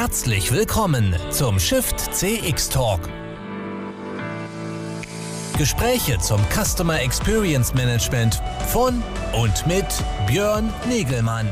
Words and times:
Herzlich 0.00 0.50
willkommen 0.50 1.14
zum 1.28 1.58
Shift 1.58 2.00
CX 2.14 2.70
Talk. 2.70 3.00
Gespräche 5.58 6.18
zum 6.18 6.40
Customer 6.48 7.02
Experience 7.02 7.74
Management 7.74 8.40
von 8.68 9.02
und 9.34 9.66
mit 9.66 9.84
Björn 10.26 10.72
Negelmann. 10.88 11.50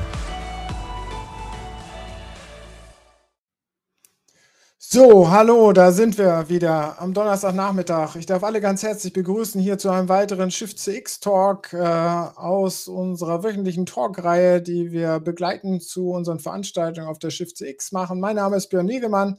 So, 4.90 5.30
hallo, 5.30 5.72
da 5.74 5.92
sind 5.92 6.16
wir 6.16 6.48
wieder 6.48 6.98
am 6.98 7.12
Donnerstagnachmittag. 7.12 8.16
Ich 8.16 8.24
darf 8.24 8.42
alle 8.42 8.58
ganz 8.62 8.82
herzlich 8.82 9.12
begrüßen 9.12 9.60
hier 9.60 9.76
zu 9.76 9.90
einem 9.90 10.08
weiteren 10.08 10.50
Shift 10.50 10.78
CX 10.78 11.20
Talk 11.20 11.74
äh, 11.74 11.76
aus 11.76 12.88
unserer 12.88 13.44
wöchentlichen 13.44 13.84
Talkreihe, 13.84 14.62
die 14.62 14.90
wir 14.90 15.20
begleiten 15.20 15.82
zu 15.82 16.12
unseren 16.12 16.38
Veranstaltungen 16.38 17.06
auf 17.06 17.18
der 17.18 17.28
Shift 17.28 17.58
CX 17.58 17.92
machen. 17.92 18.18
Mein 18.18 18.36
Name 18.36 18.56
ist 18.56 18.68
Björn 18.68 18.86
Negemann 18.86 19.36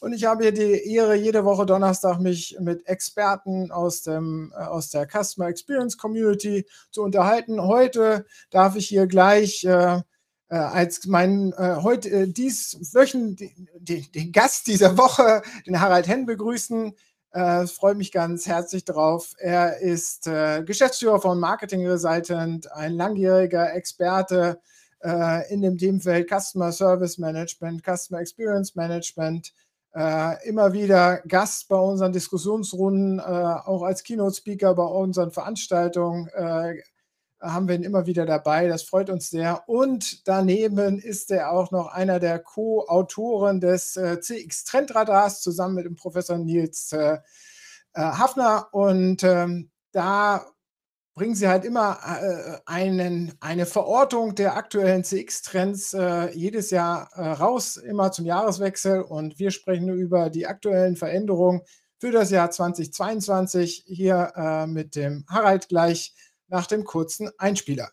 und 0.00 0.12
ich 0.12 0.26
habe 0.26 0.42
hier 0.42 0.52
die 0.52 0.92
Ehre, 0.92 1.14
jede 1.14 1.46
Woche 1.46 1.64
Donnerstag 1.64 2.20
mich 2.20 2.58
mit 2.60 2.86
Experten 2.86 3.70
aus, 3.70 4.02
dem, 4.02 4.52
äh, 4.54 4.64
aus 4.64 4.90
der 4.90 5.08
Customer 5.08 5.48
Experience 5.48 5.96
Community 5.96 6.66
zu 6.90 7.00
unterhalten. 7.02 7.62
Heute 7.62 8.26
darf 8.50 8.76
ich 8.76 8.88
hier 8.88 9.06
gleich 9.06 9.64
äh, 9.64 10.02
äh, 10.50 10.56
als 10.56 11.06
mein 11.06 11.52
äh, 11.52 11.76
heute 11.76 12.10
äh, 12.10 12.28
dies 12.28 12.92
Wöchen, 12.92 13.36
den, 13.78 14.06
den 14.12 14.32
Gast 14.32 14.66
dieser 14.66 14.98
Woche, 14.98 15.42
den 15.66 15.80
Harald 15.80 16.08
Henn, 16.08 16.26
begrüßen. 16.26 16.92
Äh, 17.32 17.66
freue 17.68 17.94
mich 17.94 18.10
ganz 18.10 18.46
herzlich 18.46 18.84
drauf. 18.84 19.32
Er 19.38 19.78
ist 19.78 20.26
äh, 20.26 20.64
Geschäftsführer 20.64 21.20
von 21.20 21.38
Marketing 21.38 21.86
Resultant, 21.86 22.70
ein 22.72 22.94
langjähriger 22.94 23.72
Experte 23.72 24.60
äh, 25.04 25.52
in 25.52 25.62
dem 25.62 25.78
Themenfeld 25.78 26.28
Customer 26.28 26.72
Service 26.72 27.18
Management, 27.18 27.84
Customer 27.84 28.20
Experience 28.20 28.74
Management. 28.74 29.52
Äh, 29.94 30.48
immer 30.48 30.72
wieder 30.72 31.18
Gast 31.28 31.68
bei 31.68 31.76
unseren 31.76 32.12
Diskussionsrunden, 32.12 33.20
auch 33.20 33.82
als 33.82 34.02
Keynote-Speaker 34.02 34.74
bei 34.74 34.84
unseren 34.84 35.30
Veranstaltungen 35.30 36.28
haben 37.40 37.68
wir 37.68 37.74
ihn 37.74 37.82
immer 37.82 38.06
wieder 38.06 38.26
dabei. 38.26 38.68
Das 38.68 38.82
freut 38.82 39.10
uns 39.10 39.30
sehr. 39.30 39.68
Und 39.68 40.28
daneben 40.28 40.98
ist 40.98 41.30
er 41.30 41.52
auch 41.52 41.70
noch 41.70 41.88
einer 41.88 42.20
der 42.20 42.38
Co-Autoren 42.38 43.60
des 43.60 43.96
äh, 43.96 44.20
CX 44.20 44.64
Trendradars 44.64 45.40
zusammen 45.40 45.74
mit 45.76 45.86
dem 45.86 45.96
Professor 45.96 46.38
Nils 46.38 46.92
äh, 46.92 47.18
äh, 47.94 48.00
Hafner. 48.00 48.68
Und 48.72 49.24
ähm, 49.24 49.70
da 49.92 50.46
bringen 51.14 51.34
sie 51.34 51.48
halt 51.48 51.64
immer 51.64 51.98
äh, 52.04 52.58
einen, 52.66 53.32
eine 53.40 53.66
Verortung 53.66 54.34
der 54.34 54.56
aktuellen 54.56 55.04
CX-Trends 55.04 55.94
äh, 55.94 56.30
jedes 56.32 56.70
Jahr 56.70 57.10
äh, 57.14 57.28
raus, 57.32 57.76
immer 57.76 58.12
zum 58.12 58.26
Jahreswechsel. 58.26 59.02
Und 59.02 59.38
wir 59.38 59.50
sprechen 59.50 59.88
über 59.88 60.30
die 60.30 60.46
aktuellen 60.46 60.96
Veränderungen 60.96 61.62
für 61.98 62.10
das 62.10 62.30
Jahr 62.30 62.50
2022 62.50 63.84
hier 63.86 64.66
mit 64.66 64.96
dem 64.96 65.26
Harald 65.28 65.68
gleich 65.68 66.14
nach 66.50 66.66
dem 66.66 66.84
kurzen 66.84 67.30
Einspieler. 67.38 67.90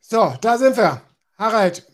So, 0.00 0.34
da 0.40 0.58
sind 0.58 0.76
wir. 0.76 1.02
Harald, 1.38 1.86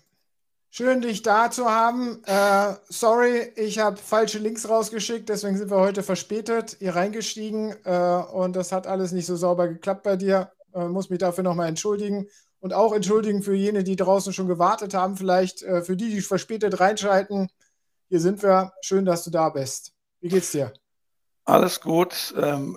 schön 0.71 1.03
dich 1.03 1.21
da 1.21 1.51
zu 1.51 1.71
haben. 1.71 2.25
Äh, 2.25 2.75
sorry, 2.89 3.53
ich 3.57 3.79
habe 3.79 3.99
falsche 3.99 4.39
Links 4.39 4.71
rausgeschickt, 4.71 5.29
deswegen 5.29 5.59
sind 5.59 5.71
wir 5.71 5.77
heute 5.77 6.03
verspätet 6.03 6.77
hier 6.79 6.97
reingestiegen 6.97 7.75
äh, 7.85 8.23
und 8.33 8.57
das 8.57 8.73
hat 8.73 8.87
alles 8.87 9.13
nicht 9.13 9.27
so 9.27 9.37
sauber 9.37 9.69
geklappt 9.69 10.03
bei 10.03 10.17
dir. 10.17 10.51
Äh, 10.73 10.89
muss 10.89 11.11
mich 11.11 11.19
dafür 11.19 11.45
nochmal 11.45 11.69
entschuldigen 11.69 12.27
und 12.67 12.73
auch 12.73 12.93
entschuldigen 12.93 13.45
für 13.45 13.55
jene, 13.55 13.85
die 13.85 13.95
draußen 13.95 14.33
schon 14.33 14.49
gewartet 14.49 14.93
haben, 14.93 15.17
vielleicht 15.17 15.63
äh, 15.63 15.83
für 15.83 15.97
die, 15.97 16.11
die 16.11 16.21
verspätet 16.21 16.81
reinschalten. 16.81 17.49
Hier 18.09 18.19
sind 18.19 18.43
wir. 18.43 18.73
Schön, 18.81 19.05
dass 19.05 19.23
du 19.23 19.31
da 19.31 19.51
bist. 19.51 19.93
Wie 20.21 20.27
geht's 20.27 20.51
dir? 20.51 20.73
Alles 21.45 21.81
gut. 21.81 22.35
Ähm, 22.37 22.77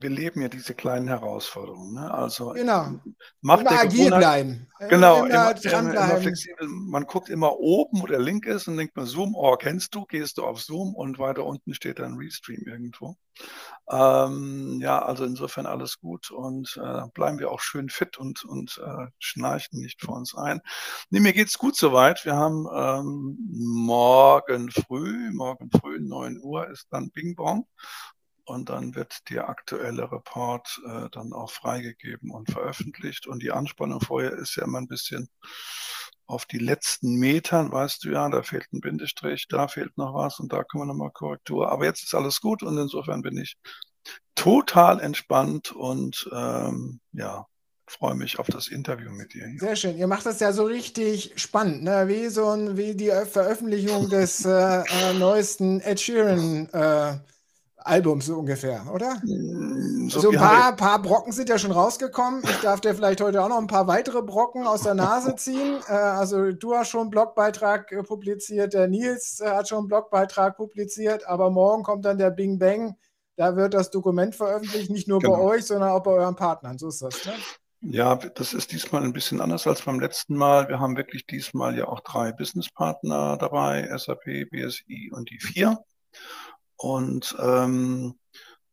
wir 0.00 0.10
leben 0.10 0.42
ja 0.42 0.48
diese 0.48 0.74
kleinen 0.74 1.08
Herausforderungen. 1.08 1.94
Ne? 1.94 2.12
Also 2.12 2.50
genau. 2.50 3.00
macht 3.40 3.62
immer 3.62 3.80
agil 3.80 4.08
bleiben. 4.08 4.68
Genau, 4.88 5.24
immer, 5.24 5.54
immer, 5.56 5.80
immer, 5.80 6.16
flexibel. 6.18 6.68
Man 6.68 7.04
guckt 7.04 7.30
immer 7.30 7.58
oben, 7.58 8.02
wo 8.02 8.06
der 8.06 8.18
Link 8.18 8.46
ist 8.46 8.68
und 8.68 8.76
denkt 8.76 8.94
man 8.96 9.06
Zoom, 9.06 9.34
oh, 9.34 9.56
kennst 9.56 9.94
du, 9.94 10.04
gehst 10.04 10.38
du 10.38 10.44
auf 10.44 10.60
Zoom 10.60 10.94
und 10.94 11.18
weiter 11.18 11.44
unten 11.44 11.72
steht 11.74 11.98
dann 11.98 12.18
Restream 12.18 12.62
irgendwo. 12.66 13.16
Ähm, 13.90 14.78
ja, 14.80 15.00
also 15.00 15.24
insofern 15.24 15.66
alles 15.66 15.98
gut 15.98 16.30
und 16.30 16.78
äh, 16.82 17.02
bleiben 17.14 17.38
wir 17.38 17.50
auch 17.50 17.60
schön 17.60 17.88
fit 17.88 18.18
und, 18.18 18.44
und 18.44 18.80
äh, 18.84 19.06
schnarchen 19.18 19.80
nicht 19.80 20.02
vor 20.02 20.16
uns 20.16 20.34
ein. 20.34 20.60
Nee, 21.10 21.20
mir 21.20 21.32
geht's 21.32 21.58
gut 21.58 21.76
soweit. 21.76 22.24
Wir 22.24 22.34
haben 22.34 22.66
ähm, 22.74 23.38
morgen 23.48 24.70
früh, 24.70 25.30
morgen 25.32 25.70
früh, 25.70 26.00
9 26.00 26.40
Uhr 26.42 26.68
ist 26.68 26.86
dann 26.90 27.10
Bing 27.10 27.36
Bong 27.36 27.66
und 28.46 28.68
dann 28.68 28.94
wird 28.94 29.28
der 29.28 29.48
aktuelle 29.48 30.10
Report 30.10 30.80
äh, 30.86 31.08
dann 31.10 31.32
auch 31.32 31.50
freigegeben 31.50 32.30
und 32.30 32.50
veröffentlicht. 32.50 33.26
Und 33.26 33.42
die 33.42 33.50
Anspannung 33.50 34.00
vorher 34.00 34.32
ist 34.32 34.56
ja 34.56 34.64
immer 34.64 34.78
ein 34.78 34.86
bisschen 34.86 35.28
auf 36.26 36.46
die 36.46 36.58
letzten 36.58 37.16
Metern, 37.16 37.70
weißt 37.70 38.04
du 38.04 38.10
ja, 38.10 38.28
da 38.28 38.42
fehlt 38.42 38.72
ein 38.72 38.80
Bindestrich, 38.80 39.46
da 39.48 39.68
fehlt 39.68 39.96
noch 39.98 40.14
was 40.14 40.40
und 40.40 40.52
da 40.52 40.64
können 40.64 40.82
wir 40.82 40.86
nochmal 40.86 41.10
Korrektur. 41.10 41.70
Aber 41.70 41.84
jetzt 41.84 42.02
ist 42.02 42.14
alles 42.14 42.40
gut 42.40 42.62
und 42.62 42.78
insofern 42.78 43.22
bin 43.22 43.36
ich 43.36 43.56
total 44.34 45.00
entspannt 45.00 45.72
und 45.72 46.28
ähm, 46.32 47.00
ja, 47.12 47.46
freue 47.88 48.14
mich 48.14 48.38
auf 48.38 48.46
das 48.46 48.68
Interview 48.68 49.10
mit 49.10 49.34
dir. 49.34 49.46
Sehr 49.58 49.76
schön. 49.76 49.96
Ihr 49.96 50.06
macht 50.06 50.26
das 50.26 50.40
ja 50.40 50.52
so 50.52 50.64
richtig 50.64 51.32
spannend, 51.36 51.82
ne? 51.82 52.06
wie 52.08 52.28
so 52.28 52.48
ein, 52.48 52.76
wie 52.76 52.94
die 52.94 53.10
Veröffentlichung 53.10 54.08
des 54.08 54.44
äh, 54.44 54.82
äh, 54.82 55.14
neuesten 55.18 55.80
Ed 55.80 56.00
Sheeran 56.00 56.68
äh, 56.72 57.18
Albums 57.86 58.26
so 58.26 58.38
ungefähr, 58.38 58.84
oder? 58.92 59.20
Mm, 59.24 60.08
so, 60.08 60.20
so 60.20 60.30
ein 60.30 60.36
paar, 60.36 60.74
paar, 60.74 61.00
Brocken 61.00 61.32
sind 61.32 61.48
ja 61.48 61.58
schon 61.58 61.70
rausgekommen. 61.70 62.42
Ich 62.44 62.60
darf 62.60 62.80
dir 62.80 62.94
vielleicht 62.94 63.20
heute 63.20 63.42
auch 63.42 63.48
noch 63.48 63.58
ein 63.58 63.68
paar 63.68 63.86
weitere 63.86 64.22
Brocken 64.22 64.66
aus 64.66 64.82
der 64.82 64.94
Nase 64.94 65.36
ziehen. 65.36 65.78
Äh, 65.88 65.92
also 65.92 66.52
du 66.52 66.74
hast 66.74 66.90
schon 66.90 67.02
einen 67.02 67.10
Blogbeitrag 67.10 67.92
äh, 67.92 68.02
publiziert, 68.02 68.74
der 68.74 68.88
Nils 68.88 69.40
äh, 69.40 69.48
hat 69.48 69.68
schon 69.68 69.78
einen 69.78 69.88
Blogbeitrag 69.88 70.56
publiziert, 70.56 71.26
aber 71.26 71.50
morgen 71.50 71.82
kommt 71.82 72.04
dann 72.04 72.18
der 72.18 72.30
Bing 72.30 72.58
Bang. 72.58 72.96
Da 73.36 73.54
wird 73.54 73.74
das 73.74 73.90
Dokument 73.90 74.34
veröffentlicht, 74.34 74.90
nicht 74.90 75.08
nur 75.08 75.20
genau. 75.20 75.36
bei 75.36 75.42
euch, 75.42 75.66
sondern 75.66 75.90
auch 75.90 76.02
bei 76.02 76.12
euren 76.12 76.36
Partnern. 76.36 76.78
So 76.78 76.88
ist 76.88 77.02
das, 77.02 77.24
ne? 77.26 77.34
Ja, 77.82 78.16
das 78.16 78.54
ist 78.54 78.72
diesmal 78.72 79.04
ein 79.04 79.12
bisschen 79.12 79.40
anders 79.40 79.66
als 79.66 79.82
beim 79.82 80.00
letzten 80.00 80.34
Mal. 80.34 80.68
Wir 80.68 80.80
haben 80.80 80.96
wirklich 80.96 81.26
diesmal 81.26 81.76
ja 81.76 81.86
auch 81.86 82.00
drei 82.00 82.32
Businesspartner 82.32 83.36
dabei, 83.36 83.88
SAP, 83.96 84.50
BSI 84.50 85.12
und 85.14 85.30
die 85.30 85.38
vier. 85.38 85.78
Und 86.76 87.36
ähm, 87.40 88.14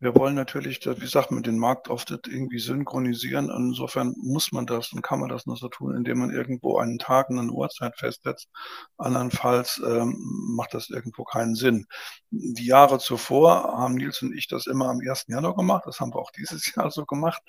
wir 0.04 0.16
wollen 0.16 0.36
natürlich, 0.36 0.86
wie 0.86 1.08
sagt 1.08 1.32
man, 1.32 1.44
den 1.44 1.58
Marktauftritt 1.58 2.28
irgendwie 2.28 2.60
synchronisieren. 2.60 3.50
Insofern 3.50 4.14
muss 4.18 4.52
man 4.52 4.66
das 4.66 4.92
und 4.92 5.02
kann 5.02 5.22
man 5.22 5.30
das 5.30 5.46
nur 5.46 5.56
so 5.56 5.70
tun, 5.70 5.96
indem 5.96 6.20
man 6.20 6.30
irgendwo 6.30 6.78
einen 6.78 7.00
Tag 7.00 7.30
und 7.30 7.40
eine 7.40 7.54
Uhrzeit 7.54 7.96
festsetzt. 7.98 8.50
Andernfalls 8.98 9.82
ähm, 9.86 10.18
macht 10.58 10.74
das 10.74 10.90
irgendwo 10.90 11.24
keinen 11.24 11.56
Sinn. 11.56 11.86
Die 12.32 12.66
Jahre 12.66 13.00
zuvor 13.00 13.78
haben 13.78 13.96
Nils 13.96 14.22
und 14.22 14.36
ich 14.38 14.50
das 14.50 14.68
immer 14.68 14.90
am 14.90 15.00
1. 15.00 15.28
Januar 15.28 15.56
gemacht. 15.56 15.84
Das 15.86 16.02
haben 16.02 16.14
wir 16.14 16.20
auch 16.20 16.32
dieses 16.32 16.76
Jahr 16.76 16.92
so 16.92 17.06
gemacht. 17.06 17.42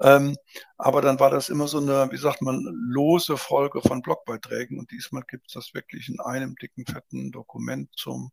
Ähm, 0.00 0.34
aber 0.78 1.02
dann 1.02 1.20
war 1.20 1.28
das 1.28 1.50
immer 1.50 1.68
so 1.68 1.76
eine, 1.76 2.10
wie 2.10 2.16
sagt 2.16 2.40
man, 2.40 2.62
lose 2.72 3.36
Folge 3.36 3.82
von 3.82 4.00
Blogbeiträgen. 4.00 4.78
Und 4.78 4.90
diesmal 4.92 5.24
gibt 5.28 5.48
es 5.48 5.52
das 5.52 5.74
wirklich 5.74 6.08
in 6.08 6.20
einem 6.20 6.54
dicken, 6.56 6.86
fetten 6.86 7.32
Dokument 7.32 7.90
zum 7.94 8.30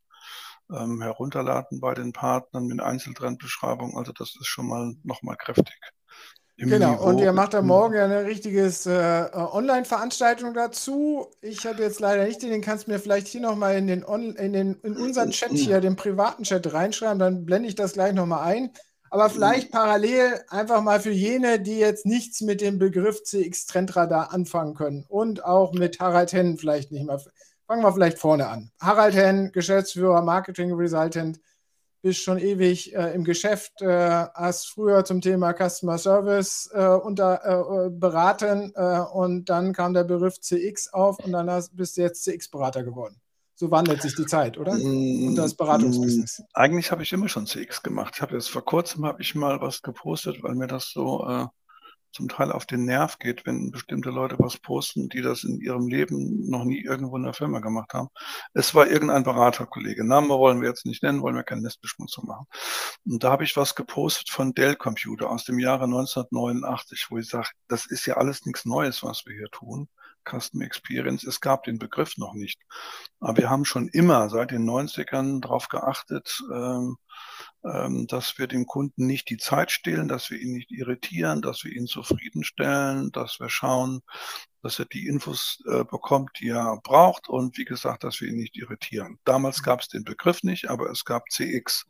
ähm, 0.72 1.02
herunterladen 1.02 1.80
bei 1.80 1.94
den 1.94 2.14
Partnern 2.14 2.68
mit 2.68 2.82
Einzeltrendbeschreibung. 2.82 3.98
Also 3.98 4.12
das 4.12 4.36
ist 4.40 4.48
schon 4.48 4.68
mal 4.68 4.96
nochmal 5.04 5.38
kräftig. 5.38 5.76
Genau, 6.58 6.92
Niveau. 6.94 7.04
und 7.04 7.20
ihr 7.20 7.34
macht 7.34 7.54
da 7.54 7.62
morgen 7.62 7.96
ja 7.96 8.06
eine 8.06 8.24
richtige 8.24 8.62
äh, 8.62 9.36
Online-Veranstaltung 9.36 10.54
dazu. 10.54 11.28
Ich 11.42 11.66
habe 11.66 11.84
jetzt 11.84 12.00
leider 12.00 12.24
nicht 12.24 12.42
den, 12.42 12.50
den 12.50 12.62
kannst 12.62 12.88
du 12.88 12.92
mir 12.92 13.00
vielleicht 13.00 13.28
hier 13.28 13.42
nochmal 13.42 13.76
in, 13.76 13.88
den 13.88 14.04
in, 14.04 14.54
den, 14.54 14.76
in 14.76 14.96
unseren 14.96 15.32
Chat 15.32 15.52
hier, 15.52 15.82
den 15.82 15.98
privaten 15.98 16.44
Chat 16.44 16.72
reinschreiben, 16.72 17.20
dann 17.20 17.46
blende 17.46 17.68
ich 17.68 17.76
das 17.76 17.94
gleich 17.94 18.14
nochmal 18.14 18.44
ein. 18.44 18.72
Aber 19.10 19.30
vielleicht 19.30 19.72
parallel 19.72 20.42
einfach 20.50 20.82
mal 20.82 21.00
für 21.00 21.12
jene, 21.12 21.60
die 21.60 21.78
jetzt 21.78 22.06
nichts 22.06 22.42
mit 22.42 22.62
dem 22.62 22.80
Begriff 22.80 23.24
CX-Trendradar 23.24 24.34
anfangen 24.34 24.76
können 24.76 25.06
und 25.08 25.44
auch 25.44 25.74
mit 25.74 26.00
Harald 26.00 26.32
Hennen 26.32 26.58
vielleicht 26.58 26.92
nicht 26.92 27.06
mal 27.06 27.22
Fangen 27.68 27.82
wir 27.84 27.94
vielleicht 27.94 28.20
vorne 28.20 28.48
an. 28.48 28.72
Harald 28.80 29.16
Henn, 29.16 29.52
Geschäftsführer, 29.52 30.22
Marketing 30.22 30.74
Resultant, 30.74 31.40
bist 32.04 32.22
schon 32.22 32.38
ewig 32.38 32.94
äh, 32.94 33.16
im 33.16 33.24
Geschäft, 33.24 33.82
äh, 33.82 34.28
hast 34.36 34.68
früher 34.68 35.04
zum 35.06 35.22
Thema 35.22 35.54
Customer 35.54 35.98
Service 35.98 36.70
äh, 36.72 36.86
unter, 36.86 37.88
äh, 37.88 37.90
beraten 37.90 38.72
äh, 38.76 39.00
und 39.00 39.50
dann 39.50 39.74
kam 39.74 39.96
der 39.96 40.04
Begriff 40.04 40.40
CX 40.40 40.94
auf 40.94 41.18
und 41.18 41.32
dann 41.32 41.50
hast, 41.50 41.76
bist 41.76 41.98
du 41.98 42.02
jetzt 42.02 42.24
CX-Berater 42.24 42.84
geworden. 42.84 43.20
so 43.56 43.72
wandelt 43.72 44.04
sich 44.04 44.16
die 44.16 44.28
Zeit, 44.28 44.60
oder? 44.60 44.74
Und 44.74 45.36
das 45.36 45.56
Beratungsbusiness. 45.56 46.44
Eigentlich 46.54 46.92
habe 46.92 47.02
ich 47.02 47.12
immer 47.12 47.28
schon 47.28 47.48
CX 47.48 47.82
gemacht. 47.82 48.14
Ich 48.18 48.22
habe 48.22 48.36
jetzt 48.36 48.52
vor 48.52 48.64
kurzem 48.64 49.04
habe 49.08 49.24
ich 49.24 49.34
mal 49.34 49.60
was 49.60 49.82
gepostet, 49.82 50.44
weil 50.44 50.54
mir 50.54 50.68
das 50.68 50.92
so 50.92 51.26
äh, 51.28 51.48
zum 52.16 52.30
Teil 52.30 52.52
auf 52.52 52.66
den 52.66 52.86
Nerv 52.86 53.20
geht, 53.20 53.46
wenn 53.46 53.72
bestimmte 53.72 54.10
Leute 54.10 54.38
was 54.40 54.58
posten, 54.58 55.10
die 55.10 55.22
das 55.22 55.44
in 55.44 55.60
ihrem 55.60 55.88
Leben 55.88 56.50
noch 56.50 56.64
nie 56.64 56.82
irgendwo 56.82 57.18
in 57.18 57.24
der 57.24 57.34
Firma 57.34 57.60
gemacht 57.60 57.94
haben. 57.94 58.08
Es 58.54 58.74
war 58.74 58.88
irgendein 58.88 59.24
Beraterkollege. 59.24 60.06
Namen 60.06 60.30
wollen 60.30 60.62
wir 60.62 60.70
jetzt 60.70 60.86
nicht 60.86 61.04
nennen, 61.04 61.22
wollen 61.22 61.36
wir 61.36 61.44
keine 61.44 61.62
Nestbeschmutzung 61.62 62.26
machen. 62.26 62.48
Und 63.06 63.24
da 63.24 63.32
habe 63.32 63.44
ich 63.44 63.58
was 63.58 63.76
gepostet 63.76 64.30
von 64.30 64.54
Dell 64.54 64.76
Computer 64.76 65.30
aus 65.30 65.44
dem 65.44 65.60
Jahre 65.60 65.84
1989, 65.84 67.08
wo 67.10 67.18
ich 67.18 67.28
sage, 67.28 67.50
das 67.68 67.86
ist 67.86 68.06
ja 68.06 68.16
alles 68.16 68.46
nichts 68.46 68.66
Neues, 68.66 69.04
was 69.04 69.26
wir 69.26 69.36
hier 69.36 69.50
tun. 69.52 69.90
Custom 70.24 70.62
Experience. 70.62 71.24
Es 71.24 71.40
gab 71.40 71.64
den 71.64 71.78
Begriff 71.78 72.18
noch 72.18 72.34
nicht. 72.34 72.60
Aber 73.20 73.38
wir 73.38 73.50
haben 73.50 73.66
schon 73.66 73.90
immer 73.90 74.30
seit 74.30 74.52
den 74.52 74.68
90ern 74.68 75.42
darauf 75.42 75.68
geachtet, 75.68 76.42
ähm, 76.52 76.98
dass 78.08 78.38
wir 78.38 78.46
dem 78.46 78.68
Kunden 78.68 79.08
nicht 79.08 79.30
die 79.30 79.38
Zeit 79.38 79.72
stehlen, 79.72 80.08
dass 80.08 80.30
wir 80.30 80.40
ihn 80.40 80.54
nicht 80.54 80.72
irritieren, 80.72 81.42
dass 81.42 81.64
wir 81.64 81.72
ihn 81.72 81.88
zufriedenstellen, 81.88 83.12
dass 83.12 83.40
wir 83.40 83.50
schauen, 83.50 84.02
dass 84.66 84.80
er 84.80 84.86
die 84.86 85.08
Infos 85.08 85.64
äh, 85.68 85.84
bekommt, 85.84 86.32
die 86.40 86.50
er 86.50 86.80
braucht 86.84 87.30
und 87.30 87.58
wie 87.58 87.66
gesagt, 87.66 88.04
dass 88.04 88.20
wir 88.22 88.30
ihn 88.30 88.38
nicht 88.38 88.56
irritieren. 88.56 89.20
Damals 89.24 89.64
gab 89.64 89.82
es 89.82 89.88
den 89.88 90.04
Begriff 90.04 90.44
nicht, 90.44 90.70
aber 90.70 90.90
es 90.90 91.06
gab 91.06 91.30
CX. 91.32 91.86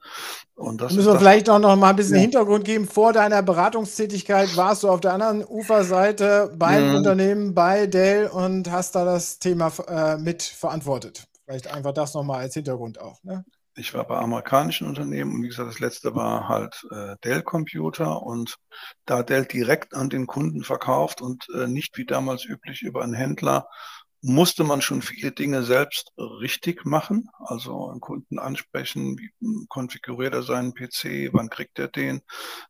Und 0.56 0.82
das 0.82 0.94
müssen 0.94 1.14
wir 1.14 1.18
vielleicht 1.18 1.50
auch 1.50 1.60
noch 1.60 1.76
mal 1.76 1.92
ein 1.92 1.96
bisschen 1.96 2.16
ja. 2.16 2.22
Hintergrund 2.22 2.66
geben. 2.66 2.88
Vor 2.88 3.14
deiner 3.14 3.42
Beratungstätigkeit 3.42 4.56
warst 4.58 4.84
du 4.84 4.90
auf 4.90 5.00
der 5.00 5.14
anderen 5.14 5.46
Uferseite 5.46 6.54
beim 6.58 6.90
mhm. 6.90 6.96
Unternehmen 6.96 7.54
bei 7.54 7.88
Dell 7.88 8.28
und 8.28 8.70
hast 8.72 8.96
da 8.96 9.06
das 9.06 9.40
Thema 9.40 9.72
äh, 9.88 10.18
mit 10.18 10.44
verantwortet. 10.44 11.28
Vielleicht 11.46 11.68
einfach 11.68 11.94
das 11.94 12.14
noch 12.14 12.24
mal 12.24 12.40
als 12.40 12.56
Hintergrund 12.56 13.00
auch. 13.00 13.24
Ne? 13.24 13.46
Ich 13.76 13.94
war 13.94 14.06
bei 14.08 14.18
amerikanischen 14.18 14.88
Unternehmen 14.88 15.34
und 15.34 15.44
wie 15.44 15.48
gesagt, 15.48 15.70
das 15.70 15.80
letzte 15.80 16.16
war 16.16 16.48
halt 16.48 16.86
äh, 16.92 17.16
Dell 17.24 17.44
Computer 17.44 18.22
und 18.24 18.56
da 19.06 19.24
Dell 19.24 19.46
direkt 19.46 19.94
an 19.94 20.10
den 20.10 20.28
Kunden 20.28 20.64
verkauft 20.64 21.22
und 21.22 21.48
äh, 21.54 21.68
nicht 21.68 21.98
wie 21.98 22.06
damals 22.06 22.46
üblich 22.46 22.82
über 22.82 23.04
einen 23.04 23.14
Händler, 23.14 23.68
musste 24.28 24.64
man 24.64 24.82
schon 24.82 25.04
viele 25.04 25.32
Dinge 25.32 25.62
selbst 25.62 26.12
richtig 26.18 26.84
machen. 26.84 27.30
Also 27.38 27.90
einen 27.90 28.00
Kunden 28.02 28.40
ansprechen, 28.40 29.20
wie 29.20 29.32
konfiguriert 29.70 30.34
er 30.34 30.42
seinen 30.42 30.74
PC, 30.74 31.30
wann 31.32 31.50
kriegt 31.50 31.78
er 31.78 31.90
den, 31.90 32.22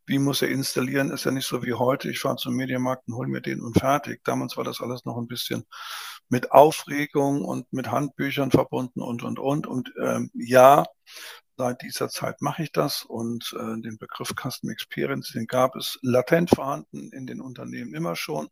wie 0.05 0.19
muss 0.19 0.41
er 0.41 0.49
installieren, 0.49 1.11
ist 1.11 1.23
ja 1.23 1.31
nicht 1.31 1.47
so 1.47 1.63
wie 1.63 1.73
heute, 1.73 2.09
ich 2.09 2.19
fahre 2.19 2.35
zum 2.35 2.55
Mediamarkt 2.55 3.07
und 3.07 3.15
hole 3.15 3.29
mir 3.29 3.41
den 3.41 3.61
und 3.61 3.79
fertig. 3.79 4.21
Damals 4.25 4.57
war 4.57 4.65
das 4.65 4.81
alles 4.81 5.05
noch 5.05 5.17
ein 5.17 5.27
bisschen 5.27 5.63
mit 6.29 6.51
Aufregung 6.51 7.43
und 7.43 7.71
mit 7.71 7.91
Handbüchern 7.91 8.51
verbunden 8.51 9.01
und, 9.01 9.23
und, 9.23 9.39
und. 9.39 9.67
Und 9.67 9.93
ähm, 10.01 10.31
ja, 10.33 10.85
seit 11.57 11.81
dieser 11.81 12.09
Zeit 12.09 12.41
mache 12.41 12.63
ich 12.63 12.71
das 12.71 13.03
und 13.03 13.55
äh, 13.57 13.81
den 13.81 13.97
Begriff 13.97 14.33
Custom 14.35 14.69
Experience, 14.69 15.31
den 15.31 15.47
gab 15.47 15.75
es 15.75 15.99
latent 16.01 16.49
vorhanden 16.49 17.11
in 17.11 17.27
den 17.27 17.41
Unternehmen 17.41 17.93
immer 17.93 18.15
schon. 18.15 18.49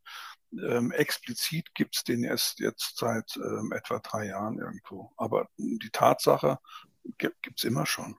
Ähm, 0.53 0.91
explizit 0.91 1.73
gibt 1.73 1.95
es 1.95 2.03
den 2.03 2.23
erst 2.23 2.59
jetzt 2.59 2.97
seit 2.97 3.35
ähm, 3.37 3.71
etwa 3.75 3.99
drei 3.99 4.27
Jahren 4.27 4.59
irgendwo. 4.59 5.11
Aber 5.17 5.47
die 5.57 5.89
Tatsache 5.91 6.59
gibt 7.17 7.57
es 7.57 7.63
immer 7.63 7.85
schon. 7.85 8.17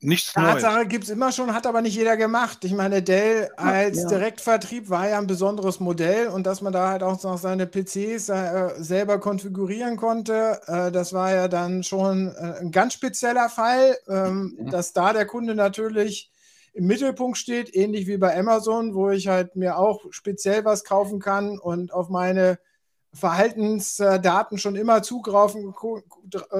Nichts 0.00 0.32
Tatsache 0.32 0.86
gibt 0.86 1.04
es 1.04 1.10
immer 1.10 1.32
schon, 1.32 1.54
hat 1.54 1.66
aber 1.66 1.82
nicht 1.82 1.94
jeder 1.94 2.16
gemacht. 2.16 2.64
Ich 2.64 2.72
meine, 2.72 3.02
Dell 3.02 3.50
als 3.56 4.02
ja. 4.02 4.08
Direktvertrieb 4.08 4.88
war 4.88 5.08
ja 5.08 5.18
ein 5.18 5.26
besonderes 5.26 5.80
Modell 5.80 6.28
und 6.28 6.46
dass 6.46 6.62
man 6.62 6.72
da 6.72 6.88
halt 6.88 7.02
auch 7.02 7.22
noch 7.22 7.36
seine 7.36 7.66
PCs 7.66 8.30
äh, 8.30 8.70
selber 8.78 9.20
konfigurieren 9.20 9.98
konnte, 9.98 10.60
äh, 10.66 10.90
das 10.90 11.12
war 11.12 11.34
ja 11.34 11.48
dann 11.48 11.82
schon 11.82 12.28
äh, 12.28 12.60
ein 12.60 12.70
ganz 12.70 12.94
spezieller 12.94 13.50
Fall, 13.50 13.98
ähm, 14.08 14.56
mhm. 14.58 14.70
dass 14.70 14.94
da 14.94 15.12
der 15.12 15.26
Kunde 15.26 15.54
natürlich 15.54 16.32
im 16.72 16.86
Mittelpunkt 16.86 17.36
steht, 17.36 17.74
ähnlich 17.74 18.06
wie 18.06 18.16
bei 18.16 18.38
Amazon, 18.38 18.94
wo 18.94 19.10
ich 19.10 19.28
halt 19.28 19.56
mir 19.56 19.76
auch 19.76 20.06
speziell 20.10 20.64
was 20.64 20.84
kaufen 20.84 21.18
kann 21.20 21.58
und 21.58 21.92
auf 21.92 22.08
meine 22.08 22.58
Verhaltensdaten 23.12 24.56
schon 24.58 24.76
immer 24.76 25.02
zugreifen, 25.02 25.74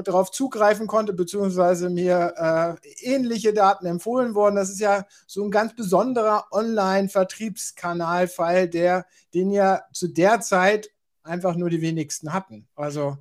darauf 0.02 0.32
zugreifen 0.32 0.88
konnte, 0.88 1.12
beziehungsweise 1.12 1.91
mir 1.91 2.35
äh, 2.37 2.75
ähnliche 3.02 3.52
Daten 3.52 3.87
empfohlen 3.87 4.35
wurden. 4.35 4.56
Das 4.56 4.69
ist 4.69 4.81
ja 4.81 5.06
so 5.26 5.44
ein 5.44 5.52
ganz 5.52 5.76
besonderer 5.76 6.47
Online-Vertriebskanalfall, 6.50 8.69
den 8.69 9.50
ja 9.50 9.82
zu 9.93 10.08
der 10.08 10.41
Zeit 10.41 10.91
einfach 11.23 11.55
nur 11.55 11.70
die 11.70 11.82
wenigsten 11.82 12.32
hatten. 12.32 12.67
Also 12.75 13.17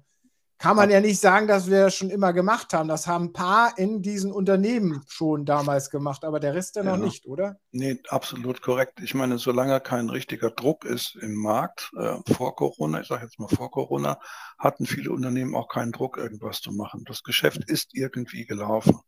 kann 0.59 0.75
man 0.75 0.89
ja 0.89 0.99
nicht 0.99 1.21
sagen, 1.21 1.47
dass 1.47 1.69
wir 1.69 1.85
das 1.85 1.95
schon 1.95 2.09
immer 2.09 2.33
gemacht 2.33 2.73
haben. 2.73 2.89
Das 2.89 3.07
haben 3.07 3.25
ein 3.25 3.33
paar 3.33 3.77
in 3.77 4.01
diesen 4.01 4.33
Unternehmen 4.33 5.03
schon 5.07 5.45
damals 5.45 5.89
gemacht, 5.89 6.25
aber 6.25 6.41
der 6.41 6.53
Rest 6.53 6.75
ja 6.75 6.83
noch 6.83 6.97
nicht, 6.97 7.25
oder? 7.25 7.57
Nee, 7.71 7.99
absolut 8.09 8.61
korrekt. 8.61 8.99
Ich 9.01 9.13
meine, 9.13 9.37
solange 9.37 9.79
kein 9.79 10.09
richtiger 10.09 10.51
Druck 10.51 10.83
ist 10.83 11.15
im 11.15 11.35
Markt, 11.35 11.91
äh, 11.97 12.17
vor 12.33 12.57
Corona, 12.57 12.99
ich 12.99 13.07
sage 13.07 13.23
jetzt 13.23 13.39
mal 13.39 13.47
vor 13.47 13.71
Corona, 13.71 14.19
hatten 14.57 14.85
viele 14.85 15.11
Unternehmen 15.11 15.55
auch 15.55 15.69
keinen 15.69 15.93
Druck, 15.93 16.17
irgendwas 16.17 16.59
zu 16.59 16.73
machen. 16.73 17.05
Das 17.07 17.23
Geschäft 17.23 17.63
ist 17.69 17.95
irgendwie 17.95 18.45
gelaufen. 18.45 18.99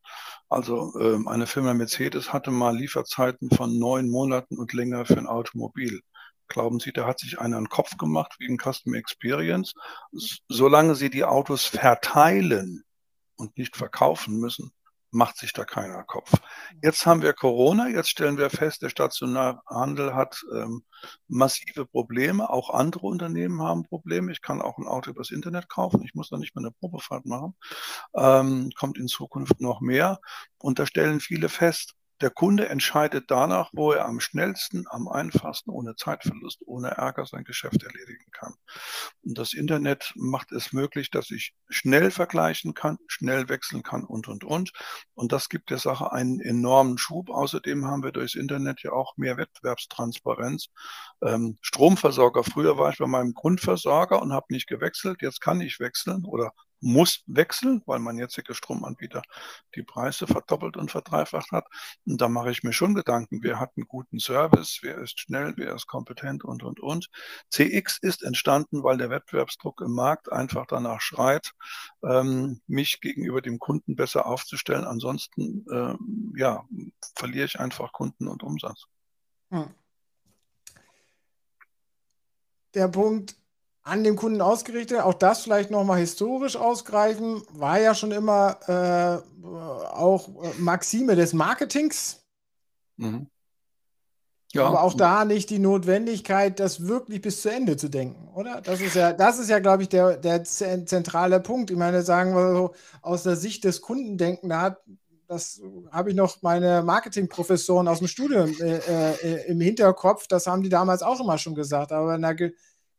Also 0.48 0.94
ähm, 1.01 1.27
eine 1.27 1.48
Firma 1.48 1.74
Mercedes 1.74 2.31
hatte 2.31 2.51
mal 2.51 2.77
Lieferzeiten 2.77 3.50
von 3.51 3.77
neun 3.77 4.09
Monaten 4.09 4.57
und 4.57 4.71
länger 4.71 5.06
für 5.06 5.18
ein 5.18 5.27
Automobil. 5.27 6.01
Glauben 6.51 6.81
Sie, 6.81 6.92
da 6.92 7.06
hat 7.07 7.19
sich 7.19 7.39
einer 7.39 7.56
einen 7.56 7.69
Kopf 7.69 7.95
gemacht 7.95 8.36
wegen 8.39 8.57
Customer 8.57 8.98
Experience? 8.98 9.74
Solange 10.50 10.95
Sie 10.95 11.09
die 11.09 11.24
Autos 11.24 11.63
verteilen 11.65 12.83
und 13.38 13.57
nicht 13.57 13.77
verkaufen 13.77 14.38
müssen, 14.38 14.74
macht 15.12 15.38
sich 15.38 15.53
da 15.53 15.63
keiner 15.63 16.03
Kopf. 16.03 16.33
Jetzt 16.81 17.06
haben 17.06 17.21
wir 17.21 17.31
Corona, 17.31 17.88
jetzt 17.88 18.09
stellen 18.09 18.38
wir 18.38 18.50
fest, 18.50 18.81
der 18.81 18.89
stationäre 18.89 19.62
Handel 19.65 20.13
hat 20.13 20.44
ähm, 20.53 20.83
massive 21.30 21.86
Probleme, 21.86 22.50
auch 22.50 22.69
andere 22.69 23.07
Unternehmen 23.07 23.62
haben 23.62 23.83
Probleme. 23.83 24.33
Ich 24.33 24.42
kann 24.42 24.62
auch 24.62 24.77
ein 24.77 24.88
Auto 24.88 25.12
übers 25.12 25.31
Internet 25.31 25.69
kaufen, 25.69 26.03
ich 26.03 26.15
muss 26.15 26.30
da 26.30 26.38
nicht 26.38 26.53
mehr 26.53 26.65
eine 26.65 26.71
Probefahrt 26.71 27.25
machen. 27.25 27.56
Ähm, 28.13 28.71
kommt 28.77 28.98
in 28.98 29.07
Zukunft 29.07 29.62
noch 29.62 29.80
mehr. 29.80 30.19
Und 30.57 30.80
da 30.80 30.86
stellen 30.86 31.21
viele 31.21 31.48
fest, 31.48 31.95
der 32.22 32.30
Kunde 32.30 32.70
entscheidet 32.70 33.26
danach, 33.30 33.70
wo 33.74 33.92
er 33.92 34.06
am 34.06 34.20
schnellsten, 34.20 34.86
am 34.90 35.08
einfachsten, 35.08 35.72
ohne 35.72 35.96
Zeitverlust, 35.96 36.62
ohne 36.66 36.90
Ärger 36.90 37.26
sein 37.26 37.44
Geschäft 37.44 37.84
erledigen 37.84 38.32
kann. 38.32 38.54
Und 39.24 39.38
das 39.38 39.54
Internet 39.54 40.14
macht 40.16 40.52
es 40.52 40.74
möglich, 40.74 41.10
dass 41.10 41.32
ich 41.32 41.54
schnell 41.70 42.12
vergleichen 42.12 42.74
kann, 42.74 42.98
schnell 43.08 43.50
wechseln 43.50 43.84
kann 43.84 44.04
und, 44.04 44.28
und, 44.28 44.44
und. 44.44 44.72
Und 45.14 45.32
das 45.32 45.50
gibt 45.50 45.70
der 45.70 45.80
Sache 45.80 46.12
einen 46.12 46.40
enormen 46.40 46.98
Schub. 46.98 47.30
Außerdem 47.30 47.86
haben 47.86 48.04
wir 48.04 48.12
durchs 48.12 48.36
Internet 48.36 48.84
ja 48.84 48.92
auch 48.92 49.18
mehr 49.18 49.38
Wettbewerbstransparenz. 49.38 50.68
Ähm, 51.24 51.58
Stromversorger, 51.62 52.44
früher 52.44 52.78
war 52.78 52.92
ich 52.92 53.00
bei 53.00 53.08
meinem 53.08 53.34
Grundversorger 53.34 54.22
und 54.22 54.34
habe 54.34 54.48
nicht 54.50 54.68
gewechselt. 54.68 55.22
Jetzt 55.22 55.42
kann 55.42 55.62
ich 55.62 55.80
wechseln 55.80 56.25
oder 56.25 56.51
muss 56.82 57.24
wechseln, 57.28 57.82
weil 57.86 58.00
mein 58.00 58.18
jetziger 58.18 58.54
Stromanbieter 58.54 59.22
die 59.76 59.84
Preise 59.84 60.28
verdoppelt 60.28 60.78
und 60.78 60.92
verdreifacht 60.92 61.52
hat. 61.52 61.66
Und 62.06 62.20
da 62.20 62.28
mache 62.28 62.52
ich 62.52 62.64
mir 62.64 62.74
schon 62.74 62.96
Gedanken, 62.96 63.44
wer 63.44 63.60
hat 63.60 63.72
einen 63.78 63.88
guten 63.88 64.20
Service, 64.20 64.80
wer 64.82 64.98
ist 64.98 65.20
schnell, 65.20 65.54
wer 65.58 65.76
ist 65.76 65.88
kompetent 65.88 66.44
und, 66.44 66.64
und, 66.64 66.80
und. 66.80 67.10
CX 67.50 68.00
ist 68.02 68.24
entstanden, 68.24 68.84
weil 68.84 68.98
der 68.98 69.10
Wettbewerbsdruck 69.10 69.82
im 69.82 69.94
Markt 69.94 70.32
einfach 70.32 70.66
danach 70.68 71.02
schreit, 71.02 71.52
ähm, 72.04 72.62
mich 72.68 73.00
gegenüber 73.02 73.42
dem 73.42 73.60
Kunden 73.60 73.96
besser 73.96 74.26
aufzustellen. 74.26 74.86
Ansonsten, 74.86 75.66
ähm, 75.72 76.34
ja, 76.36 76.66
verliere 77.16 77.46
ich 77.46 77.60
einfach 77.60 77.92
Kunden 77.94 78.28
und 78.28 78.44
Umsatz. 78.44 78.86
Hm. 79.52 79.74
Der 82.74 82.88
Punkt, 82.88 83.36
an 83.84 84.04
den 84.04 84.16
Kunden 84.16 84.42
ausgerichtet. 84.42 85.00
Auch 85.02 85.14
das 85.14 85.44
vielleicht 85.44 85.72
nochmal 85.72 86.00
historisch 86.00 86.56
ausgreifen, 86.56 87.42
war 87.52 87.80
ja 87.80 87.96
schon 87.96 88.12
immer 88.12 88.58
äh, 88.68 89.46
auch 89.46 90.30
Maxime 90.58 91.16
des 91.16 91.34
Marketings. 91.34 92.24
Mhm. 92.98 93.28
Ja. 94.54 94.66
Aber 94.66 94.82
auch 94.84 94.94
da 94.94 95.24
nicht 95.24 95.50
die 95.50 95.60
Notwendigkeit, 95.60 96.60
das 96.60 96.86
wirklich 96.86 97.22
bis 97.22 97.42
zu 97.42 97.50
Ende 97.50 97.78
zu 97.78 97.90
denken, 97.90 98.28
oder? 98.36 98.60
Das 98.60 98.82
ist 98.82 98.96
ja, 98.96 99.14
das 99.14 99.40
ist 99.40 99.50
ja, 99.50 99.60
glaube 99.60 99.84
ich, 99.84 99.90
der, 99.90 100.18
der 100.18 100.44
zentrale 100.44 101.40
Punkt. 101.40 101.72
Ich 101.72 101.78
meine, 101.78 102.02
sagen 102.02 102.36
wir 102.36 102.54
so, 102.54 102.74
aus 103.02 103.24
der 103.24 103.38
Sicht 103.38 103.64
des 103.64 103.80
Kundendenken, 103.80 104.50
da 104.50 104.62
hat, 104.62 104.82
das 105.30 105.62
habe 105.90 106.10
ich 106.10 106.18
noch 106.18 106.42
meine 106.42 106.84
Marketingprofessoren 106.84 107.88
aus 107.88 108.00
dem 108.00 108.10
Studium 108.10 108.54
äh, 108.60 108.80
äh, 108.80 109.48
im 109.48 109.62
Hinterkopf, 109.62 110.28
das 110.28 110.48
haben 110.48 110.64
die 110.64 110.70
damals 110.70 111.02
auch 111.02 111.22
immer 111.22 111.38
schon 111.38 111.56
gesagt. 111.56 111.94
Aber 111.94 112.16
in 112.16 112.22
der 112.22 112.36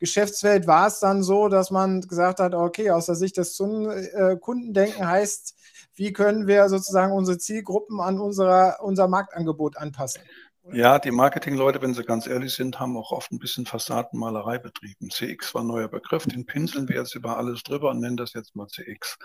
Geschäftswelt 0.02 0.66
war 0.66 0.88
es 0.88 0.98
dann 0.98 1.22
so, 1.22 1.46
dass 1.46 1.70
man 1.70 2.00
gesagt 2.00 2.40
hat, 2.40 2.54
okay, 2.54 2.90
aus 2.90 3.06
der 3.06 3.14
Sicht 3.14 3.36
des 3.36 3.60
äh, 3.60 4.36
Kundendenken 4.36 5.06
heißt, 5.06 5.54
wie 5.94 6.12
können 6.12 6.48
wir 6.48 6.68
sozusagen 6.68 7.12
unsere 7.12 7.38
Zielgruppen 7.38 8.00
an 8.00 8.18
unserer, 8.18 8.78
unser 8.82 9.06
Marktangebot 9.06 9.76
anpassen? 9.76 10.22
Ja, 10.72 10.98
die 10.98 11.12
Marketingleute, 11.12 11.80
wenn 11.82 11.94
sie 11.94 12.02
ganz 12.02 12.26
ehrlich 12.26 12.52
sind, 12.52 12.80
haben 12.80 12.96
auch 12.96 13.12
oft 13.12 13.30
ein 13.30 13.38
bisschen 13.38 13.64
Fassadenmalerei 13.64 14.58
betrieben. 14.58 15.08
CX 15.08 15.54
war 15.54 15.62
ein 15.62 15.68
neuer 15.68 15.86
Begriff, 15.86 16.26
den 16.26 16.46
pinseln 16.46 16.88
wir 16.88 16.96
jetzt 16.96 17.14
über 17.14 17.36
alles 17.36 17.62
drüber 17.62 17.90
und 17.90 18.00
nennen 18.00 18.16
das 18.16 18.32
jetzt 18.32 18.56
mal 18.56 18.66
CX. 18.66 19.18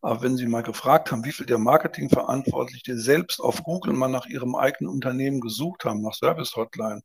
Aber 0.00 0.22
wenn 0.22 0.38
Sie 0.38 0.46
mal 0.46 0.62
gefragt 0.62 1.12
haben, 1.12 1.24
wie 1.26 1.32
viel 1.32 1.44
der 1.44 1.58
Marketingverantwortliche 1.58 2.96
selbst 2.96 3.40
auf 3.40 3.62
Google 3.62 3.92
mal 3.92 4.08
nach 4.08 4.24
ihrem 4.24 4.54
eigenen 4.54 4.90
Unternehmen 4.90 5.42
gesucht 5.42 5.84
haben, 5.84 6.00
nach 6.00 6.14
Service 6.14 6.56
Hotline, 6.56 7.02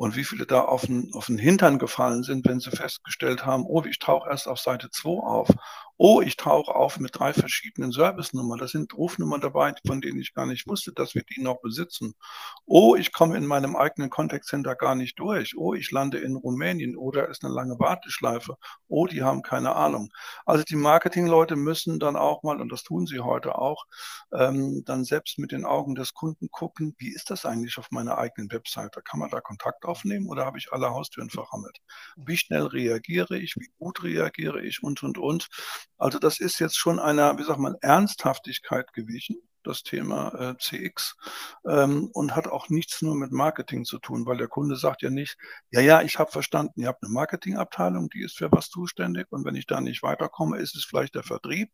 und 0.00 0.16
wie 0.16 0.24
viele 0.24 0.46
da 0.46 0.62
auf 0.62 0.86
den, 0.86 1.10
auf 1.12 1.26
den 1.26 1.36
Hintern 1.36 1.78
gefallen 1.78 2.22
sind, 2.22 2.46
wenn 2.48 2.58
sie 2.58 2.70
festgestellt 2.70 3.44
haben, 3.44 3.66
oh, 3.66 3.84
ich 3.84 3.98
tauche 3.98 4.30
erst 4.30 4.48
auf 4.48 4.58
Seite 4.58 4.88
2 4.90 5.10
auf 5.10 5.48
oh, 6.02 6.22
ich 6.22 6.38
tauche 6.38 6.74
auf 6.74 6.98
mit 6.98 7.10
drei 7.18 7.34
verschiedenen 7.34 7.92
Servicenummern. 7.92 8.58
Das 8.58 8.70
sind 8.70 8.96
Rufnummern 8.96 9.42
dabei, 9.42 9.74
von 9.86 10.00
denen 10.00 10.18
ich 10.18 10.32
gar 10.32 10.46
nicht 10.46 10.66
wusste, 10.66 10.94
dass 10.94 11.14
wir 11.14 11.22
die 11.24 11.42
noch 11.42 11.60
besitzen. 11.60 12.14
Oh, 12.64 12.96
ich 12.96 13.12
komme 13.12 13.36
in 13.36 13.44
meinem 13.44 13.76
eigenen 13.76 14.08
Kontaktcenter 14.08 14.76
gar 14.76 14.94
nicht 14.94 15.18
durch. 15.18 15.58
Oh, 15.58 15.74
ich 15.74 15.90
lande 15.90 16.16
in 16.16 16.36
Rumänien 16.36 16.96
oder 16.96 17.28
ist 17.28 17.44
eine 17.44 17.52
lange 17.52 17.78
Warteschleife. 17.78 18.56
Oh, 18.88 19.06
die 19.08 19.22
haben 19.22 19.42
keine 19.42 19.76
Ahnung. 19.76 20.10
Also 20.46 20.64
die 20.64 20.76
Marketingleute 20.76 21.54
müssen 21.54 21.98
dann 21.98 22.16
auch 22.16 22.42
mal, 22.44 22.62
und 22.62 22.72
das 22.72 22.82
tun 22.82 23.04
sie 23.04 23.20
heute 23.20 23.58
auch, 23.58 23.84
ähm, 24.32 24.82
dann 24.86 25.04
selbst 25.04 25.38
mit 25.38 25.52
den 25.52 25.66
Augen 25.66 25.94
des 25.96 26.14
Kunden 26.14 26.48
gucken, 26.50 26.94
wie 26.96 27.12
ist 27.12 27.28
das 27.28 27.44
eigentlich 27.44 27.76
auf 27.76 27.90
meiner 27.90 28.16
eigenen 28.16 28.50
Webseite? 28.50 29.02
Kann 29.02 29.20
man 29.20 29.28
da 29.28 29.42
Kontakt 29.42 29.84
aufnehmen 29.90 30.28
oder 30.28 30.46
habe 30.46 30.58
ich 30.58 30.72
alle 30.72 30.90
Haustüren 30.90 31.30
verrammelt? 31.30 31.78
Wie 32.16 32.36
schnell 32.36 32.66
reagiere 32.66 33.38
ich? 33.38 33.56
Wie 33.56 33.70
gut 33.78 34.02
reagiere 34.02 34.62
ich? 34.62 34.82
Und, 34.82 35.02
und, 35.02 35.18
und. 35.18 35.48
Also 35.98 36.18
das 36.18 36.40
ist 36.40 36.58
jetzt 36.60 36.78
schon 36.78 36.98
einer, 36.98 37.38
wie 37.38 37.44
sagt 37.44 37.58
man, 37.58 37.74
Ernsthaftigkeit 37.80 38.92
gewichen, 38.92 39.36
das 39.64 39.82
Thema 39.82 40.34
äh, 40.34 40.56
CX, 40.58 41.16
ähm, 41.66 42.10
und 42.12 42.34
hat 42.34 42.48
auch 42.48 42.68
nichts 42.70 43.02
nur 43.02 43.14
mit 43.14 43.32
Marketing 43.32 43.84
zu 43.84 43.98
tun, 43.98 44.24
weil 44.26 44.38
der 44.38 44.48
Kunde 44.48 44.76
sagt 44.76 45.02
ja 45.02 45.10
nicht, 45.10 45.36
ja, 45.70 45.80
ja, 45.80 46.02
ich 46.02 46.18
habe 46.18 46.30
verstanden, 46.30 46.80
ihr 46.80 46.88
habt 46.88 47.02
eine 47.02 47.12
Marketingabteilung, 47.12 48.08
die 48.10 48.22
ist 48.22 48.38
für 48.38 48.50
was 48.50 48.70
zuständig 48.70 49.26
und 49.30 49.44
wenn 49.44 49.56
ich 49.56 49.66
da 49.66 49.80
nicht 49.80 50.02
weiterkomme, 50.02 50.58
ist 50.58 50.74
es 50.74 50.84
vielleicht 50.84 51.14
der 51.14 51.22
Vertrieb 51.22 51.70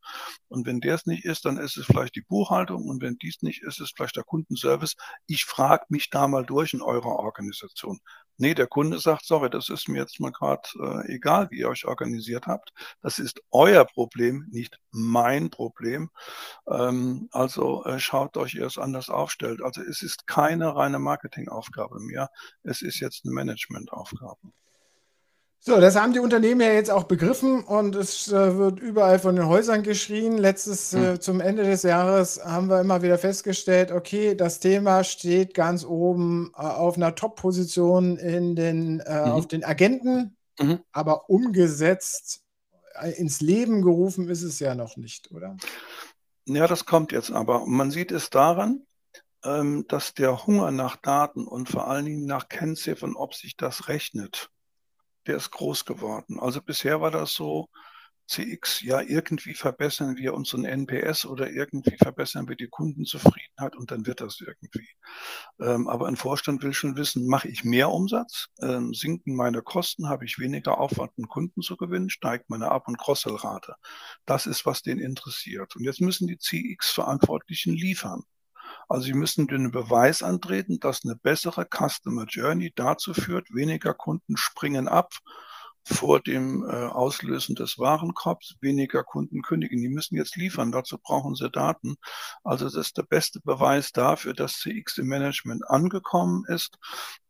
und 0.49 0.66
wenn 0.66 0.81
der 0.81 0.97
es 0.97 1.07
nicht 1.07 1.25
ist, 1.25 1.45
dann 1.45 1.57
ist 1.57 1.76
es 1.76 1.87
vielleicht 1.87 2.16
die 2.16 2.23
Buchhaltung 2.23 2.88
und 2.88 3.00
wenn 3.00 3.16
dies 3.19 3.43
nicht 3.43 3.62
ist, 3.62 3.76
ist 3.81 3.81
es 3.81 3.93
vielleicht 3.95 4.16
der 4.16 4.25
Kundenservice. 4.25 4.97
Ich 5.26 5.45
frage 5.45 5.85
mich 5.88 6.11
da 6.11 6.28
mal 6.28 6.45
durch 6.45 6.75
in 6.75 6.83
eurer 6.83 7.16
Organisation. 7.19 8.00
Nee, 8.38 8.55
der 8.55 8.66
Kunde 8.66 8.99
sagt, 8.99 9.25
sorry, 9.25 9.49
das 9.49 9.71
ist 9.71 9.88
mir 9.88 9.99
jetzt 9.99 10.21
mal 10.21 10.31
gerade 10.31 10.69
äh, 10.78 11.14
egal, 11.14 11.50
wie 11.50 11.61
ihr 11.61 11.71
euch 11.71 11.87
organisiert 11.87 12.47
habt. 12.47 12.73
Das 13.00 13.19
ist 13.19 13.40
euer 13.50 13.87
Problem, 13.87 14.47
nicht 14.50 14.78
mein 14.90 15.49
Problem. 15.49 16.11
Ähm, 16.69 17.28
also 17.33 17.75
äh, 17.85 17.99
schaut 17.99 18.37
euch, 18.37 18.54
ihr 18.54 18.66
es 18.66 18.78
anders 18.78 19.09
aufstellt. 19.11 19.62
Also 19.62 19.83
es 19.83 20.02
ist 20.02 20.26
keine 20.26 20.75
reine 20.75 20.99
Marketingaufgabe 20.99 22.00
mehr. 22.00 22.30
Es 22.62 22.83
ist 22.83 23.00
jetzt 23.00 23.25
eine 23.25 23.35
Managementaufgabe. 23.35 24.52
So, 25.68 25.80
das 25.80 25.97
haben 25.97 26.12
die 26.12 26.21
Unternehmen 26.21 26.61
ja 26.61 26.73
jetzt 26.73 26.92
auch 26.92 27.04
begriffen 27.04 27.64
und 27.64 27.97
es 27.97 28.28
äh, 28.28 28.56
wird 28.56 28.78
überall 28.78 29.18
von 29.18 29.35
den 29.35 29.49
Häusern 29.49 29.83
geschrien. 29.83 30.38
Letztes, 30.38 30.95
äh, 30.95 31.14
hm. 31.14 31.21
zum 31.21 31.40
Ende 31.40 31.64
des 31.64 31.83
Jahres 31.83 32.40
haben 32.45 32.68
wir 32.68 32.80
immer 32.80 33.02
wieder 33.02 33.18
festgestellt, 33.18 33.90
okay, 33.90 34.37
das 34.37 34.61
Thema 34.61 35.02
steht 35.02 35.54
ganz 35.54 35.85
oben 35.85 36.52
äh, 36.56 36.61
auf 36.61 36.97
einer 36.97 37.16
Top-Position 37.16 38.16
in 38.16 38.54
den, 38.54 39.00
äh, 39.00 39.26
mhm. 39.26 39.33
auf 39.33 39.49
den 39.49 39.64
Agenten, 39.64 40.37
mhm. 40.61 40.78
aber 40.92 41.28
umgesetzt, 41.28 42.42
äh, 43.00 43.11
ins 43.18 43.40
Leben 43.40 43.83
gerufen 43.83 44.28
ist 44.28 44.42
es 44.42 44.61
ja 44.61 44.76
noch 44.76 44.97
nicht, 44.97 45.33
oder? 45.33 45.56
Ja, 46.47 46.67
das 46.69 46.85
kommt 46.87 47.12
jetzt 47.12 47.31
aber. 47.33 47.67
Man 47.67 47.91
sieht 47.91 48.12
es 48.12 48.31
daran, 48.31 48.87
ähm, 49.45 49.85
dass 49.88 50.15
der 50.15 50.47
Hunger 50.47 50.71
nach 50.71 50.97
Daten 50.97 51.47
und 51.47 51.69
vor 51.69 51.88
allen 51.88 52.05
Dingen 52.05 52.26
nach 52.26 52.49
Kennziffern, 52.49 53.17
ob 53.17 53.35
sich 53.35 53.57
das 53.57 53.88
rechnet, 53.88 54.50
der 55.26 55.37
ist 55.37 55.50
groß 55.50 55.85
geworden. 55.85 56.38
Also 56.41 56.62
bisher 56.62 57.00
war 57.00 57.11
das 57.11 57.35
so, 57.35 57.69
CX, 58.26 58.83
ja, 58.83 59.00
irgendwie 59.00 59.54
verbessern 59.54 60.16
wir 60.16 60.35
unseren 60.35 60.64
NPS 60.64 61.26
oder 61.26 61.50
irgendwie 61.50 61.97
verbessern 61.97 62.49
wir 62.49 62.56
die 62.56 62.68
Kundenzufriedenheit 62.68 63.76
und 63.76 63.90
dann 63.90 64.06
wird 64.06 64.21
das 64.21 64.40
irgendwie. 64.40 64.88
Ähm, 65.61 65.88
aber 65.88 66.09
ein 66.09 66.16
Vorstand 66.16 66.62
will 66.62 66.73
schon 66.73 66.97
wissen, 66.97 67.26
mache 67.26 67.49
ich 67.49 67.64
mehr 67.64 67.90
Umsatz, 67.90 68.49
ähm, 68.61 68.92
sinken 68.95 69.37
meine 69.37 69.62
Kosten, 69.62 70.09
habe 70.09 70.25
ich 70.25 70.38
weniger 70.38 70.78
Aufwand, 70.78 71.12
einen 71.16 71.28
Kunden 71.28 71.62
zu 71.62 71.76
gewinnen, 71.76 72.11
steigt 72.11 72.50
meine 72.50 72.71
Ab- 72.71 72.88
und 72.88 72.99
Cross-Sell-Rate. 72.99 73.76
Das 74.25 74.47
ist, 74.47 74.66
was 74.66 74.83
den 74.83 74.99
interessiert. 74.99 75.76
Und 75.76 75.85
jetzt 75.85 76.00
müssen 76.00 76.26
die 76.26 76.38
CX-Verantwortlichen 76.38 77.75
liefern. 77.75 78.23
Also 78.88 79.06
Sie 79.06 79.14
müssen 79.14 79.47
den 79.47 79.71
Beweis 79.71 80.23
antreten, 80.23 80.80
dass 80.80 81.04
eine 81.04 81.14
bessere 81.14 81.66
Customer 81.66 82.25
Journey 82.25 82.73
dazu 82.75 83.14
führt, 83.14 83.54
weniger 83.54 83.95
Kunden 83.95 84.37
springen 84.37 84.88
ab 84.88 85.12
vor 85.88 86.21
dem 86.21 86.64
äh, 86.69 86.87
Auslösen 86.87 87.55
des 87.55 87.78
Warenkorbs, 87.78 88.57
weniger 88.61 89.05
Kunden 89.05 89.43
kündigen. 89.43 89.81
Die 89.81 89.88
müssen 89.88 90.16
jetzt 90.16 90.37
liefern, 90.37 90.73
dazu 90.73 90.99
brauchen 90.99 91.37
sie 91.37 91.49
Daten. 91.49 91.97
Also 92.43 92.64
das 92.64 92.75
ist 92.75 92.99
der 92.99 93.05
beste 93.05 93.40
Beweis 93.40 93.93
dafür, 93.93 94.35
dass 94.35 94.59
CX 94.59 94.99
im 94.99 95.07
Management 95.07 95.69
angekommen 95.71 96.45
ist 96.49 96.76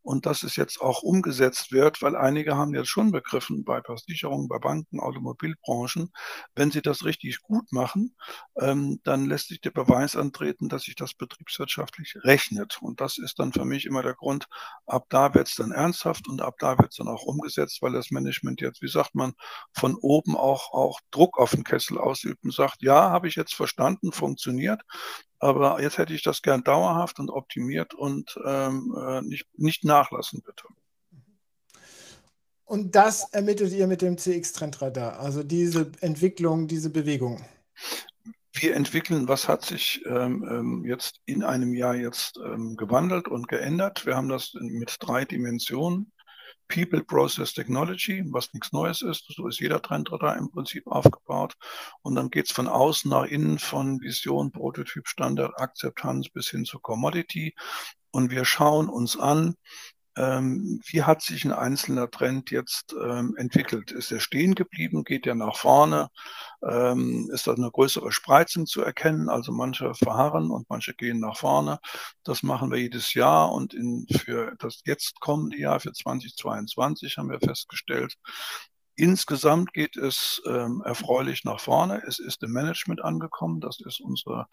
und 0.07 0.25
dass 0.25 0.43
es 0.43 0.55
jetzt 0.55 0.79
auch 0.79 1.03
umgesetzt 1.03 1.73
wird, 1.73 2.01
weil 2.01 2.15
einige 2.15 2.55
haben 2.55 2.73
jetzt 2.73 2.87
schon 2.87 3.11
begriffen, 3.11 3.65
bei 3.65 3.81
Versicherungen, 3.81 4.47
bei 4.47 4.57
Banken, 4.57 5.01
Automobilbranchen, 5.01 6.13
wenn 6.55 6.71
sie 6.71 6.81
das 6.81 7.03
richtig 7.03 7.41
gut 7.41 7.73
machen, 7.73 8.15
ähm, 8.57 9.01
dann 9.03 9.25
lässt 9.25 9.49
sich 9.49 9.59
der 9.59 9.71
Beweis 9.71 10.15
antreten, 10.15 10.69
dass 10.69 10.83
sich 10.83 10.95
das 10.95 11.13
betriebswirtschaftlich 11.13 12.15
rechnet. 12.23 12.77
Und 12.81 13.01
das 13.01 13.17
ist 13.17 13.37
dann 13.39 13.51
für 13.51 13.65
mich 13.65 13.85
immer 13.85 14.01
der 14.01 14.13
Grund, 14.13 14.47
ab 14.85 15.07
da 15.09 15.33
wird 15.33 15.49
es 15.49 15.55
dann 15.55 15.71
ernsthaft 15.73 16.29
und 16.29 16.41
ab 16.41 16.55
da 16.59 16.77
wird 16.79 16.91
es 16.91 16.97
dann 16.97 17.09
auch 17.09 17.23
umgesetzt, 17.23 17.81
weil 17.81 17.91
das 17.91 18.09
Management 18.09 18.61
jetzt, 18.61 18.81
wie 18.81 18.87
sagt 18.87 19.13
man, 19.13 19.33
von 19.73 19.95
oben 19.95 20.37
auch, 20.37 20.71
auch 20.71 21.01
Druck 21.11 21.37
auf 21.37 21.51
den 21.51 21.65
Kessel 21.65 21.97
ausübt 21.97 22.45
und 22.45 22.53
sagt, 22.53 22.81
ja, 22.81 23.09
habe 23.11 23.27
ich 23.27 23.35
jetzt 23.35 23.55
verstanden, 23.55 24.13
funktioniert. 24.13 24.81
Aber 25.39 25.81
jetzt 25.81 25.97
hätte 25.97 26.13
ich 26.13 26.23
das 26.23 26.41
gern 26.41 26.63
dauerhaft 26.63 27.19
und 27.19 27.29
optimiert 27.29 27.93
und 27.93 28.37
ähm, 28.45 28.95
äh, 28.99 29.21
nicht, 29.21 29.47
nicht 29.57 29.83
nachlassen, 29.83 30.41
bitte. 30.43 30.63
Und 32.65 32.95
das 32.95 33.29
ermittelt 33.31 33.71
ihr 33.71 33.87
mit 33.87 34.01
dem 34.01 34.17
CX-Trendradar, 34.17 35.19
also 35.19 35.41
diese 35.41 35.91
Entwicklung, 36.01 36.67
diese 36.67 36.89
Bewegung. 36.89 37.45
Wir 38.51 38.75
entwickeln, 38.75 39.27
was 39.27 39.47
hat 39.47 39.63
sich 39.63 40.03
ähm, 40.05 40.45
ähm 40.49 40.85
jetzt 40.85 41.21
in 41.25 41.43
einem 41.43 41.73
Jahr 41.73 41.95
jetzt 41.95 42.37
ähm, 42.43 42.75
gewandelt 42.75 43.27
und 43.27 43.47
geändert. 43.47 44.05
Wir 44.05 44.15
haben 44.15 44.27
das 44.27 44.53
mit 44.59 44.97
drei 44.99 45.23
Dimensionen. 45.23 46.11
People, 46.67 47.03
Process, 47.03 47.53
Technology, 47.53 48.23
was 48.27 48.53
nichts 48.53 48.71
Neues 48.71 49.01
ist. 49.01 49.25
So 49.35 49.47
ist 49.47 49.59
jeder 49.59 49.81
Trendradar 49.81 50.37
im 50.37 50.51
Prinzip 50.51 50.87
aufgebaut. 50.87 51.55
Und 52.01 52.15
dann 52.15 52.29
geht 52.29 52.47
es 52.47 52.51
von 52.51 52.67
außen 52.67 53.09
nach 53.09 53.25
innen, 53.25 53.59
von 53.59 54.01
Vision, 54.01 54.51
Prototyp, 54.51 55.07
Standard, 55.07 55.53
Akzeptanz 55.59 56.29
bis 56.29 56.49
hin 56.49 56.65
zu 56.65 56.79
Commodity. 56.79 57.55
Und 58.11 58.31
wir 58.31 58.45
schauen 58.45 58.89
uns 58.89 59.17
an, 59.17 59.55
ähm, 60.17 60.81
wie 60.85 61.03
hat 61.03 61.21
sich 61.21 61.45
ein 61.45 61.53
einzelner 61.53 62.09
Trend 62.09 62.51
jetzt 62.51 62.93
ähm, 62.93 63.35
entwickelt? 63.37 63.91
Ist 63.91 64.11
er 64.11 64.19
stehen 64.19 64.55
geblieben? 64.55 65.03
Geht 65.03 65.27
er 65.27 65.35
nach 65.35 65.55
vorne? 65.55 66.09
Ähm, 66.67 67.29
ist 67.31 67.47
da 67.47 67.53
eine 67.53 67.69
größere 67.71 68.11
Spreizung 68.11 68.65
zu 68.65 68.81
erkennen? 68.81 69.29
Also 69.29 69.51
manche 69.51 69.93
verharren 69.93 70.49
und 70.49 70.69
manche 70.69 70.93
gehen 70.93 71.19
nach 71.19 71.37
vorne. 71.37 71.79
Das 72.23 72.43
machen 72.43 72.71
wir 72.71 72.79
jedes 72.79 73.13
Jahr 73.13 73.51
und 73.51 73.73
in, 73.73 74.07
für 74.09 74.55
das 74.59 74.81
jetzt 74.85 75.19
kommende 75.19 75.57
Jahr, 75.57 75.79
für 75.79 75.93
2022, 75.93 77.17
haben 77.17 77.29
wir 77.29 77.39
festgestellt, 77.39 78.15
Insgesamt 78.99 79.73
geht 79.73 79.95
es 79.95 80.41
ähm, 80.47 80.81
erfreulich 80.83 81.43
nach 81.43 81.59
vorne. 81.59 82.01
Es 82.07 82.17
ist 82.17 82.41
im 82.41 82.51
Management 82.51 83.03
angekommen. 83.03 83.61
Das 83.61 83.79
ist 83.79 83.99
unsere 83.99 84.47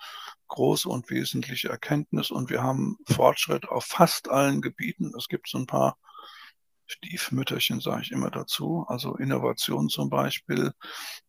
große 0.48 0.86
und 0.86 1.08
wesentliche 1.08 1.70
Erkenntnis. 1.70 2.30
Und 2.30 2.50
wir 2.50 2.62
haben 2.62 2.98
Fortschritt 3.08 3.66
auf 3.66 3.86
fast 3.86 4.28
allen 4.28 4.60
Gebieten. 4.60 5.14
Es 5.16 5.28
gibt 5.28 5.48
so 5.48 5.56
ein 5.56 5.66
paar 5.66 5.96
Stiefmütterchen, 6.86 7.80
sage 7.80 8.02
ich 8.02 8.12
immer 8.12 8.30
dazu. 8.30 8.84
Also 8.86 9.16
Innovation 9.16 9.88
zum 9.88 10.10
Beispiel 10.10 10.72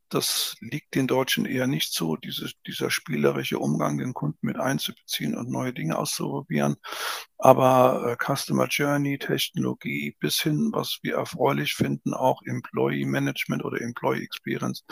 das 0.09 0.55
liegt 0.59 0.95
den 0.95 1.07
Deutschen 1.07 1.45
eher 1.45 1.67
nicht 1.67 1.93
so, 1.93 2.15
diese, 2.15 2.51
dieser 2.67 2.91
spielerische 2.91 3.59
Umgang, 3.59 3.97
den 3.97 4.13
Kunden 4.13 4.39
mit 4.41 4.57
einzubeziehen 4.57 5.35
und 5.35 5.49
neue 5.49 5.73
Dinge 5.73 5.97
auszuprobieren. 5.97 6.75
Aber 7.37 8.17
äh, 8.19 8.35
Customer 8.35 8.67
Journey, 8.67 9.17
Technologie 9.17 10.15
bis 10.19 10.41
hin, 10.41 10.69
was 10.73 10.99
wir 11.01 11.15
erfreulich 11.15 11.73
finden, 11.73 12.13
auch 12.13 12.41
Employee 12.43 13.05
Management 13.05 13.65
oder 13.65 13.81
Employee 13.81 14.23
Experience, 14.23 14.83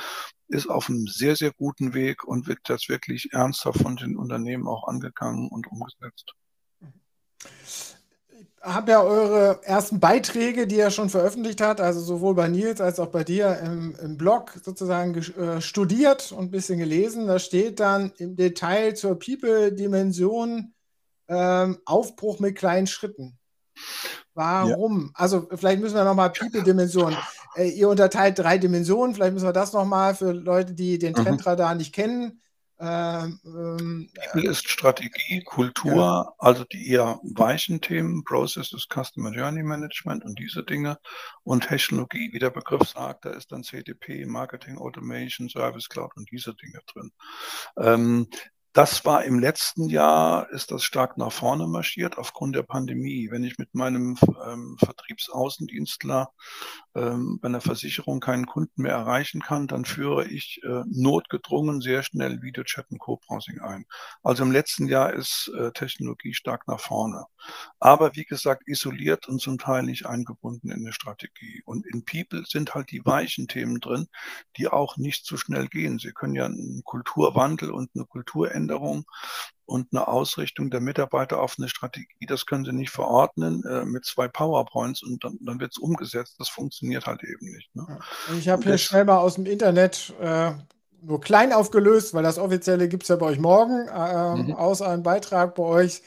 ist 0.48 0.68
auf 0.68 0.90
einem 0.90 1.08
sehr, 1.08 1.36
sehr 1.36 1.52
guten 1.52 1.94
Weg 1.94 2.24
und 2.24 2.48
wird 2.48 2.68
jetzt 2.70 2.90
wirklich 2.90 3.34
ernsthaft 3.34 3.80
von 3.80 3.96
den 3.96 4.18
Unternehmen 4.18 4.68
auch 4.68 4.88
angegangen 4.88 5.50
und 5.50 5.68
umgesetzt 5.68 6.34
habe 8.62 8.92
ja 8.92 9.04
eure 9.04 9.60
ersten 9.64 10.00
Beiträge, 10.00 10.68
die 10.68 10.80
er 10.80 10.90
schon 10.90 11.10
veröffentlicht 11.10 11.60
hat, 11.60 11.82
also 11.82 12.00
sowohl 12.00 12.34
bei 12.34 12.48
Nils 12.48 12.80
als 12.80 13.00
auch 13.00 13.08
bei 13.08 13.24
dir 13.24 13.60
im, 13.60 13.96
im 14.02 14.18
Blog 14.18 14.54
sozusagen 14.64 15.16
äh, 15.16 15.62
studiert 15.62 16.32
und 16.32 16.46
ein 16.46 16.52
bisschen 16.52 16.80
gelesen. 16.80 17.28
Da 17.28 17.40
steht 17.40 17.80
dann 17.80 18.14
im 18.18 18.36
Detail 18.36 18.96
zur 18.96 19.20
People-Dimension 19.20 20.74
ähm, 21.28 21.78
Aufbruch 21.86 22.40
mit 22.40 22.56
kleinen 22.56 22.88
Schritten. 22.88 23.38
Warum? 24.34 25.08
Ja. 25.08 25.12
Also 25.16 25.48
vielleicht 25.54 25.82
müssen 25.82 25.96
wir 25.96 26.06
nochmal 26.06 26.32
People-Dimensionen. 26.32 27.18
Äh, 27.56 27.70
ihr 27.70 27.90
unterteilt 27.90 28.40
drei 28.40 28.58
Dimensionen, 28.58 29.14
vielleicht 29.14 29.34
müssen 29.34 29.48
wir 29.48 29.54
das 29.54 29.74
nochmal 29.74 30.16
für 30.16 30.32
Leute, 30.32 30.74
die 30.74 30.98
den 30.98 31.12
mhm. 31.14 31.18
Trendradar 31.24 31.74
mhm. 31.74 31.78
nicht 31.80 31.94
kennen. 31.94 32.42
Ähm, 32.86 33.40
ähm, 33.46 34.10
People 34.14 34.50
ist 34.50 34.68
Strategie, 34.68 35.42
Kultur, 35.46 35.96
ja. 35.96 36.34
also 36.38 36.66
die 36.66 36.90
eher 36.90 37.18
weichen 37.24 37.80
Themen, 37.80 38.26
Processes, 38.26 38.88
Customer 38.94 39.32
Journey 39.32 39.64
Management 39.64 40.26
und 40.26 40.38
diese 40.38 40.64
Dinge. 40.64 41.00
Und 41.44 41.66
Technologie, 41.66 42.32
wie 42.34 42.40
der 42.40 42.50
Begriff 42.50 42.90
sagt, 42.90 43.24
da 43.24 43.30
ist 43.30 43.54
dann 43.54 43.64
CDP, 43.64 44.26
Marketing 44.26 44.78
Automation, 44.78 45.48
Service 45.48 45.88
Cloud 45.88 46.12
und 46.18 46.30
diese 46.30 46.54
Dinge 46.56 46.82
drin. 46.94 47.12
Ähm, 47.78 48.28
das 48.74 49.06
war 49.06 49.24
im 49.24 49.38
letzten 49.38 49.88
Jahr, 49.88 50.50
ist 50.50 50.72
das 50.72 50.84
stark 50.84 51.16
nach 51.18 51.32
vorne 51.32 51.68
marschiert 51.68 52.18
aufgrund 52.18 52.56
der 52.56 52.64
Pandemie. 52.64 53.30
Wenn 53.30 53.44
ich 53.44 53.60
mit 53.60 53.76
meinem 53.76 54.18
ähm, 54.48 54.78
Vertriebsaußendienstler 54.80 56.32
ähm, 56.96 57.38
bei 57.40 57.50
einer 57.50 57.62
Versicherung 57.62 58.20
keinen 58.20 58.48
Kunden 58.48 58.82
mehr 58.82 58.94
erreichen 58.94 59.42
kann, 59.42 59.68
dann 59.68 59.86
führe 59.86 60.28
ich 60.28 60.60
äh, 60.64 60.82
notgedrungen 60.88 61.82
sehr 61.82 62.02
schnell 62.02 62.42
Videochat 62.42 62.90
und 62.90 62.98
Co-Browsing 62.98 63.62
ein. 63.62 63.86
Also 64.24 64.42
im 64.42 64.52
letzten 64.52 64.88
Jahr 64.88 65.14
ist 65.14 65.52
äh, 65.56 65.72
Technologie 65.72 66.34
stark 66.34 66.68
nach 66.68 66.80
vorne. 66.80 67.26
Aber 67.80 68.16
wie 68.16 68.26
gesagt, 68.26 68.64
isoliert 68.66 69.28
und 69.28 69.40
zum 69.40 69.60
Teil 69.60 69.84
nicht 69.84 70.08
eingebunden 70.08 70.72
in 70.72 70.80
eine 70.80 70.94
Strategie. 70.94 71.62
Und 71.66 71.86
in 71.86 72.06
People 72.06 72.44
sind 72.48 72.74
halt 72.74 72.90
die 72.90 73.06
weichen 73.06 73.48
Themen 73.48 73.80
drin, 73.80 74.08
die 74.58 74.68
auch 74.68 74.98
nicht 74.98 75.28
so 75.28 75.38
schnell 75.38 75.68
gehen. 75.68 76.00
Sie 76.00 76.12
können 76.12 76.34
ja 76.34 76.46
einen 76.46 76.82
Kulturwandel 76.84 77.70
und 77.70 77.92
eine 77.94 78.06
Kulturänderung 78.06 78.63
Veränderung 78.64 79.06
und 79.66 79.88
eine 79.92 80.08
Ausrichtung 80.08 80.70
der 80.70 80.82
Mitarbeiter 80.82 81.42
auf 81.42 81.56
eine 81.58 81.70
Strategie, 81.70 82.26
das 82.28 82.46
können 82.46 82.66
sie 82.66 82.74
nicht 82.74 82.92
verordnen 82.92 83.64
äh, 83.64 83.86
mit 83.86 84.06
zwei 84.06 84.28
PowerPoints 84.28 85.04
und 85.04 85.24
dann, 85.24 85.38
dann 85.42 85.60
wird 85.60 85.72
es 85.72 85.78
umgesetzt. 85.78 86.36
Das 86.40 86.50
funktioniert 86.50 87.06
halt 87.06 87.24
eben 87.24 87.52
nicht. 87.52 87.74
Ne? 87.76 88.00
Ich 88.38 88.50
habe 88.50 88.64
hier 88.64 88.78
schnell 88.78 89.06
mal 89.06 89.20
aus 89.20 89.36
dem 89.36 89.46
Internet 89.46 90.14
äh, 90.20 90.52
nur 91.02 91.22
klein 91.22 91.54
aufgelöst, 91.54 92.14
weil 92.14 92.24
das 92.24 92.38
offizielle 92.38 92.88
gibt 92.88 93.04
es 93.04 93.10
ja 93.10 93.16
bei 93.16 93.28
euch 93.28 93.40
morgen, 93.40 93.88
äh, 93.88 94.36
mhm. 94.36 94.54
aus 94.54 94.82
einem 94.82 95.04
Beitrag 95.04 95.56
bei 95.56 95.64
euch 95.64 96.02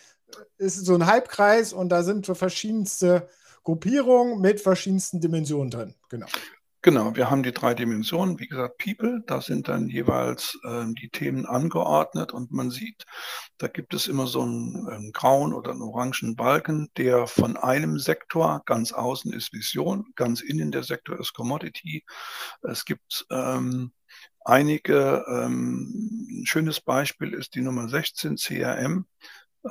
ist 0.58 0.84
so 0.84 0.94
ein 0.94 1.06
Halbkreis 1.06 1.72
und 1.72 1.88
da 1.90 2.02
sind 2.02 2.26
so 2.26 2.34
verschiedenste 2.34 3.28
Gruppierungen 3.62 4.40
mit 4.40 4.60
verschiedensten 4.60 5.20
Dimensionen 5.20 5.70
drin. 5.70 5.94
Genau. 6.08 6.26
Genau, 6.86 7.16
wir 7.16 7.30
haben 7.30 7.42
die 7.42 7.50
drei 7.50 7.74
Dimensionen. 7.74 8.38
Wie 8.38 8.46
gesagt, 8.46 8.78
People, 8.78 9.20
da 9.26 9.40
sind 9.40 9.66
dann 9.66 9.88
jeweils 9.88 10.56
äh, 10.62 10.84
die 10.90 11.08
Themen 11.08 11.44
angeordnet 11.44 12.30
und 12.30 12.52
man 12.52 12.70
sieht, 12.70 13.06
da 13.58 13.66
gibt 13.66 13.92
es 13.92 14.06
immer 14.06 14.28
so 14.28 14.42
einen, 14.42 14.86
einen, 14.88 15.10
grauen 15.10 15.52
oder 15.52 15.72
einen 15.72 15.82
orangen 15.82 16.36
Balken, 16.36 16.88
der 16.96 17.26
von 17.26 17.56
einem 17.56 17.98
Sektor, 17.98 18.62
ganz 18.66 18.92
außen 18.92 19.32
ist 19.32 19.52
Vision, 19.52 20.04
ganz 20.14 20.40
innen 20.42 20.70
der 20.70 20.84
Sektor 20.84 21.18
ist 21.18 21.32
Commodity. 21.32 22.04
Es 22.62 22.84
gibt 22.84 23.26
ähm, 23.32 23.90
einige, 24.44 25.24
ähm, 25.28 25.90
ein 26.42 26.46
schönes 26.46 26.80
Beispiel 26.80 27.34
ist 27.34 27.56
die 27.56 27.62
Nummer 27.62 27.88
16, 27.88 28.36
CRM. 28.36 29.06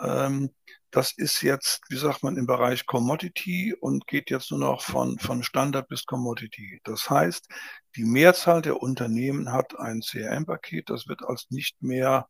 Ähm, 0.03 0.49
das 0.91 1.11
ist 1.11 1.41
jetzt, 1.41 1.81
wie 1.89 1.97
sagt 1.97 2.23
man, 2.23 2.37
im 2.37 2.47
Bereich 2.47 2.85
Commodity 2.85 3.75
und 3.79 4.07
geht 4.07 4.29
jetzt 4.29 4.51
nur 4.51 4.59
noch 4.59 4.81
von, 4.81 5.19
von 5.19 5.43
Standard 5.43 5.87
bis 5.87 6.05
Commodity. 6.05 6.79
Das 6.83 7.09
heißt, 7.09 7.47
die 7.95 8.05
Mehrzahl 8.05 8.61
der 8.61 8.81
Unternehmen 8.81 9.51
hat 9.51 9.77
ein 9.77 10.01
CRM-Paket, 10.01 10.89
das 10.89 11.07
wird 11.07 11.23
als 11.23 11.47
nicht 11.49 11.81
mehr 11.81 12.27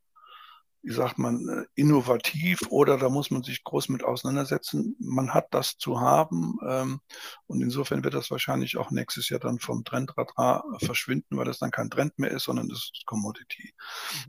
wie 0.86 0.94
sagt 0.94 1.18
man, 1.18 1.50
äh, 1.50 1.66
innovativ 1.74 2.62
oder 2.70 2.98
da 2.98 3.10
muss 3.10 3.32
man 3.32 3.42
sich 3.42 3.64
groß 3.64 3.90
mit 3.90 4.04
auseinandersetzen. 4.04 4.96
Man 5.00 5.34
hat 5.34 5.48
das 5.50 5.78
zu 5.78 6.00
haben 6.00 6.60
ähm, 6.68 7.00
und 7.48 7.62
insofern 7.62 8.04
wird 8.04 8.14
das 8.14 8.30
wahrscheinlich 8.30 8.78
auch 8.78 8.92
nächstes 8.92 9.30
Jahr 9.30 9.40
dann 9.40 9.58
vom 9.58 9.84
Trendradar 9.84 10.64
verschwinden, 10.78 11.38
weil 11.38 11.46
das 11.46 11.58
dann 11.58 11.72
kein 11.72 11.90
Trend 11.90 12.20
mehr 12.20 12.30
ist, 12.30 12.44
sondern 12.44 12.70
das 12.70 12.92
ist 12.94 13.04
Commodity. 13.08 13.74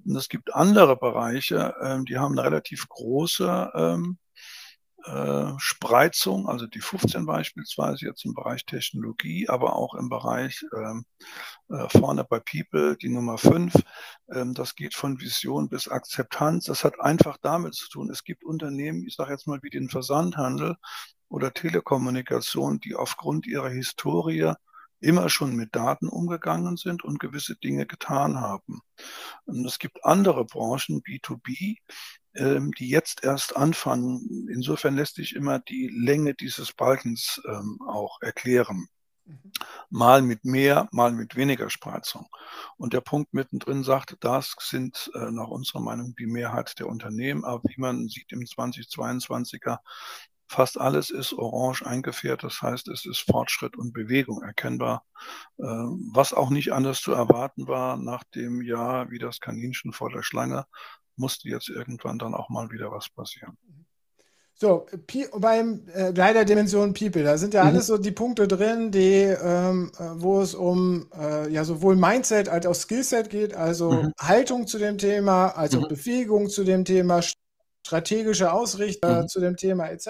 Mhm. 0.05 0.13
Und 0.13 0.17
es 0.17 0.31
gibt 0.31 0.55
andere 0.55 0.97
Bereiche, 0.97 1.75
ähm, 1.83 2.07
die 2.07 2.17
haben 2.17 2.39
eine 2.39 2.47
relativ 2.47 2.89
große 2.89 3.73
ähm, 3.75 4.19
äh, 5.07 5.53
Spreizung, 5.59 6.49
also 6.49 6.67
die 6.67 6.81
15 6.81 7.27
beispielsweise 7.27 8.07
jetzt 8.07 8.25
im 8.25 8.35
Bereich 8.35 8.65
Technologie, 8.67 9.49
aber 9.49 9.77
auch 9.77 9.95
im 9.95 10.09
Bereich 10.09 10.65
ähm, 10.77 11.05
äh, 11.69 11.89
vorne 11.89 12.25
bei 12.25 12.41
People, 12.41 12.97
die 12.97 13.09
Nummer 13.09 13.39
5. 13.39 13.75
Ähm, 14.33 14.55
das 14.55 14.75
geht 14.75 14.95
von 14.95 15.21
Vision 15.21 15.69
bis 15.69 15.89
Akzeptanz. 15.89 16.65
Das 16.65 16.85
hat 16.85 17.01
einfach 17.01 17.39
damit 17.41 17.75
zu 17.75 17.89
tun. 17.89 18.11
Es 18.11 18.25
gibt 18.25 18.45
Unternehmen, 18.45 19.07
ich 19.07 19.15
sage 19.15 19.33
jetzt 19.33 19.47
mal 19.47 19.63
wie 19.63 19.71
den 19.71 19.89
Versandhandel 19.89 20.77
oder 21.29 21.53
Telekommunikation, 21.53 22.81
die 22.81 22.95
aufgrund 22.97 23.47
ihrer 23.47 23.71
Historie 23.71 24.53
immer 25.01 25.29
schon 25.29 25.55
mit 25.55 25.75
Daten 25.75 26.09
umgegangen 26.09 26.77
sind 26.77 27.05
und 27.05 27.21
gewisse 27.21 27.57
Dinge 27.57 27.87
getan 27.87 28.41
haben. 28.41 28.81
Und 29.45 29.65
es 29.67 29.79
gibt 29.79 30.05
andere 30.05 30.45
Branchen, 30.45 31.03
B2B, 31.03 31.77
ähm, 32.35 32.73
die 32.73 32.89
jetzt 32.89 33.25
erst 33.25 33.57
anfangen. 33.57 34.49
Insofern 34.51 34.97
lässt 34.97 35.17
sich 35.17 35.35
immer 35.35 35.59
die 35.59 35.89
Länge 35.89 36.35
dieses 36.35 36.73
Balkens 36.73 37.41
ähm, 37.47 37.79
auch 37.87 38.21
erklären. 38.21 38.89
Mhm. 39.27 39.53
Mal 39.91 40.23
mit 40.23 40.45
mehr, 40.45 40.89
mal 40.93 41.13
mit 41.13 41.37
weniger 41.37 41.69
Spreizung. 41.71 42.29
Und 42.77 42.93
der 42.93 43.01
Punkt 43.01 43.35
mittendrin 43.35 43.83
sagt, 43.85 44.17
das 44.21 44.55
sind 44.61 45.11
äh, 45.15 45.31
nach 45.31 45.49
unserer 45.49 45.81
Meinung 45.81 46.15
die 46.17 46.27
Mehrheit 46.27 46.79
der 46.79 46.89
Unternehmen. 46.89 47.45
Aber 47.45 47.63
wie 47.69 47.81
man 47.81 48.09
sieht 48.09 48.33
im 48.33 48.41
2022er, 48.41 49.79
fast 50.49 50.79
alles 50.81 51.11
ist 51.11 51.33
orange 51.33 51.85
eingefärbt. 51.85 52.45
Das 52.45 52.63
heißt, 52.63 52.89
es 52.89 53.07
ist 53.07 53.21
Fortschritt 53.21 53.77
und 53.77 53.93
Bewegung 53.93 54.43
erkennbar, 54.43 55.05
äh, 55.59 55.63
was 55.63 56.33
auch 56.33 56.51
nicht 56.51 56.73
anders 56.73 57.01
zu 57.01 57.13
erwarten 57.13 57.69
war 57.69 57.97
nach 57.97 58.25
dem 58.35 58.63
Jahr 58.63 59.11
wie 59.11 59.19
das 59.19 59.41
Kaninchen 59.41 59.93
vor 59.93 60.11
der 60.11 60.23
Schlange 60.23 60.67
musste 61.17 61.49
jetzt 61.49 61.69
irgendwann 61.69 62.19
dann 62.19 62.35
auch 62.35 62.49
mal 62.49 62.71
wieder 62.71 62.91
was 62.91 63.09
passieren. 63.09 63.57
So, 64.59 64.87
beim 65.39 65.87
äh, 65.93 66.45
Dimension 66.47 66.95
People, 66.95 67.23
da 67.23 67.37
sind 67.37 67.53
ja 67.53 67.63
mhm. 67.63 67.69
alles 67.69 67.89
so 67.89 67.99
die 67.99 68.11
Punkte 68.11 68.49
drin, 68.49 68.91
die, 68.91 69.25
ähm, 69.25 69.93
äh, 69.99 70.05
wo 70.15 70.41
es 70.41 70.55
um 70.55 71.11
äh, 71.15 71.51
ja 71.53 71.63
sowohl 71.63 71.95
Mindset 71.95 72.49
als 72.49 72.65
auch 72.65 72.75
Skillset 72.75 73.29
geht, 73.29 73.55
also 73.55 73.93
mhm. 73.93 74.13
Haltung 74.19 74.67
zu 74.67 74.79
dem 74.79 74.97
Thema, 74.97 75.49
also 75.49 75.81
mhm. 75.81 75.89
Befähigung 75.89 76.49
zu 76.49 76.65
dem 76.65 76.87
Thema, 76.87 77.21
strategische 77.87 78.53
Ausrichtung 78.53 79.23
mhm. 79.23 79.29
zu 79.29 79.41
dem 79.41 79.57
Thema 79.57 79.87
etc. 79.87 80.09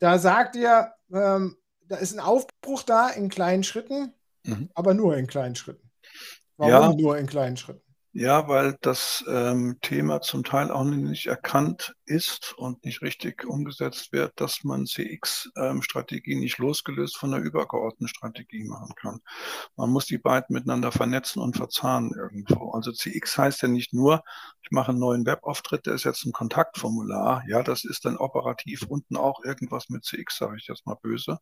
Da 0.00 0.18
sagt 0.18 0.56
ihr, 0.56 0.92
ähm, 1.12 1.56
da 1.86 1.96
ist 1.96 2.12
ein 2.12 2.20
Aufbruch 2.20 2.82
da 2.82 3.08
in 3.08 3.28
kleinen 3.28 3.62
Schritten, 3.62 4.12
mhm. 4.44 4.68
aber 4.74 4.94
nur 4.94 5.16
in 5.16 5.28
kleinen 5.28 5.54
Schritten. 5.54 5.90
Warum 6.56 6.98
ja. 6.98 7.02
nur 7.02 7.18
in 7.18 7.26
kleinen 7.26 7.56
Schritten? 7.56 7.89
Ja, 8.12 8.48
weil 8.48 8.76
das 8.80 9.24
ähm, 9.28 9.78
Thema 9.82 10.20
zum 10.20 10.42
Teil 10.42 10.72
auch 10.72 10.82
nicht 10.82 11.26
erkannt 11.26 11.94
ist 12.06 12.52
und 12.58 12.84
nicht 12.84 13.02
richtig 13.02 13.44
umgesetzt 13.44 14.12
wird, 14.12 14.32
dass 14.40 14.64
man 14.64 14.86
CX-Strategie 14.86 16.32
ähm, 16.32 16.40
nicht 16.40 16.58
losgelöst 16.58 17.16
von 17.16 17.32
einer 17.32 17.42
übergeordneten 17.44 18.08
Strategie 18.08 18.64
machen 18.64 18.96
kann. 18.96 19.20
Man 19.76 19.90
muss 19.90 20.06
die 20.06 20.18
beiden 20.18 20.52
miteinander 20.54 20.90
vernetzen 20.90 21.40
und 21.40 21.56
verzahnen 21.56 22.12
irgendwo. 22.16 22.72
Also 22.72 22.90
CX 22.90 23.38
heißt 23.38 23.62
ja 23.62 23.68
nicht 23.68 23.92
nur, 23.92 24.24
ich 24.62 24.72
mache 24.72 24.90
einen 24.90 24.98
neuen 25.00 25.24
Webauftritt, 25.24 25.86
der 25.86 25.94
ist 25.94 26.02
jetzt 26.04 26.24
ein 26.26 26.32
Kontaktformular. 26.32 27.44
Ja, 27.46 27.62
das 27.62 27.84
ist 27.84 28.04
dann 28.04 28.16
operativ 28.16 28.82
unten 28.88 29.16
auch 29.16 29.44
irgendwas 29.44 29.88
mit 29.88 30.04
CX, 30.04 30.36
sage 30.38 30.56
ich 30.58 30.66
jetzt 30.66 30.84
mal 30.84 30.96
böse. 31.00 31.38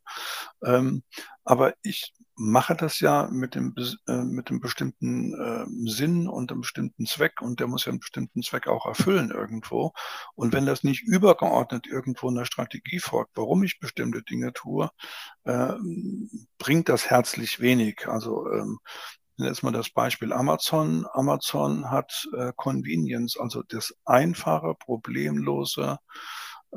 Ähm, 0.63 1.03
aber 1.45 1.73
ich 1.83 2.13
mache 2.38 2.77
das 2.77 3.01
ja 3.01 3.29
mit 3.33 3.55
dem, 3.57 3.74
äh, 4.07 4.22
mit 4.22 4.48
dem 4.48 4.61
bestimmten 4.61 5.35
äh, 5.35 5.90
Sinn 5.90 6.29
und 6.29 6.53
einem 6.53 6.61
bestimmten 6.61 7.05
Zweck 7.05 7.40
und 7.40 7.59
der 7.59 7.66
muss 7.66 7.85
ja 7.85 7.90
einen 7.90 7.98
bestimmten 7.98 8.42
Zweck 8.42 8.68
auch 8.68 8.87
erfüllen 8.87 9.31
irgendwo. 9.33 9.92
Und 10.35 10.53
wenn 10.53 10.64
das 10.64 10.85
nicht 10.85 11.03
übergeordnet 11.03 11.87
irgendwo 11.88 12.29
in 12.29 12.37
der 12.37 12.44
Strategie 12.44 13.01
folgt, 13.01 13.33
warum 13.35 13.64
ich 13.64 13.81
bestimmte 13.81 14.22
Dinge 14.22 14.53
tue, 14.53 14.88
äh, 15.44 15.72
bringt 16.59 16.88
das 16.88 17.11
herzlich 17.11 17.59
wenig. 17.59 18.07
Also 18.07 18.48
ähm, 18.53 18.79
jetzt 19.37 19.64
mal 19.64 19.72
das 19.72 19.90
Beispiel 19.90 20.33
Amazon. 20.33 21.07
Amazon 21.12 21.90
hat 21.90 22.29
äh, 22.37 22.53
Convenience, 22.57 23.37
also 23.38 23.62
das 23.64 23.94
einfache, 24.05 24.74
problemlose 24.79 25.98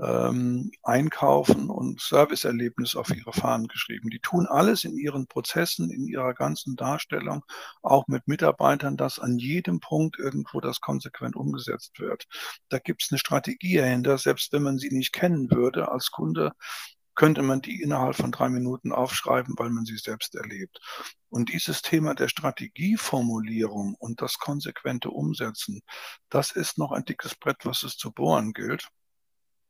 ähm, 0.02 0.72
Einkaufen 0.84 1.70
und 1.70 2.00
Serviceerlebnis 2.00 2.96
auf 2.96 3.10
ihre 3.10 3.34
Fahnen 3.34 3.68
geschrieben. 3.68 4.10
Die 4.10 4.20
tun 4.20 4.48
alles 4.48 4.84
in 4.84 4.98
ihren 4.98 5.28
Prozessen, 5.28 5.90
in 5.92 6.08
ihrer 6.08 6.34
ganzen 6.34 6.76
Darstellung, 6.76 7.44
auch 7.82 8.08
mit 8.08 8.28
Mitarbeitern, 8.28 8.98
dass 8.98 9.20
an 9.20 9.38
jedem 9.38 9.80
Punkt 9.80 10.18
irgendwo 10.20 10.62
das 10.62 10.80
konsequent 10.80 11.36
umgesetzt 11.36 12.00
wird. 12.00 12.26
Da 12.70 12.80
gibt 12.80 13.04
es 13.04 13.12
eine 13.12 13.20
Strategie 13.20 13.78
dahinter, 13.78 14.18
selbst 14.18 14.54
wenn 14.54 14.64
man 14.64 14.78
sie 14.78 14.90
nicht 14.90 15.14
kennen 15.14 15.52
würde 15.52 15.92
als 15.92 16.12
Kunde, 16.12 16.54
könnte 17.16 17.42
man 17.42 17.62
die 17.62 17.82
innerhalb 17.82 18.16
von 18.16 18.32
drei 18.32 18.50
Minuten 18.50 18.92
aufschreiben, 18.92 19.56
weil 19.58 19.70
man 19.70 19.86
sie 19.86 19.98
selbst 19.98 20.36
erlebt. 20.36 20.80
Und 21.30 21.52
dieses 21.52 21.82
Thema 21.82 22.16
der 22.16 22.30
Strategieformulierung 22.30 23.96
und 23.96 24.22
das 24.22 24.38
konsequente 24.38 25.10
Umsetzen, 25.12 25.82
das 26.30 26.52
ist 26.52 26.78
noch 26.78 26.92
ein 26.92 27.06
dickes 27.06 27.36
Brett, 27.36 27.58
was 27.66 27.84
es 27.84 27.98
zu 27.98 28.12
bohren 28.12 28.54
gilt. 28.54 28.90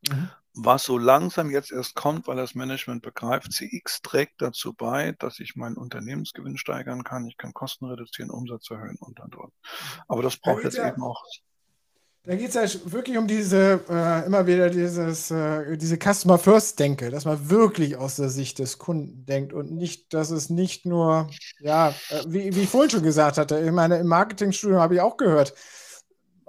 Mhm. 0.08 0.30
Was 0.54 0.84
so 0.84 0.98
langsam 0.98 1.50
jetzt 1.50 1.72
erst 1.72 1.94
kommt, 1.94 2.26
weil 2.26 2.36
das 2.36 2.54
Management 2.54 3.02
begreift, 3.02 3.52
CX 3.52 4.02
trägt 4.02 4.42
dazu 4.42 4.74
bei, 4.74 5.12
dass 5.18 5.40
ich 5.40 5.56
meinen 5.56 5.78
Unternehmensgewinn 5.78 6.58
steigern 6.58 7.04
kann, 7.04 7.26
ich 7.26 7.38
kann 7.38 7.54
Kosten 7.54 7.86
reduzieren, 7.86 8.30
Umsatz 8.30 8.70
erhöhen 8.70 8.96
und 9.00 9.18
und 9.18 9.34
und. 9.34 9.52
Aber 10.08 10.22
das 10.22 10.36
braucht 10.36 10.64
jetzt 10.64 10.76
ja, 10.76 10.88
eben 10.88 11.02
auch. 11.02 11.24
Da 12.24 12.36
geht 12.36 12.54
es 12.54 12.54
ja 12.54 12.92
wirklich 12.92 13.18
um 13.18 13.26
diese, 13.26 13.80
äh, 13.88 14.26
immer 14.26 14.46
wieder 14.46 14.70
dieses, 14.70 15.32
äh, 15.32 15.76
diese 15.76 15.96
Customer 15.96 16.38
First 16.38 16.78
Denke, 16.78 17.10
dass 17.10 17.24
man 17.24 17.50
wirklich 17.50 17.96
aus 17.96 18.14
der 18.14 18.28
Sicht 18.28 18.60
des 18.60 18.78
Kunden 18.78 19.26
denkt 19.26 19.52
und 19.52 19.72
nicht, 19.72 20.14
dass 20.14 20.30
es 20.30 20.48
nicht 20.48 20.86
nur, 20.86 21.28
ja, 21.58 21.88
äh, 22.10 22.22
wie, 22.28 22.54
wie 22.54 22.60
ich 22.60 22.68
vorhin 22.68 22.90
schon 22.90 23.02
gesagt 23.02 23.38
hatte, 23.38 23.58
ich 23.58 23.72
meine, 23.72 23.96
im 23.96 24.06
Marketingstudium 24.06 24.78
habe 24.78 24.94
ich 24.94 25.00
auch 25.00 25.16
gehört, 25.16 25.54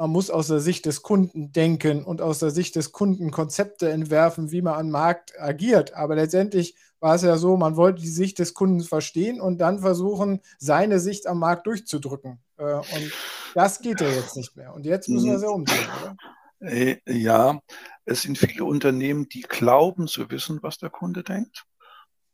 man 0.04 0.10
muss 0.10 0.30
aus 0.30 0.48
der 0.48 0.60
Sicht 0.60 0.86
des 0.86 1.02
Kunden 1.02 1.54
denken 1.54 2.04
und 2.04 2.22
aus 2.22 2.40
der 2.40 2.50
Sicht 2.50 2.76
des 2.76 2.92
Kunden 2.92 3.32
Konzepte 3.32 3.90
entwerfen, 3.90 4.52
wie 4.52 4.62
man 4.62 4.74
am 4.74 4.90
Markt 4.90 5.40
agiert. 5.40 5.94
Aber 5.94 6.16
letztendlich 6.16 6.76
war 7.00 7.16
es 7.16 7.22
ja 7.22 7.38
so, 7.38 7.56
man 7.56 7.78
wollte 7.78 8.02
die 8.02 8.10
Sicht 8.10 8.38
des 8.38 8.54
Kunden 8.54 8.82
verstehen 8.82 9.40
und 9.40 9.60
dann 9.60 9.80
versuchen, 9.80 10.42
seine 10.60 11.00
Sicht 11.00 11.26
am 11.26 11.40
Markt 11.40 11.68
durchzudrücken. 11.68 12.42
Äh, 12.58 12.74
und 12.74 13.14
das 13.56 13.80
geht 13.80 14.02
ja 14.02 14.10
jetzt 14.10 14.36
nicht 14.36 14.58
mehr. 14.58 14.74
Und 14.74 14.86
jetzt 14.86 15.08
müssen 15.08 15.30
wir 15.30 15.38
es 15.38 15.44
ja 15.44 15.48
umdrehen, 15.48 15.88
oder? 16.02 16.18
Äh, 16.70 16.98
ja, 17.08 17.62
es 18.04 18.24
sind 18.24 18.38
viele 18.38 18.66
Unternehmen, 18.66 19.30
die 19.30 19.44
glauben 19.44 20.08
zu 20.08 20.30
wissen, 20.30 20.60
was 20.62 20.80
der 20.80 20.90
Kunde 20.90 21.24
denkt. 21.24 21.64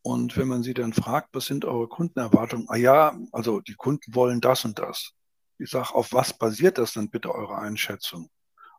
Und 0.01 0.37
wenn 0.37 0.47
man 0.47 0.63
sie 0.63 0.73
dann 0.73 0.93
fragt, 0.93 1.29
was 1.33 1.45
sind 1.45 1.65
eure 1.65 1.87
Kundenerwartungen? 1.87 2.65
Ah 2.67 2.77
ja, 2.77 3.15
also 3.31 3.59
die 3.59 3.75
Kunden 3.75 4.15
wollen 4.15 4.41
das 4.41 4.65
und 4.65 4.79
das. 4.79 5.13
Ich 5.59 5.69
sage, 5.71 5.93
auf 5.93 6.13
was 6.13 6.33
basiert 6.37 6.77
das 6.77 6.93
denn 6.93 7.09
bitte 7.09 7.35
eure 7.35 7.57
Einschätzung? 7.57 8.29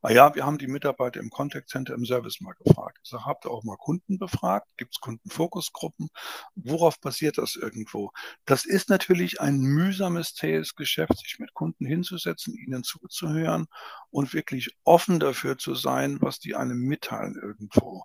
Ah 0.03 0.11
ja, 0.11 0.35
wir 0.35 0.47
haben 0.47 0.57
die 0.57 0.67
Mitarbeiter 0.67 1.21
im 1.21 1.29
Contact 1.29 1.69
Center 1.69 1.93
im 1.93 2.07
Service 2.07 2.41
mal 2.41 2.55
gefragt. 2.55 3.01
Ich 3.03 3.11
sage, 3.11 3.27
habt 3.27 3.45
ihr 3.45 3.51
auch 3.51 3.65
mal 3.65 3.77
Kunden 3.77 4.19
befragt? 4.19 4.71
Gibt 4.79 4.95
es 4.95 5.01
Kundenfokusgruppen? 5.01 6.09
Worauf 6.55 6.99
basiert 7.01 7.37
das 7.37 7.55
irgendwo? 7.55 8.11
Das 8.47 8.65
ist 8.65 8.89
natürlich 8.89 9.43
ein 9.43 9.59
mühsames, 9.59 10.33
zähes 10.35 10.75
Geschäft, 10.75 11.19
sich 11.19 11.39
mit 11.39 11.53
Kunden 11.53 11.85
hinzusetzen, 11.85 12.55
ihnen 12.55 12.83
zuzuhören 12.83 13.67
und 14.09 14.33
wirklich 14.33 14.75
offen 14.85 15.21
dafür 15.21 15.59
zu 15.59 15.75
sein, 15.75 16.17
was 16.23 16.39
die 16.39 16.57
einem 16.57 16.79
mitteilen 16.79 17.35
irgendwo. 17.35 18.05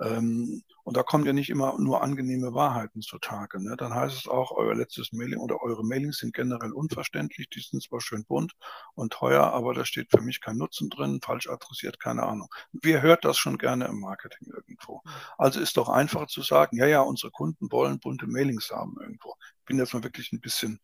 Ähm, 0.00 0.62
und 0.84 0.96
da 0.96 1.02
kommen 1.02 1.26
ja 1.26 1.32
nicht 1.32 1.50
immer 1.50 1.78
nur 1.78 2.02
angenehme 2.02 2.54
Wahrheiten 2.54 3.02
zutage. 3.02 3.62
Ne? 3.62 3.76
Dann 3.76 3.92
heißt 3.92 4.16
es 4.16 4.28
auch, 4.28 4.52
euer 4.52 4.74
letztes 4.74 5.12
Mailing 5.12 5.38
oder 5.38 5.60
eure 5.62 5.84
Mailings 5.84 6.18
sind 6.18 6.34
generell 6.34 6.72
unverständlich. 6.72 7.48
Die 7.50 7.60
sind 7.60 7.82
zwar 7.82 8.00
schön 8.00 8.24
bunt 8.24 8.54
und 8.94 9.12
teuer, 9.12 9.44
aber 9.52 9.74
da 9.74 9.84
steht 9.84 10.10
für 10.10 10.22
mich 10.22 10.40
kein 10.40 10.56
Nutzen 10.56 10.88
drin, 10.88 11.20
falsch 11.22 11.48
adressiert, 11.48 12.00
keine 12.00 12.22
Ahnung. 12.22 12.48
Wer 12.72 13.02
hört 13.02 13.24
das 13.24 13.36
schon 13.36 13.58
gerne 13.58 13.86
im 13.86 14.00
Marketing 14.00 14.48
irgendwo? 14.54 15.02
Also 15.36 15.60
ist 15.60 15.76
doch 15.76 15.88
einfacher 15.88 16.28
zu 16.28 16.42
sagen, 16.42 16.76
ja, 16.76 16.86
ja, 16.86 17.00
unsere 17.00 17.30
Kunden 17.30 17.70
wollen 17.70 17.98
bunte 18.00 18.26
Mailings 18.26 18.70
haben 18.70 18.96
irgendwo. 19.00 19.34
Ich 19.58 19.64
bin 19.66 19.78
jetzt 19.78 19.92
mal 19.94 20.04
wirklich 20.04 20.32
ein 20.32 20.40
bisschen 20.40 20.80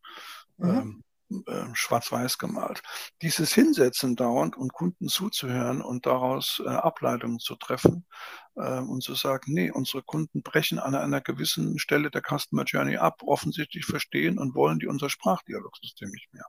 mhm. 0.59 0.69
ähm, 0.69 1.05
äh, 1.47 1.65
schwarz-weiß 1.73 2.39
gemalt. 2.39 2.83
Dieses 3.23 3.53
Hinsetzen 3.53 4.17
dauernd 4.17 4.57
und 4.57 4.73
Kunden 4.73 5.09
zuzuhören 5.09 5.83
und 5.83 6.07
daraus 6.07 6.63
äh, 6.65 6.69
Ableitungen 6.69 7.39
zu 7.39 7.57
treffen 7.57 8.07
äh, 8.57 8.79
und 8.79 9.03
zu 9.03 9.15
sagen, 9.15 9.53
nee, 9.53 9.71
unsere 9.71 10.03
Kunden 10.03 10.43
brechen 10.43 10.79
an 10.79 10.95
einer 10.95 11.21
gewissen 11.21 11.79
Stelle 11.79 12.11
der 12.11 12.23
Customer 12.23 12.65
Journey 12.65 12.97
ab, 12.97 13.23
offensichtlich 13.23 13.85
verstehen 13.85 14.39
und 14.39 14.55
wollen 14.55 14.79
die 14.79 14.87
unser 14.87 15.11
Sprachdialogsystem 15.11 16.11
nicht 16.11 16.33
mehr. 16.33 16.47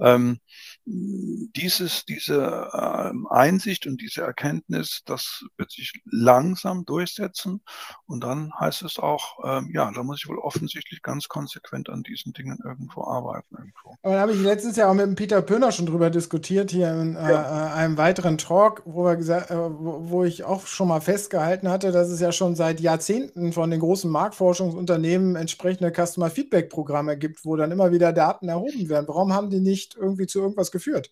Ähm, 0.00 0.40
dieses, 0.88 2.04
diese 2.04 2.70
ähm, 2.72 3.26
Einsicht 3.28 3.88
und 3.88 4.00
diese 4.00 4.22
Erkenntnis, 4.22 5.02
das 5.04 5.44
wird 5.56 5.72
sich 5.72 5.92
langsam 6.04 6.84
durchsetzen 6.84 7.60
und 8.06 8.22
dann 8.22 8.52
heißt 8.58 8.82
es 8.82 9.00
auch, 9.00 9.38
ähm, 9.44 9.70
ja, 9.74 9.90
da 9.90 10.04
muss 10.04 10.18
ich 10.22 10.28
wohl 10.28 10.38
offensichtlich 10.38 11.02
ganz 11.02 11.28
konsequent 11.28 11.88
an 11.88 12.04
diesen 12.04 12.32
Dingen 12.32 12.58
irgendwo 12.64 13.02
arbeiten. 13.02 13.56
Irgendwo. 13.58 13.96
Aber 14.02 14.14
da 14.14 14.20
habe 14.20 14.32
ich 14.32 14.40
letztens 14.40 14.76
ja 14.76 14.88
auch 14.88 14.94
mit 14.94 15.06
dem 15.06 15.16
Peter 15.16 15.42
Pöhner 15.42 15.72
schon 15.72 15.86
drüber 15.86 16.08
diskutiert, 16.08 16.70
hier 16.70 16.92
in 16.92 17.16
äh, 17.16 17.32
ja. 17.32 17.74
einem 17.74 17.96
weiteren 17.96 18.38
Talk, 18.38 18.82
wo, 18.84 19.04
wir 19.04 19.16
gesagt, 19.16 19.50
äh, 19.50 19.56
wo, 19.56 20.08
wo, 20.10 20.24
ich 20.24 20.44
auch 20.44 20.66
schon 20.66 20.86
mal 20.86 21.00
festgehalten 21.00 21.68
hatte, 21.68 21.90
dass 21.90 22.10
es 22.10 22.20
ja 22.20 22.30
schon 22.30 22.54
seit 22.54 22.78
Jahrzehnten 22.80 23.52
von 23.52 23.72
den 23.72 23.80
großen 23.80 24.10
Marktforschungsunternehmen 24.10 25.34
entsprechende 25.34 25.90
Customer 25.90 26.30
Feedback 26.30 26.70
Programme 26.70 27.16
gibt, 27.16 27.44
wo 27.44 27.56
dann 27.56 27.72
immer 27.72 27.90
wieder 27.90 28.12
Daten 28.12 28.48
erhoben 28.48 28.88
werden. 28.88 29.08
Warum 29.08 29.32
haben 29.32 29.50
die 29.50 29.60
nicht 29.60 29.96
irgendwie 29.96 30.28
zu 30.28 30.40
irgendwas 30.40 30.70
geführt? 30.76 31.10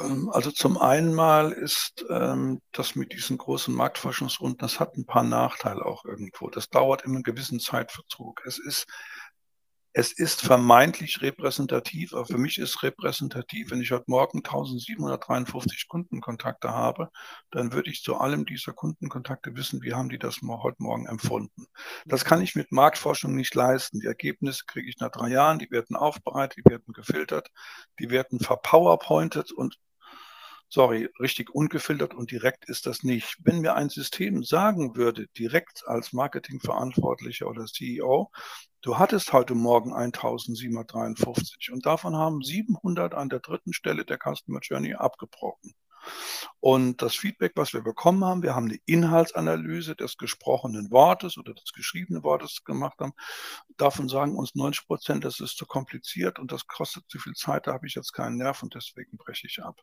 Ähm, 0.00 0.30
also 0.32 0.50
zum 0.50 0.78
einen 0.78 1.14
mal 1.14 1.52
ist 1.52 2.04
ähm, 2.08 2.60
das 2.72 2.94
mit 2.94 3.12
diesen 3.12 3.38
großen 3.38 3.74
Marktforschungsrunden, 3.74 4.58
das 4.58 4.80
hat 4.80 4.96
ein 4.96 5.06
paar 5.06 5.24
Nachteile 5.24 5.84
auch 5.84 6.04
irgendwo. 6.04 6.48
Das 6.48 6.68
dauert 6.68 7.02
immer 7.02 7.16
einen 7.16 7.22
gewissen 7.22 7.60
Zeitverzug. 7.60 8.42
Es 8.46 8.58
ist 8.58 8.86
es 9.92 10.12
ist 10.12 10.42
vermeintlich 10.42 11.20
repräsentativ, 11.20 12.14
aber 12.14 12.24
für 12.24 12.38
mich 12.38 12.58
ist 12.58 12.82
repräsentativ, 12.84 13.70
wenn 13.70 13.80
ich 13.80 13.90
heute 13.90 14.04
Morgen 14.06 14.38
1753 14.38 15.88
Kundenkontakte 15.88 16.70
habe, 16.70 17.10
dann 17.50 17.72
würde 17.72 17.90
ich 17.90 18.02
zu 18.02 18.16
allem 18.16 18.46
dieser 18.46 18.72
Kundenkontakte 18.72 19.56
wissen, 19.56 19.82
wie 19.82 19.94
haben 19.94 20.08
die 20.08 20.18
das 20.18 20.40
heute 20.42 20.82
Morgen 20.82 21.06
empfunden. 21.06 21.66
Das 22.06 22.24
kann 22.24 22.40
ich 22.40 22.54
mit 22.54 22.70
Marktforschung 22.70 23.34
nicht 23.34 23.54
leisten. 23.54 23.98
Die 23.98 24.06
Ergebnisse 24.06 24.64
kriege 24.66 24.88
ich 24.88 24.98
nach 25.00 25.10
drei 25.10 25.28
Jahren, 25.30 25.58
die 25.58 25.70
werden 25.72 25.96
aufbereitet, 25.96 26.58
die 26.64 26.70
werden 26.70 26.92
gefiltert, 26.92 27.50
die 27.98 28.10
werden 28.10 28.38
verpowerpointet 28.38 29.50
und 29.50 29.76
sorry, 30.70 31.08
richtig 31.18 31.50
ungefiltert 31.54 32.14
und 32.14 32.30
direkt 32.30 32.68
ist 32.68 32.86
das 32.86 33.02
nicht. 33.02 33.36
Wenn 33.42 33.60
mir 33.60 33.74
ein 33.74 33.90
System 33.90 34.44
sagen 34.44 34.96
würde, 34.96 35.26
direkt 35.36 35.82
als 35.86 36.12
Marketingverantwortlicher 36.12 37.48
oder 37.48 37.66
CEO, 37.66 38.30
du 38.80 38.98
hattest 38.98 39.32
heute 39.32 39.54
Morgen 39.54 39.92
1753 39.92 41.72
und 41.72 41.84
davon 41.84 42.16
haben 42.16 42.40
700 42.42 43.14
an 43.14 43.28
der 43.28 43.40
dritten 43.40 43.72
Stelle 43.72 44.04
der 44.04 44.18
Customer 44.18 44.60
Journey 44.62 44.94
abgebrochen. 44.94 45.74
Und 46.60 47.02
das 47.02 47.14
Feedback, 47.14 47.52
was 47.56 47.72
wir 47.72 47.80
bekommen 47.80 48.24
haben, 48.24 48.42
wir 48.42 48.54
haben 48.54 48.66
eine 48.66 48.78
Inhaltsanalyse 48.86 49.96
des 49.96 50.16
gesprochenen 50.18 50.90
Wortes 50.90 51.38
oder 51.38 51.54
des 51.54 51.72
geschriebenen 51.72 52.22
Wortes 52.22 52.64
gemacht 52.64 52.98
haben. 53.00 53.12
Davon 53.76 54.08
sagen 54.08 54.36
uns 54.36 54.54
90 54.54 54.86
Prozent, 54.86 55.24
das 55.24 55.40
ist 55.40 55.56
zu 55.56 55.66
kompliziert 55.66 56.38
und 56.38 56.52
das 56.52 56.66
kostet 56.66 57.04
zu 57.08 57.18
viel 57.18 57.34
Zeit, 57.34 57.66
da 57.66 57.72
habe 57.72 57.86
ich 57.86 57.94
jetzt 57.94 58.12
keinen 58.12 58.36
Nerv 58.36 58.62
und 58.62 58.74
deswegen 58.74 59.16
breche 59.16 59.46
ich 59.46 59.62
ab. 59.62 59.80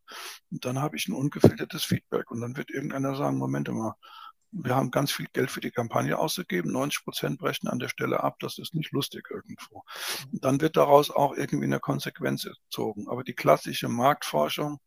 Und 0.51 0.65
dann 0.65 0.79
habe 0.81 0.95
ich 0.97 1.07
ein 1.07 1.13
ungefiltertes 1.13 1.83
Feedback 1.83 2.29
und 2.31 2.41
dann 2.41 2.57
wird 2.57 2.69
irgendeiner 2.69 3.15
sagen, 3.15 3.37
Moment 3.37 3.67
mal, 3.69 3.95
wir 4.51 4.75
haben 4.75 4.91
ganz 4.91 5.11
viel 5.11 5.27
Geld 5.33 5.51
für 5.51 5.61
die 5.61 5.71
Kampagne 5.71 6.17
ausgegeben, 6.17 6.71
90 6.71 7.03
Prozent 7.03 7.39
brechen 7.39 7.67
an 7.67 7.79
der 7.79 7.89
Stelle 7.89 8.23
ab, 8.23 8.37
das 8.39 8.57
ist 8.57 8.73
nicht 8.73 8.91
lustig 8.91 9.27
irgendwo. 9.29 9.83
Und 10.31 10.43
dann 10.43 10.61
wird 10.61 10.77
daraus 10.77 11.11
auch 11.11 11.35
irgendwie 11.35 11.65
eine 11.65 11.79
Konsequenz 11.79 12.43
gezogen. 12.43 13.07
Aber 13.09 13.23
die 13.23 13.33
klassische 13.33 13.89
Marktforschung, 13.89 14.79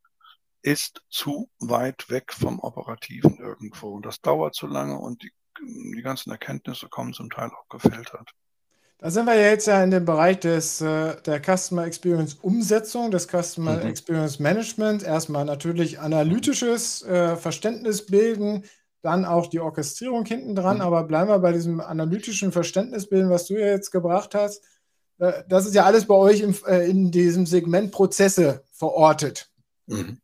ist 0.63 1.03
zu 1.09 1.49
weit 1.59 2.11
weg 2.11 2.33
vom 2.33 2.61
Operativen 2.61 3.39
irgendwo. 3.39 3.89
Und 3.89 4.07
das 4.07 4.21
dauert 4.21 4.55
zu 4.55 4.67
lange 4.67 4.99
und 4.99 5.23
die, 5.23 5.33
die 5.97 6.03
ganzen 6.03 6.31
Erkenntnisse 6.31 6.89
kommen 6.89 7.13
zum 7.13 7.31
Teil 7.31 7.51
auch 7.51 7.69
gefiltert. 7.69 8.31
Da 8.99 9.11
sind 9.11 9.25
wir 9.25 9.41
jetzt 9.41 9.67
ja 9.67 9.83
in 9.83 9.91
dem 9.91 10.05
Bereich 10.05 10.41
des, 10.41 10.83
äh, 10.83 11.17
der 11.23 11.41
Customer 11.41 11.87
Experience 11.87 12.35
Umsetzung, 12.35 13.11
des 13.11 13.29
Customer 13.29 13.79
mhm. 13.79 13.89
Experience 13.89 14.39
Management. 14.39 15.03
Erstmal 15.03 15.47
natürlich 15.47 15.99
analytisches 16.01 17.03
äh, 17.03 17.37
Verständnis 17.37 18.05
bilden, 18.05 18.65
dann 19.01 19.25
auch 19.25 19.47
die 19.47 19.61
Orchestrierung 19.61 20.27
hinten 20.27 20.55
dran. 20.55 20.77
Mhm. 20.77 20.83
Aber 20.83 21.05
bleiben 21.05 21.31
wir 21.31 21.39
bei 21.39 21.53
diesem 21.53 21.81
analytischen 21.81 22.53
Verständnisbilden, 22.53 23.31
was 23.31 23.47
du 23.47 23.55
ja 23.55 23.69
jetzt 23.69 23.91
gebracht 23.91 24.35
hast. 24.35 24.63
Äh, 25.19 25.45
das 25.49 25.65
ist 25.65 25.75
ja 25.75 25.87
alles 25.87 26.05
bei 26.05 26.15
euch 26.15 26.41
im, 26.41 26.55
in 26.69 27.11
diesem 27.11 27.47
Segment 27.47 27.93
Prozesse 27.93 28.65
verortet. 28.71 29.51
Mhm 29.87 30.21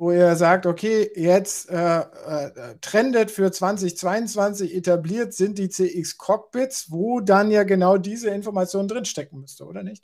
wo 0.00 0.12
ihr 0.12 0.34
sagt, 0.34 0.64
okay, 0.64 1.10
jetzt 1.14 1.68
äh, 1.68 1.98
äh, 2.00 2.74
trendet 2.80 3.30
für 3.30 3.52
2022 3.52 4.74
etabliert 4.74 5.34
sind 5.34 5.58
die 5.58 5.68
CX 5.68 6.16
Cockpits, 6.16 6.90
wo 6.90 7.20
dann 7.20 7.50
ja 7.50 7.64
genau 7.64 7.98
diese 7.98 8.30
Informationen 8.30 8.88
drinstecken 8.88 9.40
müsste, 9.40 9.66
oder 9.66 9.82
nicht? 9.82 10.02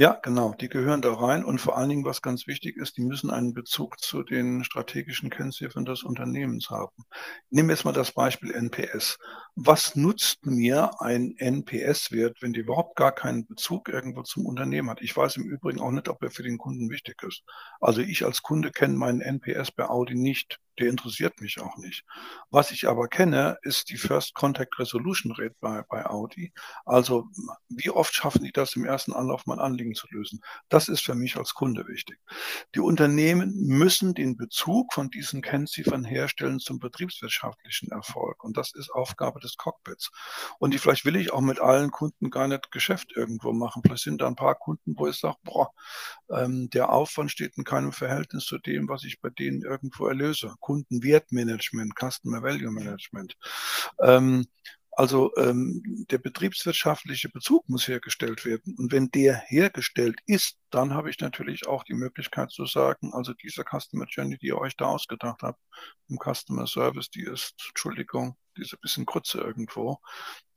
Ja, 0.00 0.12
genau, 0.22 0.54
die 0.54 0.68
gehören 0.68 1.02
da 1.02 1.12
rein 1.12 1.44
und 1.44 1.60
vor 1.60 1.76
allen 1.76 1.88
Dingen, 1.88 2.04
was 2.04 2.22
ganz 2.22 2.46
wichtig 2.46 2.76
ist, 2.76 2.96
die 2.98 3.02
müssen 3.02 3.30
einen 3.30 3.52
Bezug 3.52 3.98
zu 3.98 4.22
den 4.22 4.62
strategischen 4.62 5.28
Kennziffern 5.28 5.84
des 5.84 6.04
Unternehmens 6.04 6.70
haben. 6.70 7.04
Nehmen 7.50 7.68
wir 7.68 7.74
jetzt 7.74 7.84
mal 7.84 7.90
das 7.90 8.12
Beispiel 8.12 8.52
NPS. 8.52 9.18
Was 9.56 9.96
nutzt 9.96 10.46
mir 10.46 10.92
ein 11.00 11.34
NPS-Wert, 11.36 12.36
wenn 12.42 12.52
die 12.52 12.60
überhaupt 12.60 12.94
gar 12.94 13.10
keinen 13.10 13.44
Bezug 13.44 13.88
irgendwo 13.88 14.22
zum 14.22 14.46
Unternehmen 14.46 14.88
hat? 14.88 15.02
Ich 15.02 15.16
weiß 15.16 15.36
im 15.36 15.50
Übrigen 15.50 15.80
auch 15.80 15.90
nicht, 15.90 16.08
ob 16.08 16.22
er 16.22 16.30
für 16.30 16.44
den 16.44 16.58
Kunden 16.58 16.90
wichtig 16.90 17.20
ist. 17.24 17.42
Also 17.80 18.00
ich 18.00 18.24
als 18.24 18.42
Kunde 18.42 18.70
kenne 18.70 18.94
meinen 18.94 19.20
NPS 19.20 19.72
bei 19.72 19.88
Audi 19.88 20.14
nicht. 20.14 20.60
Der 20.78 20.88
interessiert 20.88 21.40
mich 21.40 21.60
auch 21.60 21.76
nicht. 21.76 22.04
Was 22.50 22.70
ich 22.70 22.88
aber 22.88 23.08
kenne, 23.08 23.58
ist 23.62 23.90
die 23.90 23.96
First 23.96 24.34
Contact 24.34 24.78
Resolution 24.78 25.32
Rate 25.32 25.56
bei, 25.60 25.82
bei 25.88 26.06
Audi. 26.06 26.52
Also 26.84 27.28
wie 27.68 27.90
oft 27.90 28.14
schaffen 28.14 28.44
die 28.44 28.52
das 28.52 28.76
im 28.76 28.84
ersten 28.84 29.12
Anlauf, 29.12 29.46
mein 29.46 29.58
Anliegen 29.58 29.94
zu 29.94 30.06
lösen? 30.10 30.40
Das 30.68 30.88
ist 30.88 31.04
für 31.04 31.14
mich 31.14 31.36
als 31.36 31.54
Kunde 31.54 31.86
wichtig. 31.88 32.18
Die 32.74 32.80
Unternehmen 32.80 33.54
müssen 33.56 34.14
den 34.14 34.36
Bezug 34.36 34.92
von 34.92 35.10
diesen 35.10 35.42
Kennziffern 35.42 36.04
herstellen 36.04 36.60
zum 36.60 36.78
betriebswirtschaftlichen 36.78 37.90
Erfolg. 37.90 38.44
Und 38.44 38.56
das 38.56 38.72
ist 38.74 38.90
Aufgabe 38.90 39.40
des 39.40 39.56
Cockpits. 39.56 40.10
Und 40.58 40.74
die, 40.74 40.78
vielleicht 40.78 41.04
will 41.04 41.16
ich 41.16 41.32
auch 41.32 41.40
mit 41.40 41.60
allen 41.60 41.90
Kunden 41.90 42.30
gar 42.30 42.48
nicht 42.48 42.70
Geschäft 42.70 43.12
irgendwo 43.14 43.52
machen. 43.52 43.82
Vielleicht 43.82 44.04
sind 44.04 44.20
da 44.20 44.26
ein 44.26 44.36
paar 44.36 44.54
Kunden, 44.54 44.94
wo 44.96 45.06
ich 45.06 45.16
sage, 45.16 45.36
boah, 45.42 45.72
ähm, 46.30 46.70
der 46.70 46.90
Aufwand 46.90 47.30
steht 47.30 47.56
in 47.56 47.64
keinem 47.64 47.92
Verhältnis 47.92 48.44
zu 48.44 48.58
dem, 48.58 48.88
was 48.88 49.04
ich 49.04 49.20
bei 49.20 49.30
denen 49.30 49.62
irgendwo 49.62 50.06
erlöse. 50.06 50.54
Kundenwertmanagement, 50.68 51.94
Customer 51.98 52.42
Value 52.42 52.70
Management. 52.70 53.36
Ähm, 54.02 54.46
also 54.92 55.32
ähm, 55.36 55.80
der 56.10 56.18
betriebswirtschaftliche 56.18 57.30
Bezug 57.30 57.66
muss 57.68 57.88
hergestellt 57.88 58.44
werden. 58.44 58.74
Und 58.76 58.92
wenn 58.92 59.10
der 59.12 59.36
hergestellt 59.46 60.18
ist, 60.26 60.58
dann 60.70 60.92
habe 60.92 61.08
ich 61.08 61.20
natürlich 61.20 61.66
auch 61.66 61.84
die 61.84 61.94
Möglichkeit 61.94 62.50
zu 62.50 62.66
sagen, 62.66 63.14
also 63.14 63.32
diese 63.32 63.62
Customer 63.62 64.06
Journey, 64.06 64.36
die 64.38 64.48
ihr 64.48 64.58
euch 64.58 64.76
da 64.76 64.86
ausgedacht 64.86 65.42
habt, 65.42 65.60
im 66.08 66.18
Customer 66.18 66.66
Service, 66.66 67.08
die 67.10 67.22
ist, 67.22 67.54
Entschuldigung, 67.68 68.36
diese 68.56 68.76
bisschen 68.76 69.06
Krütze 69.06 69.38
irgendwo, 69.38 69.98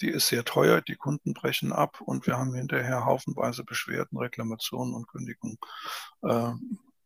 die 0.02 0.10
ist 0.10 0.28
sehr 0.28 0.44
teuer, 0.44 0.82
die 0.82 0.96
Kunden 0.96 1.34
brechen 1.34 1.72
ab 1.72 2.02
und 2.02 2.26
wir 2.26 2.38
haben 2.38 2.56
hinterher 2.56 3.06
haufenweise 3.06 3.64
Beschwerden, 3.64 4.18
Reklamationen 4.18 4.96
und 4.96 5.08
Kündigungen. 5.08 5.60
Äh, 6.24 6.54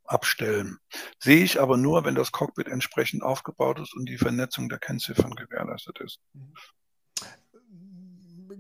abstellen. 0.06 0.78
Sehe 1.20 1.44
ich 1.44 1.60
aber 1.60 1.78
nur, 1.78 2.06
wenn 2.06 2.16
das 2.16 2.32
Cockpit 2.32 2.68
entsprechend 2.68 3.24
aufgebaut 3.24 3.80
ist 3.80 3.96
und 3.96 4.08
die 4.08 4.18
Vernetzung 4.18 4.70
der 4.70 4.80
Kennziffern 4.80 5.36
gewährleistet 5.36 6.00
ist. 6.00 6.20
Mhm. 6.34 6.54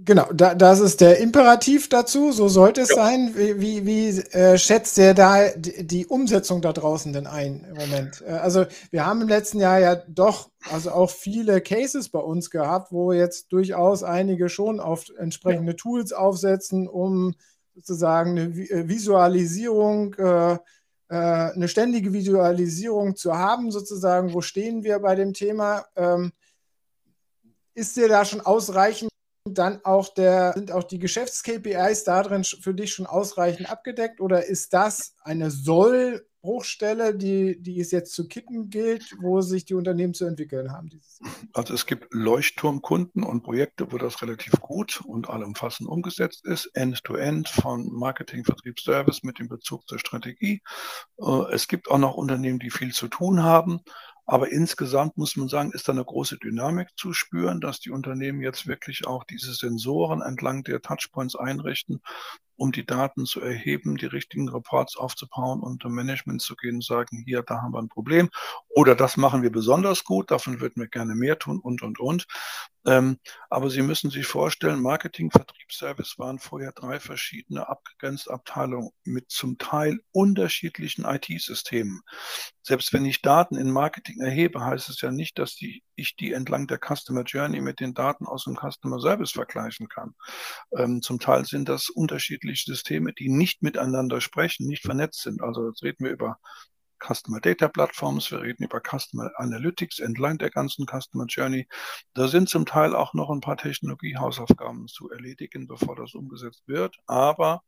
Genau, 0.05 0.31
da, 0.31 0.53
das 0.53 0.81
ist 0.81 1.01
der 1.01 1.17
Imperativ 1.17 1.89
dazu, 1.89 2.31
so 2.31 2.47
sollte 2.47 2.81
es 2.81 2.89
ja. 2.89 2.95
sein. 2.95 3.33
Wie, 3.35 3.59
wie, 3.59 3.85
wie 3.87 4.09
äh, 4.33 4.55
schätzt 4.57 4.99
ihr 4.99 5.15
da 5.15 5.49
die, 5.49 5.85
die, 5.85 6.05
Umsetzung 6.05 6.61
da 6.61 6.73
draußen 6.73 7.11
denn 7.11 7.25
ein 7.25 7.65
im 7.67 7.75
Moment? 7.75 8.21
Äh, 8.21 8.33
also 8.33 8.67
wir 8.91 9.05
haben 9.05 9.21
im 9.21 9.27
letzten 9.27 9.59
Jahr 9.59 9.79
ja 9.79 9.95
doch 9.95 10.51
also 10.71 10.91
auch 10.91 11.09
viele 11.09 11.59
Cases 11.59 12.09
bei 12.09 12.19
uns 12.19 12.51
gehabt, 12.51 12.91
wo 12.91 13.13
jetzt 13.13 13.51
durchaus 13.51 14.03
einige 14.03 14.47
schon 14.47 14.79
auf 14.79 15.05
entsprechende 15.17 15.71
ja. 15.71 15.77
Tools 15.77 16.13
aufsetzen, 16.13 16.87
um 16.87 17.33
sozusagen 17.73 18.31
eine 18.31 18.43
äh, 18.43 18.87
Visualisierung, 18.87 20.13
äh, 20.15 20.59
äh, 21.09 21.15
eine 21.15 21.67
ständige 21.67 22.13
Visualisierung 22.13 23.15
zu 23.15 23.35
haben, 23.37 23.71
sozusagen, 23.71 24.33
wo 24.33 24.41
stehen 24.41 24.83
wir 24.83 24.99
bei 24.99 25.15
dem 25.15 25.33
Thema? 25.33 25.85
Ähm, 25.95 26.31
ist 27.73 27.95
dir 27.97 28.07
da 28.07 28.23
schon 28.25 28.41
ausreichend 28.41 29.09
dann 29.47 29.79
auch 29.85 30.11
der, 30.13 30.53
sind 30.53 30.71
auch 30.71 30.83
die 30.83 30.97
Geschäfts-KPIs 30.97 32.03
darin 32.03 32.43
für 32.43 32.73
dich 32.73 32.93
schon 32.93 33.05
ausreichend 33.05 33.69
abgedeckt 33.69 34.19
oder 34.19 34.45
ist 34.45 34.73
das 34.73 35.13
eine 35.21 35.51
Soll-Bruchstelle, 36.45 37.15
die, 37.15 37.61
die 37.61 37.79
es 37.79 37.91
jetzt 37.91 38.13
zu 38.13 38.27
kitten 38.27 38.69
gilt, 38.69 39.15
wo 39.19 39.41
sich 39.41 39.65
die 39.65 39.73
Unternehmen 39.73 40.13
zu 40.13 40.25
entwickeln 40.25 40.71
haben? 40.71 40.89
Also 41.53 41.73
es 41.73 41.85
gibt 41.85 42.13
Leuchtturmkunden 42.13 43.23
und 43.23 43.41
Projekte, 43.41 43.91
wo 43.91 43.97
das 43.97 44.21
relativ 44.21 44.53
gut 44.61 45.01
und 45.05 45.29
allumfassend 45.29 45.89
umgesetzt 45.89 46.45
ist, 46.45 46.67
End-to-End 46.73 47.47
-End 47.47 47.61
von 47.61 47.91
Marketing, 47.91 48.45
Vertrieb, 48.45 48.79
Service 48.79 49.23
mit 49.23 49.39
dem 49.39 49.47
Bezug 49.47 49.87
zur 49.87 49.99
Strategie. 49.99 50.61
Äh, 51.17 51.51
es 51.51 51.67
gibt 51.67 51.89
auch 51.89 51.97
noch 51.97 52.15
Unternehmen, 52.15 52.59
die 52.59 52.71
viel 52.71 52.93
zu 52.93 53.07
tun 53.07 53.43
haben. 53.43 53.81
Aber 54.27 54.51
insgesamt 54.51 55.17
muss 55.17 55.35
man 55.35 55.49
sagen, 55.49 55.71
ist 55.71 55.87
da 55.87 55.91
eine 55.91 56.03
große 56.03 56.37
Dynamik 56.37 56.89
zu 56.97 57.13
spüren, 57.13 57.61
dass 57.61 57.79
die 57.79 57.91
Unternehmen 57.91 58.41
jetzt 58.41 58.65
wirklich 58.65 59.05
auch 59.05 59.23
diese 59.23 59.53
Sensoren 59.53 60.21
entlang 60.23 60.63
der 60.63 60.81
Touchpoints 60.81 61.35
einrichten 61.35 62.01
um 62.57 62.71
die 62.71 62.85
Daten 62.85 63.25
zu 63.25 63.41
erheben, 63.41 63.97
die 63.97 64.05
richtigen 64.05 64.49
Reports 64.49 64.97
aufzubauen 64.97 65.61
und 65.61 65.83
im 65.85 65.93
Management 65.93 66.41
zu 66.41 66.55
gehen 66.55 66.75
und 66.75 66.83
sagen, 66.83 67.23
hier, 67.25 67.43
da 67.43 67.61
haben 67.61 67.73
wir 67.73 67.79
ein 67.79 67.89
Problem 67.89 68.29
oder 68.69 68.95
das 68.95 69.17
machen 69.17 69.41
wir 69.41 69.51
besonders 69.51 70.03
gut, 70.03 70.31
davon 70.31 70.59
würden 70.59 70.81
wir 70.81 70.87
gerne 70.87 71.15
mehr 71.15 71.39
tun 71.39 71.59
und, 71.59 71.81
und, 71.81 71.99
und. 71.99 72.25
Ähm, 72.85 73.17
aber 73.49 73.69
Sie 73.69 73.81
müssen 73.81 74.11
sich 74.11 74.27
vorstellen, 74.27 74.81
Marketing, 74.81 75.31
Vertrieb, 75.31 75.71
Service 75.71 76.19
waren 76.19 76.37
vorher 76.37 76.71
drei 76.71 76.99
verschiedene 76.99 77.67
abgegrenzte 77.67 78.31
Abteilungen 78.31 78.91
mit 79.03 79.31
zum 79.31 79.57
Teil 79.57 79.99
unterschiedlichen 80.11 81.03
IT-Systemen. 81.03 82.01
Selbst 82.61 82.93
wenn 82.93 83.05
ich 83.05 83.21
Daten 83.21 83.55
in 83.55 83.71
Marketing 83.71 84.21
erhebe, 84.21 84.63
heißt 84.63 84.89
es 84.89 85.01
ja 85.01 85.11
nicht, 85.11 85.39
dass 85.39 85.55
die, 85.55 85.83
ich 85.95 86.15
die 86.15 86.33
entlang 86.33 86.67
der 86.67 86.79
Customer 86.79 87.23
Journey 87.23 87.61
mit 87.61 87.79
den 87.79 87.93
Daten 87.93 88.27
aus 88.27 88.43
dem 88.43 88.55
Customer 88.55 88.99
Service 88.99 89.31
vergleichen 89.31 89.87
kann. 89.87 90.13
Ähm, 90.77 91.01
zum 91.01 91.19
Teil 91.19 91.45
sind 91.45 91.69
das 91.69 91.89
unterschiedliche 91.89 92.44
unterschiedliche 92.45 92.71
Systeme, 92.71 93.13
die 93.13 93.29
nicht 93.29 93.61
miteinander 93.61 94.21
sprechen, 94.21 94.67
nicht 94.67 94.83
vernetzt 94.83 95.21
sind. 95.21 95.41
Also 95.41 95.67
jetzt 95.67 95.83
reden 95.83 96.05
wir 96.05 96.11
über 96.11 96.39
Customer 96.99 97.39
Data 97.39 97.67
Plattforms, 97.67 98.31
wir 98.31 98.41
reden 98.41 98.63
über 98.63 98.79
Customer 98.79 99.31
Analytics 99.35 99.99
entlang 99.99 100.37
der 100.37 100.49
ganzen 100.49 100.85
Customer 100.85 101.25
Journey. 101.27 101.67
Da 102.13 102.27
sind 102.27 102.49
zum 102.49 102.65
Teil 102.65 102.95
auch 102.95 103.13
noch 103.13 103.29
ein 103.29 103.41
paar 103.41 103.57
Technologiehausaufgaben 103.57 104.87
zu 104.87 105.09
erledigen, 105.11 105.67
bevor 105.67 105.95
das 105.95 106.13
umgesetzt 106.13 106.63
wird. 106.67 106.95
Aber 107.05 107.63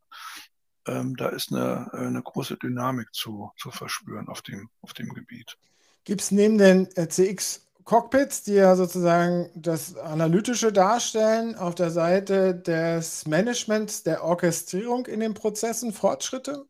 ähm, 0.87 1.15
da 1.17 1.29
ist 1.29 1.51
eine, 1.51 1.91
eine 1.93 2.21
große 2.21 2.57
Dynamik 2.57 3.09
zu, 3.13 3.51
zu 3.57 3.71
verspüren 3.71 4.27
auf 4.29 4.41
dem, 4.41 4.69
auf 4.81 4.93
dem 4.93 5.09
Gebiet. 5.09 5.57
Gibt 6.05 6.21
es 6.21 6.31
neben 6.31 6.57
den 6.57 6.87
äh, 6.95 7.09
CX 7.09 7.66
Cockpits, 7.87 8.43
die 8.43 8.55
ja 8.55 8.75
sozusagen 8.75 9.49
das 9.55 9.95
Analytische 9.95 10.73
darstellen, 10.73 11.55
auf 11.55 11.73
der 11.73 11.89
Seite 11.89 12.53
des 12.53 13.25
Managements, 13.25 14.03
der 14.03 14.25
Orchestrierung 14.25 15.05
in 15.05 15.21
den 15.21 15.33
Prozessen 15.33 15.93
Fortschritte? 15.93 16.65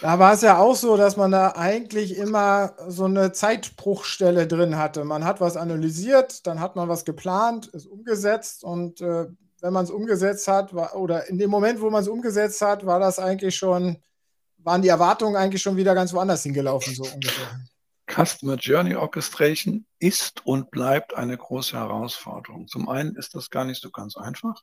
Da 0.00 0.18
war 0.18 0.32
es 0.32 0.40
ja 0.40 0.56
auch 0.56 0.74
so, 0.74 0.96
dass 0.96 1.18
man 1.18 1.32
da 1.32 1.50
eigentlich 1.50 2.16
immer 2.16 2.74
so 2.88 3.04
eine 3.04 3.32
Zeitbruchstelle 3.32 4.46
drin 4.46 4.78
hatte. 4.78 5.04
Man 5.04 5.26
hat 5.26 5.42
was 5.42 5.58
analysiert, 5.58 6.46
dann 6.46 6.60
hat 6.60 6.76
man 6.76 6.88
was 6.88 7.04
geplant, 7.04 7.66
ist 7.66 7.86
umgesetzt 7.86 8.64
und 8.64 9.02
äh, 9.02 9.26
wenn 9.60 9.72
man 9.74 9.84
es 9.84 9.90
umgesetzt 9.90 10.48
hat, 10.48 10.74
war, 10.74 10.96
oder 10.96 11.28
in 11.28 11.36
dem 11.36 11.50
Moment, 11.50 11.82
wo 11.82 11.90
man 11.90 12.00
es 12.00 12.08
umgesetzt 12.08 12.62
hat, 12.62 12.86
war 12.86 13.00
das 13.00 13.18
eigentlich 13.18 13.54
schon, 13.54 13.98
waren 14.56 14.80
die 14.80 14.88
Erwartungen 14.88 15.36
eigentlich 15.36 15.60
schon 15.60 15.76
wieder 15.76 15.94
ganz 15.94 16.14
woanders 16.14 16.42
hingelaufen, 16.42 16.94
so 16.94 17.02
ungefähr. 17.02 17.50
Customer 18.14 18.54
Journey 18.54 18.94
Orchestration 18.94 19.86
ist 19.98 20.46
und 20.46 20.70
bleibt 20.70 21.14
eine 21.14 21.36
große 21.36 21.76
Herausforderung. 21.76 22.68
Zum 22.68 22.88
einen 22.88 23.16
ist 23.16 23.34
das 23.34 23.50
gar 23.50 23.64
nicht 23.64 23.82
so 23.82 23.90
ganz 23.90 24.16
einfach, 24.16 24.62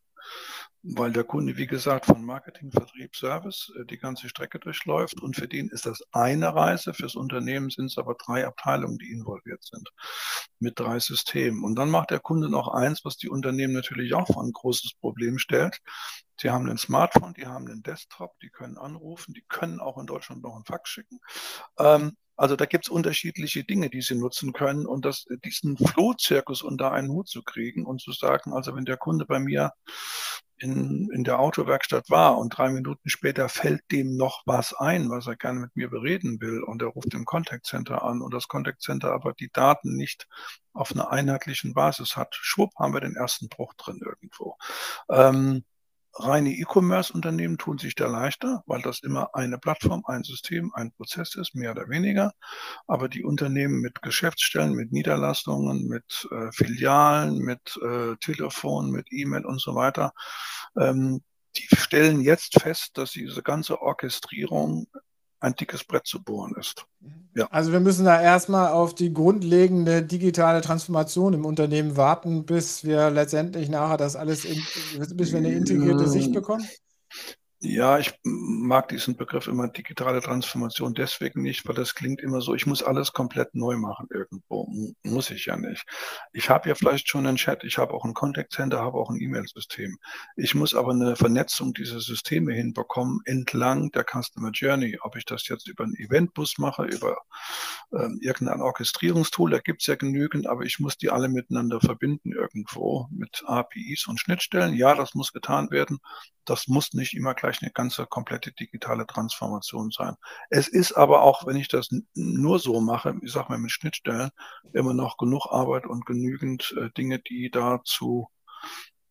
weil 0.84 1.12
der 1.12 1.26
Kunde, 1.26 1.58
wie 1.58 1.68
gesagt, 1.68 2.06
von 2.06 2.24
Marketing, 2.24 2.72
Vertrieb, 2.72 3.14
Service 3.14 3.72
äh, 3.78 3.86
die 3.86 3.98
ganze 3.98 4.30
Strecke 4.30 4.58
durchläuft 4.58 5.20
und 5.22 5.36
für 5.36 5.50
den 5.50 5.68
ist 5.68 5.86
das 5.86 6.02
eine 6.14 6.56
Reise. 6.56 6.94
Fürs 6.94 7.16
Unternehmen 7.16 7.70
sind 7.70 7.88
es 7.88 7.98
aber 7.98 8.16
drei 8.16 8.48
Abteilungen, 8.48 8.98
die 8.98 9.12
involviert 9.12 9.64
sind 9.64 9.90
mit 10.60 10.80
drei 10.80 11.00
Systemen. 11.00 11.64
Und 11.64 11.76
dann 11.76 11.90
macht 11.90 12.12
der 12.12 12.20
Kunde 12.20 12.50
noch 12.50 12.70
eins, 12.70 13.04
was 13.04 13.18
die 13.18 13.30
Unternehmen 13.30 13.74
natürlich 13.74 14.14
auch 14.14 14.28
vor 14.28 14.44
ein 14.44 14.54
großes 14.54 14.94
Problem 15.02 15.40
stellt. 15.40 15.80
Sie 16.40 16.50
haben 16.50 16.70
ein 16.70 16.78
Smartphone, 16.78 17.34
die 17.34 17.48
haben 17.48 17.68
einen 17.68 17.84
Desktop, 17.84 18.40
die 18.40 18.50
können 18.50 18.78
anrufen, 18.78 19.34
die 19.34 19.44
können 19.50 19.82
auch 19.82 19.98
in 19.98 20.08
Deutschland 20.08 20.42
noch 20.42 20.56
einen 20.56 20.66
Fax 20.66 20.90
schicken. 20.90 21.20
Ähm, 21.78 22.16
also 22.42 22.56
da 22.56 22.66
gibt 22.66 22.86
es 22.86 22.90
unterschiedliche 22.90 23.64
Dinge, 23.64 23.92
die 23.92 24.02
Sie 24.02 24.16
nutzen 24.16 24.52
können 24.52 24.88
und 24.88 25.06
das, 25.06 25.28
diesen 25.46 25.78
Flohzirkus 25.78 26.64
unter 26.64 26.92
einen 26.92 27.12
Hut 27.12 27.30
zu 27.30 27.44
kriegen 27.44 27.86
und 27.86 28.02
zu 28.02 28.14
sagen, 28.14 28.52
also 28.54 28.76
wenn 28.76 28.84
der 28.84 28.98
Kunde 28.98 29.28
bei 29.28 29.38
mir 29.38 29.74
in, 30.58 31.08
in 31.12 31.24
der 31.24 31.40
Autowerkstatt 31.40 32.10
war 32.10 32.40
und 32.40 32.58
drei 32.58 32.72
Minuten 32.72 33.10
später 33.10 33.48
fällt 33.48 33.84
dem 33.92 34.18
noch 34.18 34.42
was 34.48 34.74
ein, 34.74 35.12
was 35.12 35.28
er 35.28 35.36
gerne 35.36 35.60
mit 35.60 35.76
mir 35.76 35.92
bereden 35.92 36.42
will 36.42 36.64
und 36.64 36.82
er 36.82 36.88
ruft 36.88 37.14
im 37.14 37.26
Contact 37.26 37.68
Center 37.68 38.02
an 38.02 38.24
und 38.24 38.34
das 38.34 38.48
Contact 38.48 38.82
Center 38.82 39.14
aber 39.14 39.34
die 39.34 39.52
Daten 39.54 39.96
nicht 39.96 40.28
auf 40.74 40.94
einer 40.94 41.12
einheitlichen 41.12 41.76
Basis 41.76 42.18
hat, 42.18 42.34
schwupp, 42.34 42.72
haben 42.76 42.96
wir 42.96 43.02
den 43.02 43.16
ersten 43.16 43.50
Bruch 43.50 43.76
drin 43.76 44.00
irgendwo. 44.04 44.58
Ähm, 45.12 45.64
Reine 46.14 46.52
E-Commerce-Unternehmen 46.52 47.58
tun 47.58 47.78
sich 47.78 47.96
da 47.96 48.08
leichter, 48.08 48.64
weil 48.66 48.82
das 48.82 49.02
immer 49.02 49.34
eine 49.34 49.58
Plattform, 49.58 50.04
ein 50.06 50.24
System, 50.24 50.72
ein 50.74 50.92
Prozess 50.92 51.36
ist, 51.36 51.56
mehr 51.56 51.72
oder 51.72 51.90
weniger. 51.90 52.34
Aber 52.88 53.08
die 53.08 53.24
Unternehmen 53.24 53.80
mit 53.80 54.02
Geschäftsstellen, 54.02 54.74
mit 54.74 54.92
Niederlassungen, 54.92 55.88
mit 55.88 56.28
äh, 56.32 56.52
Filialen, 56.52 57.40
mit 57.40 57.80
äh, 57.82 58.16
Telefon, 58.18 58.92
mit 58.92 59.08
E-Mail 59.12 59.46
und 59.46 59.62
so 59.62 59.76
weiter, 59.76 60.14
ähm, 60.78 61.22
die 61.58 61.76
stellen 61.76 62.22
jetzt 62.22 62.62
fest, 62.62 62.92
dass 62.98 63.12
diese 63.12 63.44
ganze 63.44 63.82
Orchestrierung 63.82 64.88
ein 65.42 65.56
dickes 65.56 65.84
Brett 65.84 66.08
zu 66.08 66.24
bohren 66.24 66.56
ist. 66.58 66.86
Mhm. 67.02 67.22
Ja. 67.36 67.48
Also 67.50 67.72
wir 67.72 67.80
müssen 67.80 68.06
da 68.06 68.22
erstmal 68.22 68.72
auf 68.72 68.94
die 68.94 69.14
grundlegende 69.14 70.04
digitale 70.04 70.62
Transformation 70.62 71.34
im 71.34 71.46
Unternehmen 71.46 71.96
warten, 71.96 72.46
bis 72.46 72.84
wir 72.84 73.10
letztendlich 73.10 73.70
nachher 73.70 73.98
das 73.98 74.16
alles, 74.16 74.46
in, 74.46 74.62
bis 75.16 75.32
wir 75.32 75.40
eine 75.40 75.52
integrierte 75.52 76.08
Sicht 76.08 76.34
bekommen? 76.34 76.66
Ja, 77.64 78.00
ich 78.00 78.12
mag 78.24 78.88
diesen 78.90 79.18
Begriff 79.18 79.46
immer 79.48 79.68
digitale 79.68 80.20
Transformation 80.20 80.96
deswegen 80.96 81.44
nicht, 81.44 81.68
weil 81.68 81.76
das 81.76 81.94
klingt 81.94 82.20
immer 82.20 82.42
so, 82.42 82.56
ich 82.56 82.66
muss 82.66 82.82
alles 82.82 83.14
komplett 83.14 83.54
neu 83.54 83.78
machen 83.78 84.08
irgendwo. 84.10 84.68
Muss 85.04 85.30
ich 85.30 85.46
ja 85.46 85.56
nicht. 85.58 85.86
Ich 86.34 86.50
habe 86.50 86.70
ja 86.70 86.74
vielleicht 86.74 87.08
schon 87.08 87.28
einen 87.28 87.38
Chat, 87.38 87.64
ich 87.64 87.78
habe 87.78 87.94
auch 87.94 88.04
ein 88.04 88.16
Contact 88.16 88.52
Center, 88.52 88.80
habe 88.80 88.98
auch 88.98 89.12
ein 89.12 89.22
E-Mail-System. 89.22 89.96
Ich 90.38 90.56
muss 90.56 90.74
aber 90.74 90.90
eine 90.92 91.16
Vernetzung 91.16 91.72
dieser 91.76 92.00
Systeme 92.00 92.52
hinbekommen 92.52 93.20
entlang 93.26 93.92
der 93.92 94.06
Customer 94.06 94.50
Journey. 94.52 94.98
Ob 95.02 95.16
ich 95.16 95.26
das 95.26 95.48
jetzt 95.48 95.68
über 95.68 95.84
einen 95.84 95.96
Eventbus 95.96 96.58
mache, 96.58 96.86
über 96.86 97.16
ähm, 97.94 98.18
irgendein 98.22 98.62
Orchestrierungstool, 98.62 99.52
da 99.52 99.60
gibt 99.60 99.82
es 99.82 99.88
ja 99.88 99.96
genügend, 99.96 100.48
aber 100.48 100.64
ich 100.64 100.80
muss 100.80 100.98
die 100.98 101.10
alle 101.12 101.30
miteinander 101.30 101.80
verbinden 101.80 102.32
irgendwo 102.32 103.08
mit 103.12 103.44
APIs 103.46 104.08
und 104.08 104.20
Schnittstellen. 104.20 104.74
Ja, 104.74 104.96
das 104.96 105.14
muss 105.14 105.32
getan 105.32 105.70
werden. 105.70 106.00
Das 106.46 106.68
muss 106.68 106.94
nicht 106.94 107.14
immer 107.14 107.36
gleich 107.36 107.51
gleich 107.52 107.62
eine 107.62 107.72
ganze 107.72 108.06
komplette 108.06 108.52
digitale 108.52 109.06
Transformation 109.06 109.92
sein. 109.92 110.16
Es 110.50 110.68
ist 110.68 110.94
aber 110.94 111.22
auch, 111.22 111.46
wenn 111.46 111.56
ich 111.56 111.68
das 111.68 111.90
nur 112.14 112.60
so 112.60 112.80
mache, 112.82 113.16
ich 113.22 113.32
sage 113.32 113.50
mal 113.50 113.58
mit 113.58 113.72
Schnittstellen, 113.72 114.32
immer 114.74 114.94
noch 114.94 115.18
genug 115.18 115.48
Arbeit 115.50 115.86
und 115.86 116.06
genügend 116.06 116.74
äh, 116.78 116.90
Dinge, 116.92 117.20
die 117.20 117.52
dazu, 117.52 118.30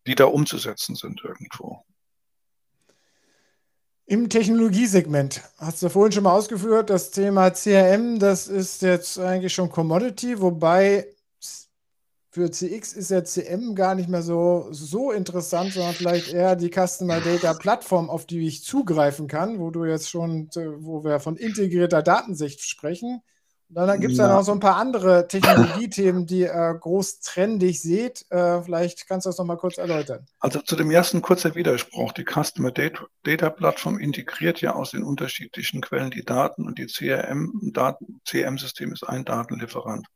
die 0.06 0.14
da 0.14 0.24
umzusetzen 0.24 0.94
sind 0.94 1.22
irgendwo. 1.22 1.84
Im 4.06 4.28
Technologiesegment 4.28 5.42
hast 5.58 5.82
du 5.82 5.88
vorhin 5.88 6.12
schon 6.12 6.24
mal 6.24 6.32
ausgeführt, 6.32 6.90
das 6.90 7.12
Thema 7.12 7.50
CRM, 7.50 8.18
das 8.18 8.48
ist 8.48 8.82
jetzt 8.82 9.18
eigentlich 9.18 9.54
schon 9.54 9.70
Commodity, 9.70 10.40
wobei 10.40 11.06
für 12.30 12.50
CX 12.50 12.92
ist 12.92 13.10
ja 13.10 13.24
CM 13.24 13.74
gar 13.74 13.96
nicht 13.96 14.08
mehr 14.08 14.22
so, 14.22 14.68
so 14.70 15.10
interessant, 15.10 15.72
sondern 15.72 15.94
vielleicht 15.94 16.32
eher 16.32 16.54
die 16.54 16.70
Customer 16.70 17.20
Data 17.20 17.54
Plattform, 17.54 18.08
auf 18.08 18.24
die 18.24 18.46
ich 18.46 18.62
zugreifen 18.62 19.26
kann, 19.26 19.58
wo 19.58 19.70
du 19.70 19.84
jetzt 19.84 20.08
schon, 20.08 20.48
wo 20.78 21.02
wir 21.02 21.18
von 21.18 21.36
integrierter 21.36 22.02
Datensicht 22.02 22.62
sprechen. 22.62 23.20
Dann 23.72 24.00
gibt 24.00 24.12
es 24.12 24.18
ja. 24.18 24.28
noch 24.28 24.42
so 24.42 24.50
ein 24.50 24.58
paar 24.58 24.76
andere 24.76 25.28
Technologiethemen, 25.28 26.26
die 26.26 26.42
äh, 26.42 26.74
groß 26.78 27.20
trendig 27.20 27.80
seht. 27.80 28.26
Äh, 28.30 28.62
vielleicht 28.62 29.06
kannst 29.06 29.26
du 29.26 29.30
das 29.30 29.38
noch 29.38 29.44
mal 29.44 29.56
kurz 29.56 29.78
erläutern. 29.78 30.26
Also 30.40 30.60
zu 30.60 30.74
dem 30.74 30.90
ersten 30.90 31.22
kurzer 31.22 31.54
Widerspruch. 31.54 32.12
Die 32.12 32.24
Customer 32.24 32.72
Data, 32.72 33.04
Data 33.22 33.48
Plattform 33.48 33.98
integriert 33.98 34.60
ja 34.60 34.74
aus 34.74 34.90
den 34.90 35.04
unterschiedlichen 35.04 35.82
Quellen 35.82 36.10
die 36.10 36.24
Daten 36.24 36.66
und 36.66 36.78
die 36.78 36.86
CRM-System 36.86 38.92
ist 38.92 39.08
ein 39.08 39.24
Datenlieferant. 39.24 40.08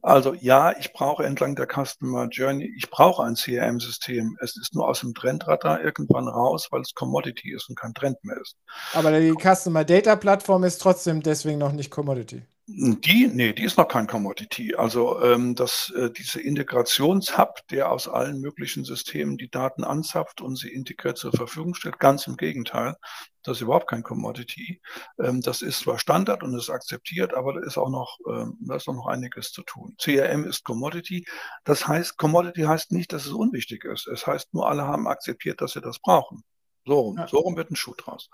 Also 0.00 0.32
ja, 0.32 0.74
ich 0.78 0.94
brauche 0.94 1.24
entlang 1.24 1.56
der 1.56 1.66
Customer 1.66 2.26
Journey, 2.28 2.72
ich 2.74 2.88
brauche 2.88 3.22
ein 3.22 3.34
CRM-System. 3.34 4.38
Es 4.40 4.56
ist 4.56 4.74
nur 4.74 4.88
aus 4.88 5.00
dem 5.00 5.12
Trendradar 5.12 5.82
irgendwann 5.82 6.26
raus, 6.26 6.68
weil 6.70 6.80
es 6.80 6.94
Commodity 6.94 7.52
ist 7.52 7.68
und 7.68 7.78
kein 7.78 7.92
Trend 7.92 8.16
mehr 8.24 8.40
ist. 8.40 8.56
Aber 8.94 9.20
die 9.20 9.34
Customer 9.34 9.84
Data 9.84 10.16
Plattform 10.16 10.64
ist 10.64 10.78
trotzdem 10.78 11.22
deswegen 11.22 11.58
noch 11.58 11.72
nicht 11.72 11.90
Commodity. 11.90 12.46
Die, 12.70 13.26
nee, 13.32 13.54
die 13.54 13.64
ist 13.64 13.78
noch 13.78 13.88
kein 13.88 14.06
Commodity. 14.06 14.74
Also 14.74 15.22
ähm, 15.22 15.54
dass 15.54 15.90
äh, 15.96 16.10
diese 16.10 16.38
Integrationshub, 16.42 17.66
der 17.70 17.90
aus 17.90 18.08
allen 18.08 18.40
möglichen 18.40 18.84
Systemen 18.84 19.38
die 19.38 19.48
Daten 19.48 19.84
anzapft 19.84 20.42
und 20.42 20.56
sie 20.56 20.68
integriert 20.68 21.16
zur 21.16 21.32
Verfügung 21.32 21.74
stellt, 21.74 21.98
ganz 21.98 22.26
im 22.26 22.36
Gegenteil, 22.36 22.96
das 23.42 23.56
ist 23.56 23.60
überhaupt 23.62 23.88
kein 23.88 24.02
Commodity. 24.02 24.82
Ähm, 25.18 25.40
das 25.40 25.62
ist 25.62 25.80
zwar 25.80 25.98
Standard 25.98 26.42
und 26.42 26.54
ist 26.54 26.68
akzeptiert, 26.68 27.32
aber 27.32 27.54
da 27.54 27.60
ist 27.60 27.78
auch 27.78 27.88
noch, 27.88 28.18
ähm, 28.30 28.58
da 28.60 28.76
ist 28.76 28.86
auch 28.86 28.94
noch 28.94 29.06
einiges 29.06 29.50
zu 29.50 29.62
tun. 29.62 29.94
CRM 29.98 30.44
ist 30.44 30.62
Commodity. 30.62 31.26
Das 31.64 31.88
heißt, 31.88 32.18
Commodity 32.18 32.64
heißt 32.64 32.92
nicht, 32.92 33.14
dass 33.14 33.24
es 33.24 33.32
unwichtig 33.32 33.86
ist. 33.86 34.06
Es 34.08 34.26
heißt 34.26 34.52
nur, 34.52 34.68
alle 34.68 34.82
haben 34.82 35.08
akzeptiert, 35.08 35.62
dass 35.62 35.72
sie 35.72 35.80
das 35.80 35.98
brauchen. 36.00 36.42
So 36.84 37.00
rum, 37.00 37.16
ja. 37.16 37.28
so 37.28 37.38
rum 37.38 37.56
wird 37.56 37.70
ein 37.70 37.76
Schuh 37.76 37.94
draus. 37.94 38.28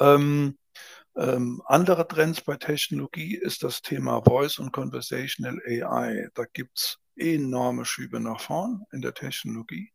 Ähm, 0.00 0.58
ähm, 1.16 1.62
andere 1.64 2.06
Trends 2.06 2.42
bei 2.42 2.56
Technologie 2.56 3.36
ist 3.36 3.62
das 3.62 3.80
Thema 3.80 4.22
Voice 4.22 4.58
und 4.58 4.72
Conversational 4.72 5.58
AI. 5.66 6.28
Da 6.34 6.44
gibt 6.52 6.78
es 6.78 6.98
enorme 7.16 7.86
Schübe 7.86 8.20
nach 8.20 8.40
vorn 8.40 8.84
in 8.92 9.00
der 9.00 9.14
Technologie. 9.14 9.92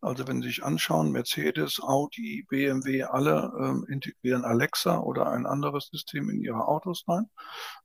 Also 0.00 0.26
wenn 0.26 0.40
Sie 0.40 0.48
sich 0.48 0.64
anschauen, 0.64 1.12
Mercedes, 1.12 1.80
Audi, 1.82 2.46
BMW, 2.48 3.04
alle 3.04 3.52
ähm, 3.60 3.86
integrieren 3.90 4.44
Alexa 4.44 4.98
oder 4.98 5.30
ein 5.30 5.44
anderes 5.44 5.88
System 5.92 6.30
in 6.30 6.40
ihre 6.40 6.66
Autos 6.66 7.04
rein. 7.06 7.28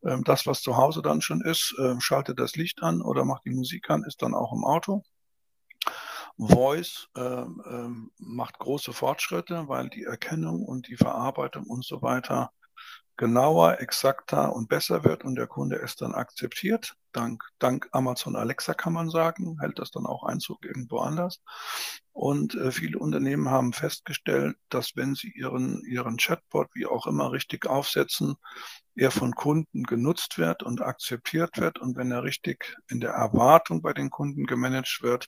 Ähm, 0.06 0.24
das, 0.24 0.48
was 0.48 0.62
zu 0.62 0.78
Hause 0.78 1.02
dann 1.02 1.22
schon 1.22 1.42
ist, 1.42 1.76
äh, 1.80 2.00
schaltet 2.00 2.40
das 2.40 2.56
Licht 2.56 2.82
an 2.82 3.02
oder 3.02 3.26
macht 3.26 3.44
die 3.46 3.52
Musik 3.52 3.90
an, 3.90 4.04
ist 4.06 4.22
dann 4.22 4.34
auch 4.34 4.54
im 4.54 4.64
Auto. 4.64 5.04
Voice 6.38 7.10
ähm, 7.18 7.62
ähm, 7.70 8.12
macht 8.18 8.60
große 8.60 8.94
Fortschritte, 8.94 9.68
weil 9.68 9.90
die 9.90 10.04
Erkennung 10.04 10.64
und 10.64 10.88
die 10.88 10.96
Verarbeitung 10.96 11.66
und 11.66 11.84
so 11.84 12.02
weiter 12.02 12.54
genauer, 13.20 13.82
exakter 13.82 14.56
und 14.56 14.70
besser 14.70 15.04
wird 15.04 15.26
und 15.26 15.36
der 15.36 15.46
Kunde 15.46 15.76
es 15.76 15.98
dann 15.98 16.16
akzeptiert. 16.16 16.96
Dank, 17.12 17.44
dank 17.60 17.90
Amazon 17.92 18.38
Alexa 18.38 18.74
kann 18.74 18.94
man 18.94 19.10
sagen, 19.10 19.58
hält 19.60 19.78
das 19.78 19.92
dann 19.92 20.06
auch 20.06 20.24
Einzug 20.24 20.64
irgendwo 20.64 21.00
anders. 21.00 21.42
Und 22.14 22.56
äh, 22.56 22.72
viele 22.72 22.98
Unternehmen 22.98 23.50
haben 23.50 23.74
festgestellt, 23.74 24.56
dass 24.70 24.96
wenn 24.96 25.16
sie 25.16 25.34
ihren, 25.36 25.84
ihren 25.84 26.16
Chatbot 26.16 26.70
wie 26.74 26.86
auch 26.86 27.08
immer 27.08 27.34
richtig 27.34 27.66
aufsetzen, 27.66 28.36
er 28.96 29.12
von 29.12 29.36
Kunden 29.36 29.84
genutzt 29.84 30.38
wird 30.38 30.64
und 30.64 30.82
akzeptiert 30.82 31.58
wird. 31.58 31.78
Und 31.78 31.98
wenn 31.98 32.12
er 32.12 32.24
richtig 32.24 32.78
in 32.88 33.02
der 33.02 33.12
Erwartung 33.12 33.82
bei 33.82 33.92
den 33.92 34.10
Kunden 34.12 34.46
gemanagt 34.46 35.00
wird, 35.02 35.28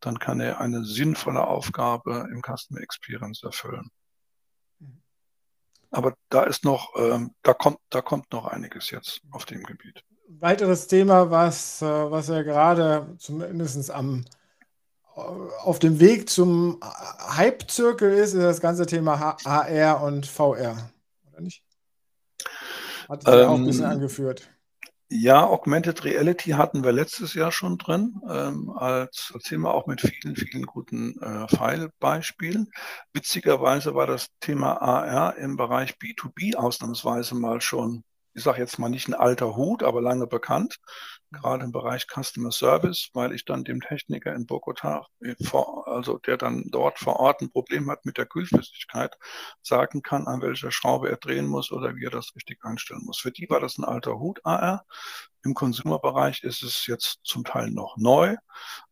dann 0.00 0.18
kann 0.18 0.40
er 0.40 0.58
eine 0.58 0.86
sinnvolle 0.86 1.46
Aufgabe 1.46 2.30
im 2.32 2.40
Customer 2.40 2.80
Experience 2.80 3.42
erfüllen. 3.42 3.90
Aber 5.90 6.14
da 6.28 6.44
ist 6.44 6.64
noch, 6.64 6.94
ähm, 6.96 7.32
da 7.42 7.54
kommt, 7.54 7.78
da 7.90 8.02
kommt 8.02 8.32
noch 8.32 8.46
einiges 8.46 8.90
jetzt 8.90 9.20
auf 9.30 9.44
dem 9.44 9.62
Gebiet. 9.62 10.04
Weiteres 10.28 10.86
Thema, 10.86 11.30
was, 11.30 11.80
äh, 11.82 11.86
was 11.86 12.28
ja 12.28 12.42
gerade 12.42 13.14
zumindest 13.18 13.90
am 13.90 14.24
äh, 15.16 15.20
auf 15.62 15.78
dem 15.78 16.00
Weg 16.00 16.28
zum 16.28 16.80
Hype-Zirkel 17.36 18.12
ist, 18.12 18.34
ist 18.34 18.42
das 18.42 18.60
ganze 18.60 18.86
Thema 18.86 19.36
HR 19.44 20.02
und 20.02 20.26
VR, 20.26 20.90
oder 21.30 21.40
nicht? 21.40 21.62
Hat 23.08 23.22
sich 23.22 23.32
ähm, 23.32 23.48
auch 23.48 23.54
ein 23.54 23.66
bisschen 23.66 23.84
angeführt. 23.84 24.48
Ja, 25.08 25.46
Augmented 25.46 26.04
Reality 26.04 26.50
hatten 26.50 26.82
wir 26.82 26.90
letztes 26.90 27.34
Jahr 27.34 27.52
schon 27.52 27.78
drin, 27.78 28.20
ähm, 28.28 28.70
als, 28.70 29.30
als 29.32 29.44
Thema 29.44 29.72
auch 29.72 29.86
mit 29.86 30.00
vielen, 30.00 30.34
vielen 30.34 30.66
guten 30.66 31.16
äh, 31.22 31.46
Fallbeispielen. 31.48 32.68
Witzigerweise 33.12 33.94
war 33.94 34.08
das 34.08 34.28
Thema 34.40 34.82
AR 34.82 35.36
im 35.36 35.56
Bereich 35.56 35.92
B2B 35.92 36.56
ausnahmsweise 36.56 37.36
mal 37.36 37.60
schon, 37.60 38.02
ich 38.34 38.42
sage 38.42 38.58
jetzt 38.58 38.80
mal 38.80 38.88
nicht 38.88 39.06
ein 39.06 39.14
alter 39.14 39.54
Hut, 39.54 39.84
aber 39.84 40.02
lange 40.02 40.26
bekannt 40.26 40.78
gerade 41.32 41.64
im 41.64 41.72
Bereich 41.72 42.06
Customer 42.06 42.52
Service, 42.52 43.10
weil 43.12 43.32
ich 43.32 43.44
dann 43.44 43.64
dem 43.64 43.80
Techniker 43.80 44.34
in 44.34 44.46
Bogota, 44.46 45.06
äh, 45.20 45.34
also 45.86 46.18
der 46.18 46.36
dann 46.36 46.64
dort 46.70 46.98
vor 46.98 47.20
Ort 47.20 47.40
ein 47.40 47.50
Problem 47.50 47.90
hat 47.90 48.04
mit 48.04 48.18
der 48.18 48.26
Kühlflüssigkeit, 48.26 49.16
sagen 49.62 50.02
kann, 50.02 50.26
an 50.26 50.42
welcher 50.42 50.70
Schraube 50.70 51.10
er 51.10 51.16
drehen 51.16 51.46
muss 51.46 51.72
oder 51.72 51.94
wie 51.96 52.04
er 52.04 52.10
das 52.10 52.34
richtig 52.36 52.64
einstellen 52.64 53.02
muss. 53.04 53.18
Für 53.18 53.32
die 53.32 53.48
war 53.50 53.60
das 53.60 53.78
ein 53.78 53.84
alter 53.84 54.18
Hut 54.18 54.40
AR. 54.44 54.84
Im 55.46 55.54
Konsumerbereich 55.54 56.42
ist 56.42 56.64
es 56.64 56.88
jetzt 56.88 57.20
zum 57.22 57.44
Teil 57.44 57.70
noch 57.70 57.96
neu. 57.96 58.34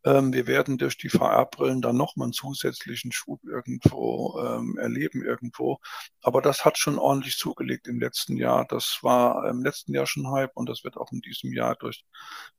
Ähm, 0.04 0.32
wir 0.32 0.46
werden 0.46 0.78
durch 0.78 0.96
die 0.96 1.08
VR-Brillen 1.08 1.82
dann 1.82 1.96
nochmal 1.96 2.26
einen 2.26 2.32
zusätzlichen 2.32 3.10
Schub 3.10 3.42
irgendwo 3.42 4.38
ähm, 4.38 4.78
erleben 4.78 5.24
irgendwo. 5.24 5.78
Aber 6.22 6.40
das 6.42 6.64
hat 6.64 6.78
schon 6.78 6.96
ordentlich 6.96 7.38
zugelegt 7.38 7.88
im 7.88 7.98
letzten 7.98 8.36
Jahr. 8.36 8.66
Das 8.68 9.00
war 9.02 9.48
im 9.48 9.64
letzten 9.64 9.94
Jahr 9.94 10.06
schon 10.06 10.30
Hype 10.30 10.52
und 10.54 10.68
das 10.68 10.84
wird 10.84 10.96
auch 10.96 11.10
in 11.10 11.22
diesem 11.22 11.52
Jahr 11.52 11.74
durch 11.74 12.04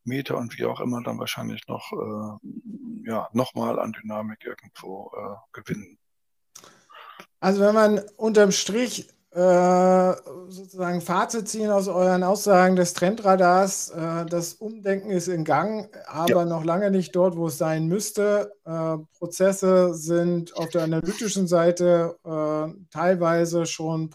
Meta 0.03 0.33
und 0.33 0.59
wie 0.59 0.65
auch 0.65 0.81
immer 0.81 1.01
dann 1.01 1.17
wahrscheinlich 1.17 1.65
noch, 1.69 1.93
äh, 1.93 3.09
ja, 3.09 3.29
nochmal 3.31 3.79
an 3.79 3.93
Dynamik 3.93 4.43
irgendwo 4.43 5.09
äh, 5.15 5.35
gewinnen. 5.53 5.97
Also 7.39 7.61
wenn 7.61 7.75
man 7.75 7.99
unterm 8.17 8.51
Strich 8.51 9.07
sozusagen 9.35 11.01
Fazit 11.01 11.49
ziehen 11.49 11.69
aus 11.69 11.89
euren 11.89 12.23
Aussagen 12.23 12.77
des 12.77 12.93
Trendradars. 12.93 13.89
Äh, 13.89 14.25
das 14.27 14.53
Umdenken 14.53 15.09
ist 15.09 15.27
in 15.27 15.43
Gang, 15.43 15.89
aber 16.07 16.29
ja. 16.29 16.45
noch 16.45 16.63
lange 16.63 16.89
nicht 16.89 17.13
dort, 17.15 17.35
wo 17.35 17.47
es 17.47 17.57
sein 17.57 17.87
müsste. 17.87 18.53
Äh, 18.63 18.97
Prozesse 19.17 19.93
sind 19.93 20.55
auf 20.55 20.69
der 20.69 20.83
analytischen 20.83 21.47
Seite 21.47 22.15
teilweise 22.91 23.65
schon 23.65 24.09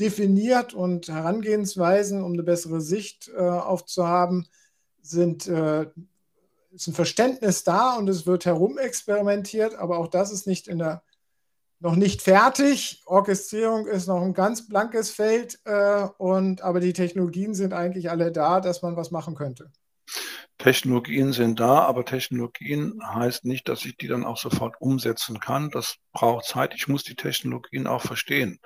definiert 0.00 0.74
und 0.74 1.08
Herangehensweisen, 1.08 2.22
um 2.22 2.32
eine 2.32 2.42
bessere 2.42 2.80
Sicht 2.80 3.30
aufzuhaben, 3.34 4.46
sind 5.02 5.46
ist 5.46 6.86
ein 6.86 6.94
Verständnis 6.94 7.64
da 7.64 7.96
und 7.96 8.08
es 8.08 8.26
wird 8.26 8.44
herumexperimentiert, 8.44 9.74
aber 9.74 9.98
auch 9.98 10.08
das 10.08 10.30
ist 10.30 10.46
nicht 10.46 10.68
in 10.68 10.78
der 10.78 11.02
noch 11.80 11.96
nicht 11.96 12.22
fertig. 12.22 13.02
Orchestrierung 13.06 13.86
ist 13.86 14.08
noch 14.08 14.22
ein 14.22 14.34
ganz 14.34 14.66
blankes 14.68 15.10
Feld, 15.10 15.58
äh, 15.64 16.06
und, 16.18 16.62
aber 16.62 16.80
die 16.80 16.92
Technologien 16.92 17.54
sind 17.54 17.72
eigentlich 17.72 18.10
alle 18.10 18.32
da, 18.32 18.60
dass 18.60 18.82
man 18.82 18.96
was 18.96 19.10
machen 19.10 19.34
könnte. 19.34 19.70
Technologien 20.58 21.32
sind 21.32 21.60
da, 21.60 21.82
aber 21.82 22.04
Technologien 22.04 23.00
heißt 23.04 23.44
nicht, 23.44 23.68
dass 23.68 23.84
ich 23.84 23.96
die 23.96 24.08
dann 24.08 24.24
auch 24.24 24.38
sofort 24.38 24.74
umsetzen 24.80 25.38
kann. 25.38 25.70
Das 25.70 25.98
braucht 26.12 26.46
Zeit. 26.46 26.74
Ich 26.74 26.88
muss 26.88 27.04
die 27.04 27.14
Technologien 27.14 27.86
auch 27.86 28.02
verstehen. 28.02 28.58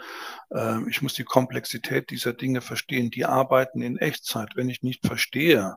Ähm, 0.54 0.88
ich 0.88 1.02
muss 1.02 1.12
die 1.12 1.24
Komplexität 1.24 2.08
dieser 2.08 2.32
Dinge 2.32 2.62
verstehen. 2.62 3.10
Die 3.10 3.26
arbeiten 3.26 3.82
in 3.82 3.98
Echtzeit. 3.98 4.48
Wenn 4.54 4.70
ich 4.70 4.82
nicht 4.82 5.06
verstehe, 5.06 5.76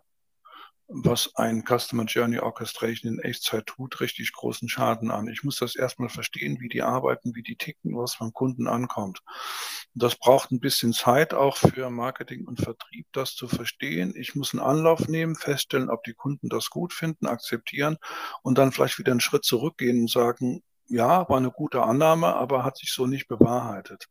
was 0.88 1.36
ein 1.36 1.64
Customer 1.64 2.06
Journey 2.06 2.40
Orchestration 2.40 3.14
in 3.14 3.20
Echtzeit 3.20 3.66
tut, 3.66 4.00
richtig 4.02 4.34
großen 4.34 4.70
Schaden 4.70 5.10
an. 5.10 5.28
Ich 5.28 5.44
muss 5.44 5.58
das 5.58 5.76
erstmal 5.76 6.10
verstehen, 6.10 6.60
wie 6.60 6.70
die 6.70 6.84
arbeiten, 6.84 7.36
wie 7.36 7.44
die 7.44 7.56
ticken, 7.56 7.98
was 7.98 8.18
beim 8.20 8.34
Kunden 8.34 8.68
ankommt. 8.68 9.22
Das 9.94 10.16
braucht 10.16 10.52
ein 10.52 10.60
bisschen 10.60 10.94
Zeit 10.94 11.34
auch 11.34 11.58
für 11.58 11.90
Marketing 11.90 12.46
und 12.46 12.62
Vertrieb, 12.62 13.08
das 13.14 13.36
zu 13.36 13.48
verstehen. 13.48 14.14
Ich 14.16 14.36
muss 14.36 14.54
einen 14.54 14.64
Anlauf 14.64 15.08
nehmen, 15.08 15.36
feststellen, 15.36 15.90
ob 15.90 16.04
die 16.04 16.14
Kunden 16.14 16.50
das 16.50 16.70
gut 16.70 16.94
finden, 16.94 17.26
akzeptieren 17.26 17.98
und 18.44 18.58
dann 18.58 18.72
vielleicht 18.72 19.00
wieder 19.00 19.12
einen 19.12 19.22
Schritt 19.22 19.44
zurückgehen 19.44 20.02
und 20.02 20.12
sagen, 20.12 20.62
ja, 20.88 21.28
war 21.30 21.38
eine 21.38 21.52
gute 21.52 21.84
Annahme, 21.84 22.36
aber 22.36 22.64
hat 22.64 22.78
sich 22.78 22.92
so 22.94 23.08
nicht 23.08 23.28
bewahrheitet. 23.28 24.08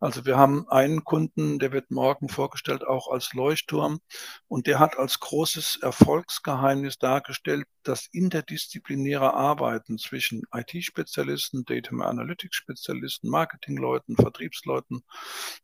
Also 0.00 0.24
wir 0.24 0.36
haben 0.36 0.68
einen 0.68 1.04
Kunden, 1.04 1.58
der 1.58 1.72
wird 1.72 1.90
morgen 1.90 2.28
vorgestellt, 2.28 2.86
auch 2.86 3.08
als 3.10 3.32
Leuchtturm. 3.34 4.00
Und 4.48 4.66
der 4.66 4.78
hat 4.78 4.98
als 4.98 5.20
großes 5.20 5.78
Erfolgsgeheimnis 5.82 6.98
dargestellt, 6.98 7.66
das 7.82 8.06
interdisziplinäre 8.12 9.34
Arbeiten 9.34 9.98
zwischen 9.98 10.42
IT-Spezialisten, 10.52 11.64
Data 11.64 11.94
Analytics-Spezialisten, 11.94 13.28
Marketingleuten, 13.28 14.16
Vertriebsleuten. 14.16 15.02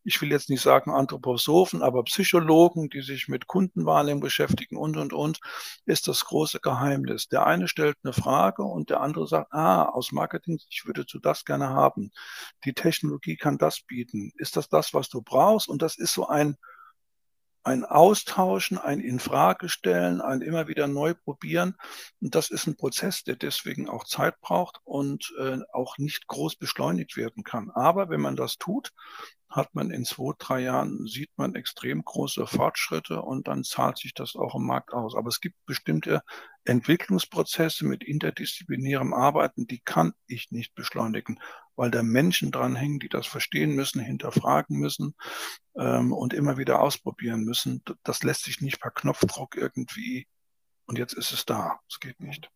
Ich 0.05 0.21
will 0.21 0.31
jetzt 0.31 0.51
nicht 0.51 0.61
sagen 0.61 0.91
Anthroposophen, 0.91 1.83
aber 1.83 2.05
Psychologen, 2.05 2.91
die 2.91 3.01
sich 3.01 3.29
mit 3.29 3.47
Kundenwahrnehmung 3.47 4.21
beschäftigen 4.21 4.77
und, 4.77 4.97
und, 4.97 5.13
und, 5.13 5.41
ist 5.87 6.09
das 6.09 6.25
große 6.27 6.61
Geheimnis. 6.61 7.29
Der 7.29 7.47
eine 7.47 7.69
stellt 7.69 7.97
eine 8.03 8.13
Frage 8.13 8.63
und 8.63 8.91
der 8.91 9.01
andere 9.01 9.27
sagt, 9.27 9.53
ah, 9.53 9.85
aus 9.85 10.13
Marketing 10.13 10.50
ich 10.69 10.87
würde 10.87 11.07
zu 11.07 11.19
das 11.19 11.45
gerne 11.45 11.69
haben. 11.71 12.11
Die 12.65 12.75
Technologie 12.75 13.37
kann 13.37 13.59
das 13.59 13.81
bieten. 13.81 14.33
Ist 14.37 14.57
das 14.57 14.69
das, 14.69 14.95
was 14.95 15.09
du 15.09 15.23
brauchst? 15.23 15.69
Und 15.69 15.83
das 15.83 15.99
ist 15.99 16.13
so 16.15 16.27
ein, 16.27 16.57
ein 17.63 17.85
Austauschen, 17.85 18.79
ein 18.79 19.01
Infragestellen, 19.01 20.21
ein 20.21 20.41
immer 20.41 20.69
wieder 20.69 20.87
neu 20.87 21.15
probieren. 21.15 21.77
Und 22.21 22.35
das 22.35 22.51
ist 22.51 22.67
ein 22.67 22.77
Prozess, 22.77 23.23
der 23.25 23.37
deswegen 23.37 23.89
auch 23.89 24.05
Zeit 24.05 24.41
braucht 24.41 24.81
und 24.85 25.33
äh, 25.39 25.59
auch 25.73 25.99
nicht 25.99 26.27
groß 26.27 26.57
beschleunigt 26.57 27.17
werden 27.17 27.45
kann. 27.45 27.71
Aber 27.71 28.09
wenn 28.09 28.21
man 28.21 28.37
das 28.37 28.57
tut, 28.57 28.93
hat 29.51 29.75
man 29.75 29.91
in 29.91 30.05
zwei, 30.05 30.33
drei 30.39 30.61
Jahren, 30.61 31.07
sieht 31.07 31.31
man 31.37 31.57
extrem 31.57 32.05
große 32.05 32.47
Fortschritte 32.47 33.21
und 33.21 33.49
dann 33.49 33.65
zahlt 33.65 33.99
sich 33.99 34.15
das 34.15 34.37
auch 34.37 34.55
im 34.55 34.65
Markt 34.65 34.93
aus. 34.93 35.17
Aber 35.17 35.29
es 35.29 35.41
gibt 35.41 35.57
bestimmte 35.67 36.23
Entwicklungsprozesse 36.65 37.85
mit 37.85 38.05
interdisziplinärem 38.05 39.13
Arbeiten, 39.13 39.67
die 39.67 39.81
kann 39.81 40.13
ich 40.27 40.53
nicht 40.53 40.75
beschleunigen, 40.75 41.41
weil 41.81 41.91
da 41.91 42.03
Menschen 42.03 42.51
dranhängen, 42.51 42.99
die 42.99 43.09
das 43.09 43.27
verstehen 43.27 43.75
müssen, 43.75 44.03
hinterfragen 44.03 44.77
müssen 44.77 45.15
ähm, 45.79 46.13
und 46.13 46.35
immer 46.35 46.59
wieder 46.59 46.83
ausprobieren 46.83 47.43
müssen. 47.43 47.83
Das 48.05 48.23
lässt 48.23 48.45
sich 48.45 48.61
nicht 48.61 48.83
per 48.83 48.91
Knopfdruck 48.91 49.57
irgendwie 49.57 50.27
und 50.85 50.99
jetzt 50.99 51.15
ist 51.15 51.33
es 51.33 51.47
da. 51.47 51.81
Es 51.89 51.99
geht 51.99 52.21
nicht. 52.21 52.51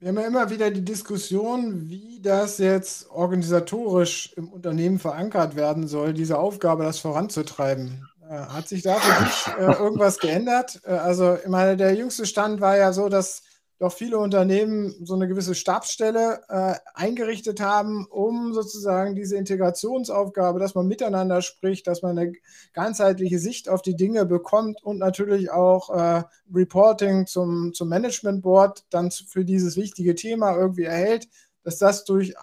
Wir 0.00 0.08
haben 0.08 0.16
ja 0.16 0.26
immer 0.26 0.50
wieder 0.50 0.72
die 0.72 0.84
Diskussion, 0.84 1.88
wie 1.88 2.20
das 2.20 2.58
jetzt 2.58 3.08
organisatorisch 3.10 4.32
im 4.36 4.48
Unternehmen 4.48 4.98
verankert 4.98 5.54
werden 5.54 5.86
soll, 5.86 6.14
diese 6.14 6.38
Aufgabe, 6.38 6.82
das 6.82 6.98
voranzutreiben. 6.98 8.08
Äh, 8.28 8.38
hat 8.38 8.66
sich 8.66 8.82
da 8.82 8.96
für 8.96 9.24
dich 9.24 9.46
äh, 9.56 9.82
irgendwas 9.84 10.18
geändert? 10.18 10.80
Äh, 10.84 10.94
also, 10.94 11.36
ich 11.36 11.46
meine, 11.46 11.76
der 11.76 11.94
jüngste 11.94 12.26
Stand 12.26 12.60
war 12.60 12.76
ja 12.76 12.92
so, 12.92 13.08
dass 13.08 13.44
doch 13.78 13.92
viele 13.92 14.18
Unternehmen 14.18 14.94
so 15.04 15.14
eine 15.14 15.28
gewisse 15.28 15.54
Stabsstelle 15.54 16.40
äh, 16.48 16.74
eingerichtet 16.94 17.60
haben, 17.60 18.06
um 18.06 18.54
sozusagen 18.54 19.14
diese 19.14 19.36
Integrationsaufgabe, 19.36 20.58
dass 20.58 20.74
man 20.74 20.86
miteinander 20.86 21.42
spricht, 21.42 21.86
dass 21.86 22.00
man 22.02 22.18
eine 22.18 22.32
ganzheitliche 22.72 23.38
Sicht 23.38 23.68
auf 23.68 23.82
die 23.82 23.96
Dinge 23.96 24.24
bekommt 24.24 24.82
und 24.82 24.98
natürlich 24.98 25.50
auch 25.50 25.90
äh, 25.90 26.22
Reporting 26.52 27.26
zum, 27.26 27.74
zum 27.74 27.88
Management 27.88 28.42
Board 28.42 28.84
dann 28.90 29.10
für 29.10 29.44
dieses 29.44 29.76
wichtige 29.76 30.14
Thema 30.14 30.56
irgendwie 30.56 30.84
erhält, 30.84 31.28
dass 31.62 31.78
das 31.78 32.04
durch 32.04 32.34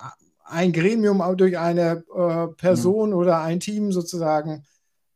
ein 0.43 0.71
Gremium, 0.71 1.23
durch 1.35 1.57
eine 1.57 2.03
äh, 2.15 2.47
Person 2.55 3.09
mhm. 3.09 3.15
oder 3.15 3.41
ein 3.41 3.59
Team 3.59 3.91
sozusagen 3.91 4.65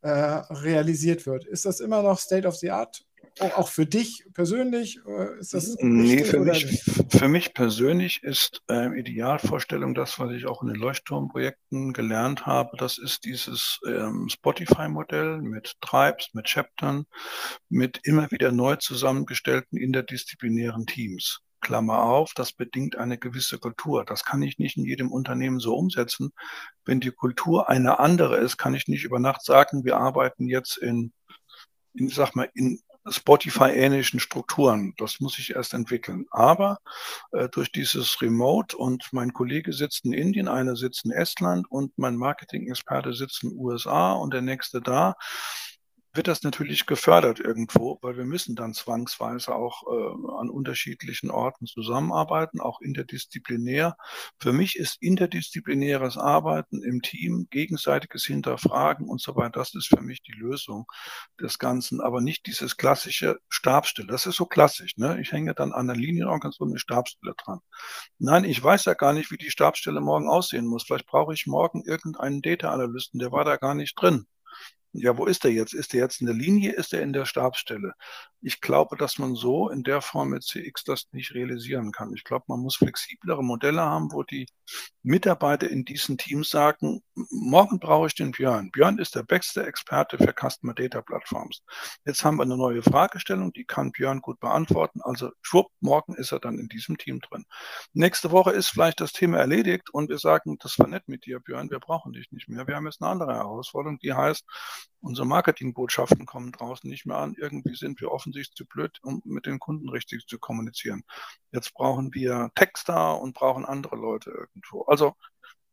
äh, 0.01 0.09
realisiert 0.09 1.28
wird. 1.28 1.45
Ist 1.45 1.65
das 1.65 1.80
immer 1.80 2.01
noch 2.01 2.18
State 2.18 2.47
of 2.47 2.55
the 2.55 2.72
Art 2.72 3.07
auch 3.55 3.68
für 3.68 3.86
dich 3.86 4.26
persönlich 4.34 4.99
äh, 5.05 5.39
ist 5.39 5.53
das? 5.53 5.76
Nee, 5.80 6.24
für 6.24 6.39
mich, 6.39 6.84
für 7.09 7.28
mich 7.28 7.53
persönlich 7.53 8.24
ist 8.24 8.61
äh, 8.70 8.99
Idealvorstellung 8.99 9.93
das, 9.93 10.20
was 10.20 10.32
ich 10.32 10.45
auch 10.45 10.61
in 10.61 10.70
den 10.70 10.78
Leuchtturmprojekten 10.78 11.93
gelernt 11.93 12.45
habe. 12.45 12.78
Das 12.78 12.97
ist 12.97 13.26
dieses 13.26 13.80
ähm, 13.88 14.28
Spotify-Modell 14.30 15.41
mit 15.41 15.76
Tribes, 15.82 16.30
mit 16.34 16.47
Chaptern, 16.47 17.05
mit 17.70 17.99
immer 18.03 18.32
wieder 18.32 18.51
neu 18.51 18.76
zusammengestellten 18.78 19.78
interdisziplinären 19.78 20.86
Teams. 20.86 21.41
Klammer 21.59 22.03
auf, 22.03 22.34
das 22.36 22.53
bedingt 22.53 22.97
eine 22.97 23.18
gewisse 23.18 23.57
Kultur. 23.57 24.05
Das 24.05 24.24
kann 24.24 24.41
ich 24.43 24.59
nicht 24.59 24.78
in 24.78 24.86
jedem 24.86 25.11
Unternehmen 25.11 25.59
so 25.59 25.76
umsetzen. 25.76 26.32
Wenn 26.86 26.99
die 26.99 27.11
Kultur 27.11 27.68
eine 27.68 27.99
andere 27.99 28.38
ist, 28.38 28.57
kann 28.57 28.76
ich 28.76 28.88
nicht 28.88 29.03
über 29.03 29.20
Nacht 29.20 29.43
sagen, 29.43 29.84
wir 29.84 29.97
arbeiten 29.97 30.47
jetzt 30.47 30.78
in, 30.78 31.13
in 31.93 32.09
sag 32.09 32.36
mal, 32.36 32.49
in 32.53 32.80
Spotify-ähnlichen 33.10 34.20
Strukturen. 34.20 34.93
Das 34.97 35.20
muss 35.20 35.39
ich 35.39 35.55
erst 35.55 35.74
entwickeln. 35.74 36.26
Aber 36.32 36.80
äh, 37.32 37.49
durch 37.49 37.72
dieses 37.72 38.22
Remote 38.22 38.78
und 38.78 39.08
mein 39.12 39.34
Kollege 39.34 39.74
sitzt 39.74 40.05
in 40.05 40.14
Indien, 40.14 40.47
einer 40.47 40.76
sitzt 40.76 41.05
in 41.05 41.12
Estland 41.12 41.70
und 41.70 41.97
mein 41.97 42.16
Marketing-Experte 42.16 43.14
sitzt 43.14 43.43
in 43.43 43.49
den 43.51 43.60
USA 43.60 44.14
und 44.14 44.34
der 44.34 44.41
nächste 44.41 44.82
da 44.82 45.16
wird 46.18 46.28
das 46.28 46.43
natürlich 46.43 46.86
gefördert 46.86 47.39
irgendwo, 47.39 47.99
weil 48.01 48.18
wir 48.18 48.26
müssen 48.26 48.55
dann 48.55 48.74
zwangsweise 48.74 49.55
auch 49.55 49.84
äh, 49.88 50.39
an 50.39 50.49
unterschiedlichen 50.49 51.32
Orten 51.32 51.68
zusammenarbeiten, 51.68 52.59
auch 52.59 52.82
interdisziplinär. 52.82 53.95
Für 54.39 54.51
mich 54.51 54.76
ist 54.76 55.01
interdisziplinäres 55.01 56.18
Arbeiten 56.18 56.84
im 56.84 57.01
Team, 57.01 57.47
gegenseitiges 57.49 58.26
Hinterfragen 58.26 59.07
und 59.07 59.22
so 59.22 59.36
weiter, 59.36 59.59
das 59.59 59.76
ist 59.76 59.88
für 59.88 60.01
mich 60.01 60.22
die 60.24 60.34
Lösung 60.34 60.86
des 61.39 61.59
Ganzen, 61.59 62.01
aber 62.01 62.22
nicht 62.22 62.47
dieses 62.47 62.76
klassische 62.78 63.39
Stabstelle. 63.47 64.07
Das 64.07 64.26
ist 64.26 64.36
so 64.36 64.45
klassisch. 64.45 64.97
Ne? 64.97 65.22
Ich 65.22 65.32
hänge 65.32 65.53
dann 65.53 65.72
an 65.72 65.88
der 65.88 65.95
Linienorganisation 65.95 66.70
eine 66.70 66.80
Stabstelle 66.80 67.36
dran. 67.38 67.59
Nein, 68.20 68.43
ich 68.43 68.61
weiß 68.61 68.86
ja 68.86 68.93
gar 68.95 69.13
nicht, 69.13 69.32
wie 69.32 69.38
die 69.38 69.51
Stabstelle 69.51 70.01
morgen 70.01 70.28
aussehen 70.28 70.65
muss. 70.65 70.84
Vielleicht 70.84 71.05
brauche 71.05 71.34
ich 71.34 71.45
morgen 71.47 71.84
irgendeinen 71.86 72.41
Data-Analysten, 72.41 73.20
der 73.20 73.32
war 73.32 73.45
da 73.45 73.57
gar 73.57 73.76
nicht 73.76 73.95
drin. 74.01 74.28
Ja, 75.00 75.16
wo 75.16 75.28
ist 75.28 75.45
er 75.45 75.52
jetzt? 75.52 75.76
Ist 75.76 75.93
er 75.93 76.00
jetzt 76.02 76.22
in 76.22 76.26
der 76.26 76.36
Linie? 76.36 76.72
Ist 76.74 76.91
er 76.91 77.04
in 77.04 77.14
der 77.14 77.26
Stabsstelle? 77.26 77.93
Ich 78.41 78.62
glaube, 78.62 78.98
dass 78.98 79.20
man 79.20 79.36
so 79.36 79.70
in 79.70 79.84
der 79.84 80.02
Form 80.02 80.30
mit 80.30 80.43
CX 80.43 80.84
das 80.86 81.08
nicht 81.12 81.36
realisieren 81.36 81.91
kann. 81.91 82.14
Ich 82.16 82.24
glaube, 82.24 82.45
man 82.48 82.62
muss 82.62 82.78
flexiblere 82.78 83.43
Modelle 83.43 83.82
haben, 83.82 84.12
wo 84.12 84.24
die 84.24 84.48
Mitarbeiter 85.04 85.70
in 85.70 85.86
diesen 85.86 86.18
Teams 86.18 86.50
sagen, 86.50 87.02
morgen 87.14 87.80
brauche 87.80 88.08
ich 88.08 88.16
den 88.16 88.32
Björn. 88.32 88.72
Björn 88.72 88.98
ist 88.98 89.16
der 89.16 89.24
beste 89.24 89.66
Experte 89.66 90.18
für 90.18 90.34
Customer 90.34 90.74
Data 90.74 91.02
Plattforms. 91.02 91.62
Jetzt 92.06 92.24
haben 92.26 92.38
wir 92.38 92.43
eine 92.43 92.58
neue 92.58 92.82
Fragestellung, 92.82 93.54
die 93.54 93.66
kann 93.66 93.91
Björn 93.91 94.22
gut 94.22 94.39
beantworten. 94.39 95.02
Also 95.04 95.30
schwupp, 95.41 95.68
morgen 95.80 96.16
ist 96.16 96.32
er 96.32 96.39
dann 96.39 96.58
in 96.58 96.68
diesem 96.70 96.98
Team 96.98 97.20
drin. 97.22 97.45
Nächste 97.93 98.32
Woche 98.32 98.52
ist 98.52 98.70
vielleicht 98.70 99.00
das 99.00 99.14
Thema 99.14 99.38
erledigt 99.38 99.91
und 99.91 100.10
wir 100.10 100.18
sagen, 100.18 100.58
das 100.60 100.78
war 100.80 100.88
nett 100.88 101.08
mit 101.08 101.26
dir, 101.26 101.39
Björn, 101.39 101.70
wir 101.70 101.80
brauchen 101.80 102.14
dich 102.14 102.32
nicht 102.32 102.50
mehr. 102.50 102.68
Wir 102.68 102.76
haben 102.76 102.86
jetzt 102.86 103.02
eine 103.02 103.12
andere 103.12 103.36
Herausforderung, 103.36 104.00
die 104.00 104.14
heißt, 104.14 104.43
unsere 105.00 105.28
Marketingbotschaften 105.28 106.26
kommen 106.26 106.52
draußen 106.52 106.90
nicht 106.90 107.06
mehr 107.06 107.18
an. 107.18 107.36
Irgendwie 107.38 107.76
sind 107.76 108.02
wir 108.02 108.12
offensichtlich 108.12 108.56
zu 108.56 108.66
blöd, 108.66 109.00
um 109.04 109.22
mit 109.26 109.46
den 109.46 109.60
Kunden 109.60 109.90
richtig 109.90 110.26
zu 110.28 110.40
kommunizieren. 110.40 111.04
Jetzt 111.52 111.74
brauchen 111.74 112.14
wir 112.14 112.52
Texter 112.56 113.20
und 113.20 113.34
brauchen 113.34 113.66
andere 113.66 113.96
Leute 113.96 114.32
irgendwo. 114.32 114.82
Also 114.84 115.14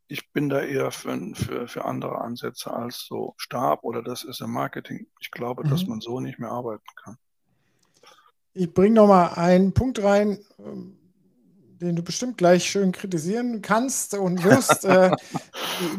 ich 0.07 0.31
bin 0.33 0.49
da 0.49 0.61
eher 0.61 0.91
für, 0.91 1.19
für, 1.35 1.67
für 1.67 1.85
andere 1.85 2.21
Ansätze 2.21 2.73
als 2.73 3.07
so 3.07 3.35
Stab 3.37 3.85
oder 3.85 4.03
das 4.03 4.25
ist 4.25 4.41
im 4.41 4.51
Marketing. 4.51 5.07
Ich 5.21 5.31
glaube, 5.31 5.65
mhm. 5.65 5.71
dass 5.71 5.87
man 5.87 6.01
so 6.01 6.21
nicht 6.21 6.39
mehr 6.39 6.51
arbeiten 6.51 6.87
kann. 6.97 7.17
Ich 8.53 8.73
bringe 8.73 8.95
nochmal 8.95 9.35
einen 9.35 9.75
Punkt 9.75 10.03
rein, 10.03 10.39
den 11.85 11.97
du 11.97 12.03
bestimmt 12.03 12.39
gleich 12.39 12.65
schön 12.65 12.93
kritisieren 12.93 13.63
kannst 13.63 14.15
und 14.15 14.43
wirst. 14.43 14.85
äh, 14.85 15.11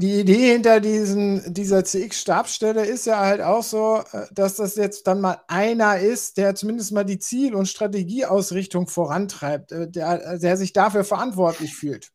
die, 0.02 0.20
Idee 0.20 0.54
hinter 0.54 0.80
diesen, 0.80 1.54
dieser 1.54 1.84
CX-Stabsstelle 1.84 2.86
ist 2.86 3.06
ja 3.06 3.20
halt 3.20 3.42
auch 3.42 3.64
so, 3.64 4.04
äh, 4.12 4.26
dass 4.32 4.56
das 4.56 4.76
jetzt 4.76 5.08
dann 5.08 5.22
mal 5.22 5.42
einer 5.48 6.00
ist, 6.00 6.38
der 6.38 6.56
zumindest 6.56 6.92
mal 6.92 7.06
die 7.06 7.20
Ziel- 7.20 7.56
und 7.56 7.68
Strategieausrichtung 7.68 8.88
vorantreibt, 8.88 9.72
äh, 9.72 9.90
der, 9.90 10.38
der 10.40 10.58
sich 10.58 10.74
dafür 10.74 11.04
verantwortlich 11.04 11.76
fühlt. 11.76 12.12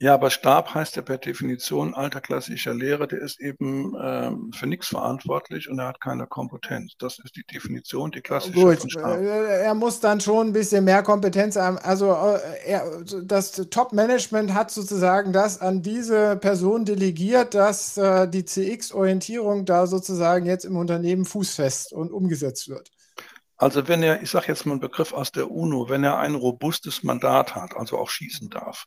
Ja, 0.00 0.14
aber 0.14 0.30
Stab 0.30 0.74
heißt 0.74 0.94
ja 0.94 1.02
per 1.02 1.18
Definition 1.18 1.92
alter 1.92 2.20
klassischer 2.20 2.72
Lehrer, 2.72 3.08
der 3.08 3.20
ist 3.20 3.40
eben 3.40 3.96
ähm, 4.00 4.52
für 4.52 4.68
nichts 4.68 4.86
verantwortlich 4.86 5.68
und 5.68 5.80
er 5.80 5.88
hat 5.88 6.00
keine 6.00 6.28
Kompetenz. 6.28 6.92
Das 7.00 7.18
ist 7.18 7.34
die 7.34 7.42
Definition, 7.42 8.12
die 8.12 8.20
klassische 8.20 8.54
Gut, 8.54 8.78
von 8.78 8.90
Stab. 8.90 9.18
Äh, 9.18 9.62
er 9.64 9.74
muss 9.74 9.98
dann 9.98 10.20
schon 10.20 10.48
ein 10.48 10.52
bisschen 10.52 10.84
mehr 10.84 11.02
Kompetenz 11.02 11.56
haben. 11.56 11.78
Also 11.78 12.12
äh, 12.12 12.38
er, 12.64 13.02
das 13.24 13.50
Top-Management 13.52 14.54
hat 14.54 14.70
sozusagen 14.70 15.32
das 15.32 15.60
an 15.60 15.82
diese 15.82 16.36
Person 16.36 16.84
delegiert, 16.84 17.54
dass 17.54 17.96
äh, 17.96 18.28
die 18.28 18.44
CX-Orientierung 18.44 19.64
da 19.64 19.88
sozusagen 19.88 20.46
jetzt 20.46 20.64
im 20.64 20.76
Unternehmen 20.76 21.24
fußfest 21.24 21.92
und 21.92 22.12
umgesetzt 22.12 22.68
wird. 22.68 22.88
Also 23.56 23.88
wenn 23.88 24.04
er, 24.04 24.22
ich 24.22 24.30
sage 24.30 24.46
jetzt 24.46 24.64
mal 24.64 24.74
einen 24.74 24.80
Begriff 24.80 25.12
aus 25.12 25.32
der 25.32 25.50
UNO, 25.50 25.88
wenn 25.88 26.04
er 26.04 26.18
ein 26.18 26.36
robustes 26.36 27.02
Mandat 27.02 27.56
hat, 27.56 27.76
also 27.76 27.98
auch 27.98 28.08
schießen 28.08 28.48
darf, 28.48 28.84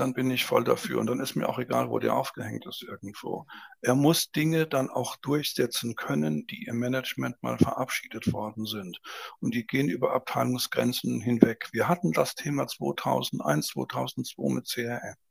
dann 0.00 0.14
bin 0.14 0.30
ich 0.30 0.44
voll 0.44 0.64
dafür. 0.64 1.00
Und 1.00 1.06
dann 1.06 1.20
ist 1.20 1.34
mir 1.34 1.48
auch 1.48 1.58
egal, 1.58 1.90
wo 1.90 1.98
der 1.98 2.14
aufgehängt 2.14 2.66
ist 2.66 2.82
irgendwo. 2.82 3.46
Er 3.80 3.94
muss 3.94 4.30
Dinge 4.30 4.66
dann 4.66 4.90
auch 4.90 5.16
durchsetzen 5.16 5.94
können, 5.94 6.46
die 6.46 6.64
im 6.64 6.78
Management 6.78 7.42
mal 7.42 7.58
verabschiedet 7.58 8.32
worden 8.32 8.66
sind. 8.66 9.00
Und 9.40 9.54
die 9.54 9.66
gehen 9.66 9.88
über 9.88 10.12
Abteilungsgrenzen 10.12 11.20
hinweg. 11.20 11.68
Wir 11.72 11.88
hatten 11.88 12.12
das 12.12 12.34
Thema 12.34 12.66
2001, 12.66 13.68
2002 13.68 14.54
mit 14.54 14.68
CRM. 14.68 15.27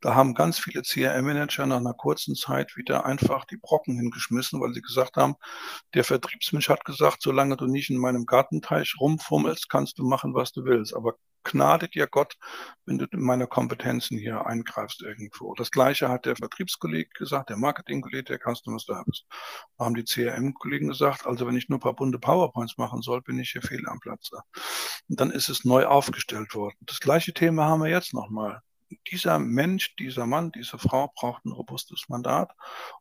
Da 0.00 0.14
haben 0.14 0.34
ganz 0.34 0.58
viele 0.58 0.82
CRM-Manager 0.82 1.66
nach 1.66 1.78
einer 1.78 1.94
kurzen 1.94 2.34
Zeit 2.34 2.76
wieder 2.76 3.04
einfach 3.06 3.44
die 3.44 3.56
Brocken 3.56 3.96
hingeschmissen, 3.96 4.60
weil 4.60 4.74
sie 4.74 4.82
gesagt 4.82 5.16
haben, 5.16 5.34
der 5.94 6.04
Vertriebsmensch 6.04 6.68
hat 6.68 6.84
gesagt, 6.84 7.22
solange 7.22 7.56
du 7.56 7.66
nicht 7.66 7.90
in 7.90 7.98
meinem 7.98 8.26
Gartenteich 8.26 8.94
rumfummelst, 9.00 9.68
kannst 9.68 9.98
du 9.98 10.04
machen, 10.04 10.34
was 10.34 10.52
du 10.52 10.64
willst. 10.64 10.94
Aber 10.94 11.14
gnade 11.44 11.88
dir 11.88 12.06
Gott, 12.06 12.36
wenn 12.84 12.98
du 12.98 13.06
in 13.06 13.20
meine 13.20 13.46
Kompetenzen 13.46 14.18
hier 14.18 14.46
eingreifst 14.46 15.02
irgendwo. 15.02 15.54
Das 15.54 15.70
Gleiche 15.70 16.08
hat 16.08 16.26
der 16.26 16.36
Vertriebskollege 16.36 17.10
gesagt, 17.14 17.50
der 17.50 17.56
Marketingkollege, 17.56 18.24
der 18.24 18.38
Customer 18.38 18.78
Service. 18.78 19.24
Da 19.78 19.84
haben 19.84 19.94
die 19.94 20.04
CRM-Kollegen 20.04 20.88
gesagt, 20.88 21.26
also 21.26 21.46
wenn 21.46 21.56
ich 21.56 21.68
nur 21.68 21.78
ein 21.78 21.82
paar 21.82 21.96
bunte 21.96 22.18
PowerPoints 22.18 22.76
machen 22.76 23.02
soll, 23.02 23.22
bin 23.22 23.38
ich 23.38 23.50
hier 23.50 23.62
fehl 23.62 23.86
am 23.88 24.00
Platze. 24.00 24.40
Und 25.08 25.20
dann 25.20 25.30
ist 25.30 25.48
es 25.48 25.64
neu 25.64 25.86
aufgestellt 25.86 26.54
worden. 26.54 26.76
Das 26.80 27.00
gleiche 27.00 27.32
Thema 27.32 27.66
haben 27.66 27.82
wir 27.82 27.90
jetzt 27.90 28.14
nochmal 28.14 28.60
dieser 29.10 29.38
Mensch, 29.38 29.96
dieser 29.96 30.26
Mann, 30.26 30.52
diese 30.52 30.78
Frau 30.78 31.12
braucht 31.14 31.44
ein 31.44 31.52
robustes 31.52 32.04
Mandat 32.08 32.50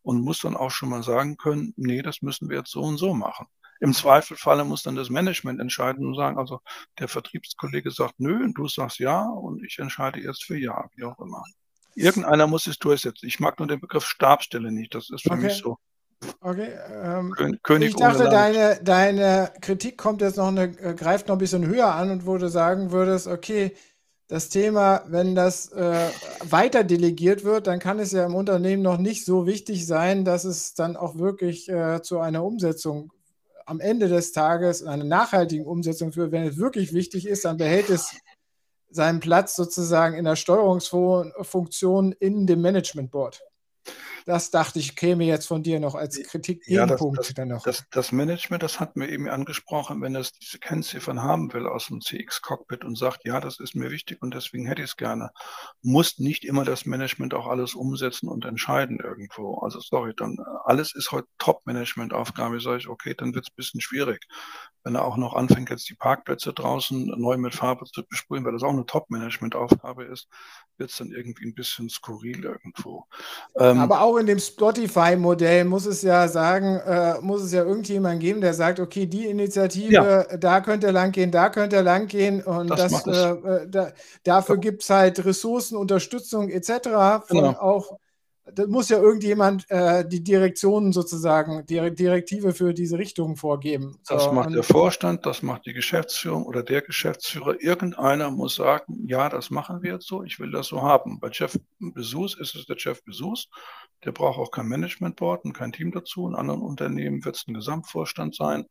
und 0.01 0.21
muss 0.21 0.41
dann 0.41 0.55
auch 0.55 0.71
schon 0.71 0.89
mal 0.89 1.03
sagen 1.03 1.37
können, 1.37 1.73
nee, 1.77 2.01
das 2.01 2.21
müssen 2.21 2.49
wir 2.49 2.57
jetzt 2.57 2.71
so 2.71 2.81
und 2.81 2.97
so 2.97 3.13
machen. 3.13 3.47
Im 3.79 3.93
Zweifelfalle 3.93 4.63
muss 4.63 4.83
dann 4.83 4.95
das 4.95 5.09
Management 5.09 5.59
entscheiden 5.59 6.05
und 6.05 6.15
sagen, 6.15 6.37
also 6.37 6.61
der 6.99 7.07
Vertriebskollege 7.07 7.91
sagt 7.91 8.19
nö 8.19 8.43
und 8.43 8.53
du 8.55 8.67
sagst 8.67 8.99
ja 8.99 9.23
und 9.23 9.63
ich 9.63 9.77
entscheide 9.79 10.19
jetzt 10.19 10.43
für 10.43 10.57
ja, 10.57 10.89
wie 10.95 11.03
auch 11.03 11.19
immer. 11.19 11.43
Irgendeiner 11.95 12.47
muss 12.47 12.67
es 12.67 12.77
durchsetzen. 12.77 13.27
Ich 13.27 13.39
mag 13.39 13.59
nur 13.59 13.67
den 13.67 13.79
Begriff 13.79 14.05
Stabstelle 14.05 14.71
nicht. 14.71 14.93
Das 14.93 15.09
ist 15.09 15.23
für 15.23 15.31
okay. 15.31 15.41
mich 15.41 15.53
so. 15.57 15.77
Okay. 16.41 16.71
Ähm, 17.03 17.33
König 17.63 17.89
ich 17.89 17.95
dachte, 17.95 18.25
deine, 18.25 18.79
deine 18.83 19.51
Kritik 19.61 19.97
kommt 19.97 20.21
jetzt 20.21 20.37
noch 20.37 20.47
eine, 20.47 20.63
äh, 20.79 20.95
greift 20.95 21.27
noch 21.27 21.35
ein 21.35 21.39
bisschen 21.39 21.65
höher 21.65 21.93
an 21.93 22.09
und 22.09 22.25
wo 22.25 22.37
du 22.37 22.49
sagen 22.49 22.91
würdest, 22.91 23.27
okay, 23.27 23.75
das 24.27 24.49
Thema, 24.49 25.03
wenn 25.07 25.35
das 25.35 25.71
äh, 25.71 26.09
weiter 26.41 26.83
delegiert 26.83 27.43
wird, 27.45 27.67
dann 27.67 27.79
kann 27.79 27.99
es 27.99 28.11
ja 28.11 28.25
im 28.25 28.35
Unternehmen 28.35 28.83
noch 28.83 28.97
nicht 28.97 29.23
so 29.23 29.45
wichtig 29.45 29.85
sein, 29.87 30.25
dass 30.25 30.43
es 30.43 30.73
dann 30.73 30.97
auch 30.97 31.17
wirklich 31.17 31.69
äh, 31.69 32.01
zu 32.01 32.19
einer 32.19 32.43
Umsetzung 32.43 33.13
am 33.65 33.79
Ende 33.79 34.09
des 34.09 34.33
Tages, 34.33 34.83
einer 34.83 35.03
nachhaltigen 35.05 35.65
Umsetzung 35.65 36.11
führt. 36.11 36.31
Wenn 36.31 36.43
es 36.43 36.57
wirklich 36.57 36.93
wichtig 36.93 37.27
ist, 37.27 37.45
dann 37.45 37.57
behält 37.57 37.89
es 37.89 38.15
seinen 38.89 39.19
Platz 39.19 39.55
sozusagen 39.55 40.15
in 40.15 40.25
der 40.25 40.35
Steuerungsfunktion 40.35 42.13
in 42.13 42.47
dem 42.47 42.61
Management 42.61 43.11
Board. 43.11 43.41
Das 44.27 44.51
dachte 44.51 44.79
ich, 44.79 44.97
käme 44.97 45.23
jetzt 45.23 45.47
von 45.47 45.63
dir 45.63 45.79
noch 45.79 45.95
als 45.95 46.21
Kritikgegenpunkt. 46.21 47.17
Ja, 47.17 47.45
das, 47.45 47.63
das, 47.63 47.63
das, 47.63 47.85
das, 47.89 48.11
Management, 48.11 48.61
das 48.61 48.77
hat 48.77 48.97
mir 48.97 49.07
eben 49.07 49.29
angesprochen, 49.29 50.01
wenn 50.01 50.17
es 50.17 50.33
diese 50.33 50.59
Kennziffern 50.59 51.23
haben 51.23 51.53
will 51.53 51.65
aus 51.65 51.87
dem 51.87 52.01
CX-Cockpit 52.01 52.83
und 52.83 52.97
sagt, 52.97 53.21
ja, 53.23 53.39
das 53.39 53.57
ist 53.57 53.73
mir 53.73 53.89
wichtig 53.89 54.21
und 54.21 54.33
deswegen 54.33 54.65
hätte 54.65 54.81
ich 54.81 54.89
es 54.89 54.97
gerne, 54.97 55.29
muss 55.81 56.19
nicht 56.19 56.43
immer 56.43 56.65
das 56.65 56.85
Management 56.85 57.33
auch 57.35 57.47
alles 57.47 57.73
umsetzen 57.73 58.27
und 58.27 58.43
entscheiden 58.43 58.99
irgendwo. 58.99 59.59
Also 59.59 59.79
sorry, 59.79 60.13
dann 60.13 60.35
alles 60.65 60.93
ist 60.93 61.13
heute 61.13 61.29
Top-Management-Aufgabe. 61.37 62.59
Sage 62.59 62.79
ich, 62.79 62.89
okay, 62.89 63.13
dann 63.17 63.33
wird 63.33 63.45
es 63.45 63.51
ein 63.53 63.55
bisschen 63.55 63.79
schwierig. 63.79 64.27
Wenn 64.83 64.95
er 64.95 65.05
auch 65.05 65.15
noch 65.15 65.35
anfängt, 65.35 65.69
jetzt 65.69 65.87
die 65.87 65.95
Parkplätze 65.95 66.51
draußen 66.51 67.13
neu 67.17 67.37
mit 67.37 67.55
Farbe 67.55 67.85
zu 67.85 68.05
besprühen, 68.05 68.43
weil 68.43 68.51
das 68.51 68.63
auch 68.63 68.71
eine 68.71 68.85
Top-Management-Aufgabe 68.85 70.03
ist, 70.03 70.27
wird 70.77 70.91
es 70.91 70.97
dann 70.97 71.11
irgendwie 71.11 71.45
ein 71.45 71.53
bisschen 71.53 71.89
skurril 71.89 72.43
irgendwo. 72.43 73.05
Ähm, 73.59 73.79
Aber 73.79 74.01
auch 74.01 74.17
in 74.17 74.25
dem 74.25 74.39
Spotify-Modell 74.39 75.65
muss 75.65 75.85
es 75.85 76.01
ja 76.01 76.27
sagen, 76.27 76.77
äh, 76.85 77.19
muss 77.21 77.41
es 77.41 77.51
ja 77.51 77.63
irgendjemand 77.63 78.19
geben, 78.19 78.41
der 78.41 78.53
sagt, 78.53 78.79
okay, 78.79 79.05
die 79.05 79.25
Initiative, 79.25 79.93
ja. 79.93 80.37
da 80.37 80.61
könnte 80.61 80.87
er 80.87 80.93
lang 80.93 81.11
gehen, 81.11 81.31
da 81.31 81.49
könnte 81.49 81.77
er 81.77 81.83
lang 81.83 82.07
gehen 82.07 82.43
und 82.43 82.69
das, 82.69 83.03
das 83.03 83.07
äh, 83.07 83.31
äh, 83.31 83.69
da, 83.69 83.91
dafür 84.23 84.55
ja. 84.55 84.61
gibt 84.61 84.83
es 84.83 84.89
halt 84.89 85.23
Ressourcen, 85.25 85.77
Unterstützung 85.77 86.49
etc. 86.49 86.69
von 87.27 87.37
genau. 87.37 87.59
auch 87.59 87.99
da 88.53 88.65
muss 88.67 88.89
ja 88.89 88.97
irgendjemand 88.97 89.69
äh, 89.69 90.07
die 90.07 90.23
Direktionen 90.23 90.93
sozusagen, 90.93 91.65
die 91.65 91.93
Direktive 91.93 92.53
für 92.53 92.73
diese 92.73 92.97
Richtung 92.97 93.35
vorgeben. 93.35 93.99
Das 94.07 94.25
so, 94.25 94.31
macht 94.31 94.53
der 94.53 94.63
Vorstand, 94.63 95.25
das 95.25 95.41
macht 95.41 95.65
die 95.65 95.73
Geschäftsführung 95.73 96.45
oder 96.45 96.63
der 96.63 96.81
Geschäftsführer. 96.81 97.61
Irgendeiner 97.61 98.31
muss 98.31 98.55
sagen, 98.55 99.05
ja, 99.07 99.29
das 99.29 99.49
machen 99.49 99.81
wir 99.83 99.93
jetzt 99.93 100.07
so, 100.07 100.23
ich 100.23 100.39
will 100.39 100.51
das 100.51 100.67
so 100.67 100.81
haben. 100.81 101.19
Bei 101.19 101.29
Jeff 101.31 101.57
Bezos 101.79 102.37
ist 102.37 102.55
es 102.55 102.65
der 102.65 102.77
Jeff 102.77 103.03
Bezos, 103.03 103.49
der 104.05 104.11
braucht 104.11 104.39
auch 104.39 104.51
kein 104.51 104.67
Managementboard 104.67 105.45
und 105.45 105.53
kein 105.53 105.71
Team 105.71 105.91
dazu. 105.91 106.27
In 106.27 106.35
anderen 106.35 106.61
Unternehmen 106.61 107.25
wird 107.25 107.35
es 107.35 107.47
ein 107.47 107.53
Gesamtvorstand 107.53 108.35
sein, 108.35 108.65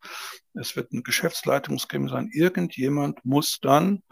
es 0.55 0.77
wird 0.77 0.93
ein 0.93 1.03
Geschäftsleitungsgremium 1.03 2.09
sein. 2.09 2.31
Irgendjemand 2.33 3.25
muss 3.25 3.59
dann 3.61 4.03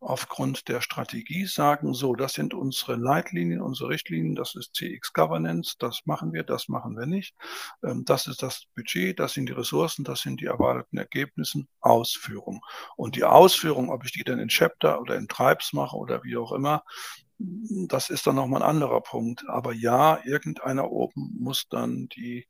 aufgrund 0.00 0.68
der 0.68 0.80
Strategie 0.80 1.46
sagen, 1.46 1.92
so, 1.92 2.14
das 2.14 2.34
sind 2.34 2.54
unsere 2.54 2.96
Leitlinien, 2.96 3.60
unsere 3.60 3.90
Richtlinien, 3.90 4.34
das 4.34 4.54
ist 4.54 4.74
CX 4.74 5.12
Governance, 5.12 5.74
das 5.78 6.02
machen 6.04 6.32
wir, 6.32 6.44
das 6.44 6.68
machen 6.68 6.96
wir 6.96 7.06
nicht, 7.06 7.34
ähm, 7.82 8.04
das 8.04 8.26
ist 8.26 8.42
das 8.42 8.64
Budget, 8.76 9.18
das 9.18 9.32
sind 9.32 9.48
die 9.48 9.54
Ressourcen, 9.54 10.04
das 10.04 10.20
sind 10.20 10.40
die 10.40 10.46
erwarteten 10.46 10.98
Ergebnisse, 10.98 11.64
Ausführung. 11.80 12.60
Und 12.96 13.16
die 13.16 13.24
Ausführung, 13.24 13.90
ob 13.90 14.04
ich 14.04 14.12
die 14.12 14.24
dann 14.24 14.38
in 14.38 14.48
Chapter 14.48 15.00
oder 15.00 15.16
in 15.16 15.28
Tribes 15.28 15.72
mache 15.72 15.96
oder 15.96 16.22
wie 16.22 16.36
auch 16.36 16.52
immer, 16.52 16.84
das 17.38 18.10
ist 18.10 18.26
dann 18.26 18.34
nochmal 18.34 18.62
ein 18.62 18.68
anderer 18.68 19.00
Punkt. 19.00 19.44
Aber 19.48 19.72
ja, 19.72 20.20
irgendeiner 20.24 20.90
oben 20.90 21.36
muss 21.38 21.68
dann 21.68 22.08
die 22.08 22.46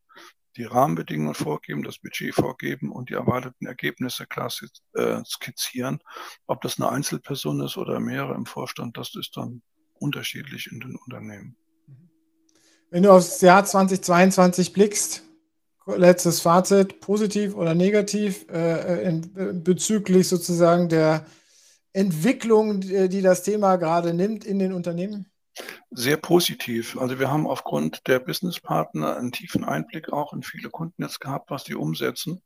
die 0.58 0.64
Rahmenbedingungen 0.64 1.34
vorgeben, 1.34 1.82
das 1.82 1.98
Budget 1.98 2.34
vorgeben 2.34 2.90
und 2.90 3.10
die 3.10 3.14
erwarteten 3.14 3.66
Ergebnisse 3.66 4.26
klar 4.26 4.52
äh, 4.94 5.24
skizzieren. 5.24 6.00
Ob 6.46 6.60
das 6.62 6.78
eine 6.78 6.90
Einzelperson 6.90 7.60
ist 7.60 7.76
oder 7.76 8.00
mehrere 8.00 8.34
im 8.34 8.44
Vorstand, 8.44 8.96
das 8.96 9.14
ist 9.14 9.36
dann 9.36 9.62
unterschiedlich 9.94 10.70
in 10.70 10.80
den 10.80 10.96
Unternehmen. 10.96 11.56
Wenn 12.90 13.04
du 13.04 13.12
aufs 13.12 13.40
Jahr 13.40 13.64
2022 13.64 14.72
blickst, 14.72 15.22
letztes 15.86 16.40
Fazit, 16.40 17.00
positiv 17.00 17.54
oder 17.54 17.74
negativ 17.74 18.46
äh, 18.50 19.08
in, 19.08 19.36
äh, 19.36 19.52
bezüglich 19.52 20.28
sozusagen 20.28 20.88
der 20.88 21.24
Entwicklung, 21.92 22.80
die 22.80 23.22
das 23.22 23.42
Thema 23.42 23.76
gerade 23.76 24.12
nimmt 24.12 24.44
in 24.44 24.58
den 24.58 24.72
Unternehmen? 24.72 25.26
Sehr 25.90 26.18
positiv. 26.18 26.98
Also 26.98 27.18
wir 27.18 27.30
haben 27.30 27.46
aufgrund 27.46 28.06
der 28.06 28.18
Businesspartner 28.18 29.16
einen 29.16 29.32
tiefen 29.32 29.64
Einblick 29.64 30.12
auch 30.12 30.32
in 30.34 30.42
viele 30.42 30.68
Kunden 30.68 31.02
jetzt 31.02 31.20
gehabt, 31.20 31.50
was 31.50 31.64
die 31.64 31.74
umsetzen 31.74 32.42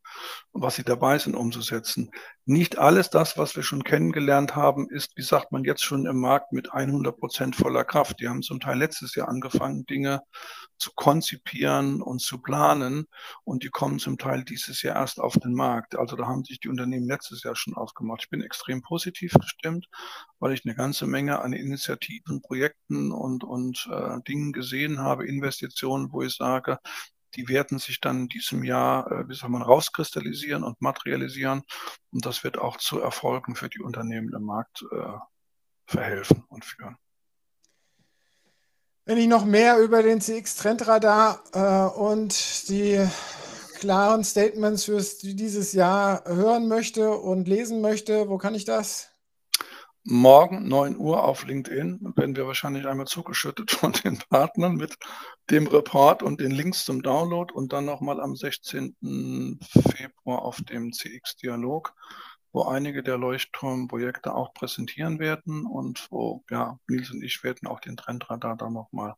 und 0.52 0.62
was 0.62 0.76
sie 0.76 0.84
dabei 0.84 1.18
sind 1.18 1.34
umzusetzen. 1.34 2.10
Nicht 2.44 2.78
alles 2.78 3.10
das, 3.10 3.36
was 3.38 3.56
wir 3.56 3.62
schon 3.62 3.84
kennengelernt 3.84 4.54
haben, 4.54 4.88
ist, 4.88 5.16
wie 5.16 5.22
sagt 5.22 5.50
man 5.50 5.64
jetzt 5.64 5.82
schon 5.82 6.06
im 6.06 6.20
Markt 6.20 6.52
mit 6.52 6.72
100 6.72 7.16
Prozent 7.18 7.56
voller 7.56 7.84
Kraft. 7.84 8.20
Die 8.20 8.28
haben 8.28 8.42
zum 8.42 8.60
Teil 8.60 8.78
letztes 8.78 9.14
Jahr 9.14 9.28
angefangen, 9.28 9.86
Dinge 9.86 10.22
zu 10.82 10.90
konzipieren 10.94 12.02
und 12.02 12.20
zu 12.20 12.42
planen 12.42 13.06
und 13.44 13.62
die 13.62 13.68
kommen 13.68 14.00
zum 14.00 14.18
Teil 14.18 14.42
dieses 14.42 14.82
Jahr 14.82 14.96
erst 14.96 15.20
auf 15.20 15.34
den 15.34 15.54
Markt. 15.54 15.96
Also 15.96 16.16
da 16.16 16.26
haben 16.26 16.44
sich 16.44 16.58
die 16.58 16.68
Unternehmen 16.68 17.06
letztes 17.06 17.44
Jahr 17.44 17.54
schon 17.54 17.74
aufgemacht. 17.74 18.22
Ich 18.24 18.30
bin 18.30 18.42
extrem 18.42 18.82
positiv 18.82 19.32
gestimmt, 19.34 19.88
weil 20.40 20.52
ich 20.52 20.64
eine 20.64 20.74
ganze 20.74 21.06
Menge 21.06 21.40
an 21.40 21.52
Initiativen, 21.52 22.42
Projekten 22.42 23.12
und, 23.12 23.31
und 23.40 23.88
äh, 23.90 24.20
Dingen 24.28 24.52
gesehen 24.52 24.98
habe, 24.98 25.26
Investitionen, 25.26 26.12
wo 26.12 26.22
ich 26.22 26.36
sage, 26.36 26.78
die 27.34 27.48
werden 27.48 27.78
sich 27.78 28.00
dann 28.00 28.22
in 28.22 28.28
diesem 28.28 28.64
Jahr, 28.64 29.10
äh, 29.10 29.28
wie 29.28 29.34
soll 29.34 29.50
man, 29.50 29.62
rauskristallisieren 29.62 30.64
und 30.64 30.80
materialisieren. 30.80 31.62
Und 32.12 32.26
das 32.26 32.44
wird 32.44 32.58
auch 32.58 32.76
zu 32.76 33.00
Erfolgen 33.00 33.54
für 33.54 33.68
die 33.68 33.80
Unternehmen 33.80 34.32
im 34.34 34.42
Markt 34.42 34.84
äh, 34.92 35.18
verhelfen 35.86 36.44
und 36.48 36.64
führen. 36.64 36.96
Wenn 39.04 39.18
ich 39.18 39.26
noch 39.26 39.44
mehr 39.44 39.78
über 39.78 40.02
den 40.02 40.20
CX-Trendradar 40.20 41.42
äh, 41.52 41.98
und 41.98 42.68
die 42.68 43.04
klaren 43.80 44.22
Statements 44.22 44.84
für 44.84 45.00
dieses 45.00 45.72
Jahr 45.72 46.22
hören 46.24 46.68
möchte 46.68 47.10
und 47.10 47.48
lesen 47.48 47.80
möchte, 47.80 48.28
wo 48.28 48.38
kann 48.38 48.54
ich 48.54 48.64
das? 48.64 49.11
Morgen 50.04 50.66
9 50.68 50.96
Uhr 50.96 51.22
auf 51.22 51.44
LinkedIn 51.44 52.14
werden 52.16 52.36
wir 52.36 52.46
wahrscheinlich 52.46 52.86
einmal 52.86 53.06
zugeschüttet 53.06 53.70
von 53.70 53.92
den 53.92 54.18
Partnern 54.18 54.74
mit 54.74 54.96
dem 55.50 55.66
Report 55.66 56.22
und 56.22 56.40
den 56.40 56.50
Links 56.50 56.84
zum 56.84 57.02
Download 57.02 57.52
und 57.52 57.72
dann 57.72 57.84
nochmal 57.84 58.20
am 58.20 58.34
16. 58.34 59.60
Februar 59.96 60.42
auf 60.42 60.60
dem 60.62 60.92
CX-Dialog, 60.92 61.94
wo 62.52 62.64
einige 62.64 63.02
der 63.02 63.18
Leuchtturmprojekte 63.18 64.34
auch 64.34 64.52
präsentieren 64.54 65.18
werden 65.18 65.66
und 65.66 66.08
wo 66.10 66.44
ja, 66.50 66.78
Nils 66.88 67.10
und 67.10 67.22
ich 67.22 67.42
werden 67.44 67.68
auch 67.68 67.80
den 67.80 67.96
Trendradar 67.96 68.56
dann 68.56 68.72
nochmal 68.72 69.14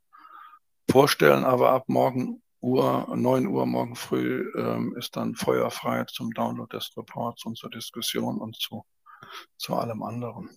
vorstellen, 0.91 1.45
aber 1.45 1.71
ab 1.71 1.85
morgen 1.89 2.43
Uhr, 2.61 3.07
9 3.15 3.47
Uhr 3.47 3.67
morgen 3.67 3.95
früh 3.95 4.51
ähm, 4.57 4.95
ist 4.97 5.17
dann 5.17 5.35
feuerfrei 5.35 6.05
zum 6.05 6.33
Download 6.33 6.75
des 6.75 6.97
Reports 6.97 7.45
und 7.45 7.59
zur 7.59 7.71
Diskussion 7.71 8.39
und 8.39 8.57
zu, 8.57 8.87
zu 9.59 9.75
allem 9.75 10.03
anderen. 10.03 10.49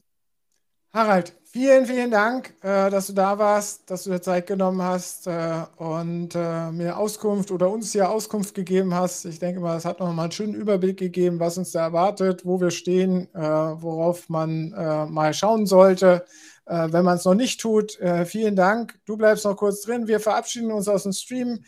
Harald, 0.98 1.32
vielen, 1.44 1.86
vielen 1.86 2.10
Dank, 2.10 2.56
äh, 2.64 2.90
dass 2.90 3.06
du 3.06 3.14
da 3.14 3.38
warst, 3.38 3.88
dass 3.92 4.06
du 4.06 4.10
dir 4.10 4.20
Zeit 4.20 4.48
genommen 4.48 4.82
hast 4.82 5.28
äh, 5.28 5.62
und 5.78 6.34
äh, 6.34 6.72
mir 6.72 6.98
Auskunft 6.98 7.52
oder 7.52 7.70
uns 7.70 7.92
hier 7.92 8.10
Auskunft 8.10 8.56
gegeben 8.56 8.96
hast. 8.96 9.24
Ich 9.26 9.38
denke 9.38 9.60
mal, 9.60 9.78
es 9.78 9.86
hat 9.86 10.00
noch 10.00 10.12
mal 10.12 10.24
einen 10.24 10.32
schönen 10.32 10.56
Überblick 10.56 10.98
gegeben, 10.98 11.40
was 11.40 11.60
uns 11.60 11.72
da 11.72 11.84
erwartet, 11.84 12.48
wo 12.48 12.60
wir 12.60 12.72
stehen, 12.72 13.28
äh, 13.36 13.40
worauf 13.40 14.28
man 14.28 14.74
äh, 14.74 15.06
mal 15.06 15.36
schauen 15.36 15.68
sollte, 15.68 16.26
äh, 16.66 16.88
wenn 16.90 17.06
man 17.06 17.18
es 17.18 17.26
noch 17.26 17.36
nicht 17.36 17.62
tut. 17.62 18.00
vielen 18.26 18.56
Dank. 18.56 18.98
Du 19.06 19.18
bleibst 19.18 19.46
noch 19.46 19.56
kurz 19.56 19.82
drin. 19.82 20.08
Wir 20.08 20.20
verabschieden 20.20 20.72
uns 20.72 20.88
aus 20.88 21.04
dem 21.04 21.14
Stream. 21.14 21.64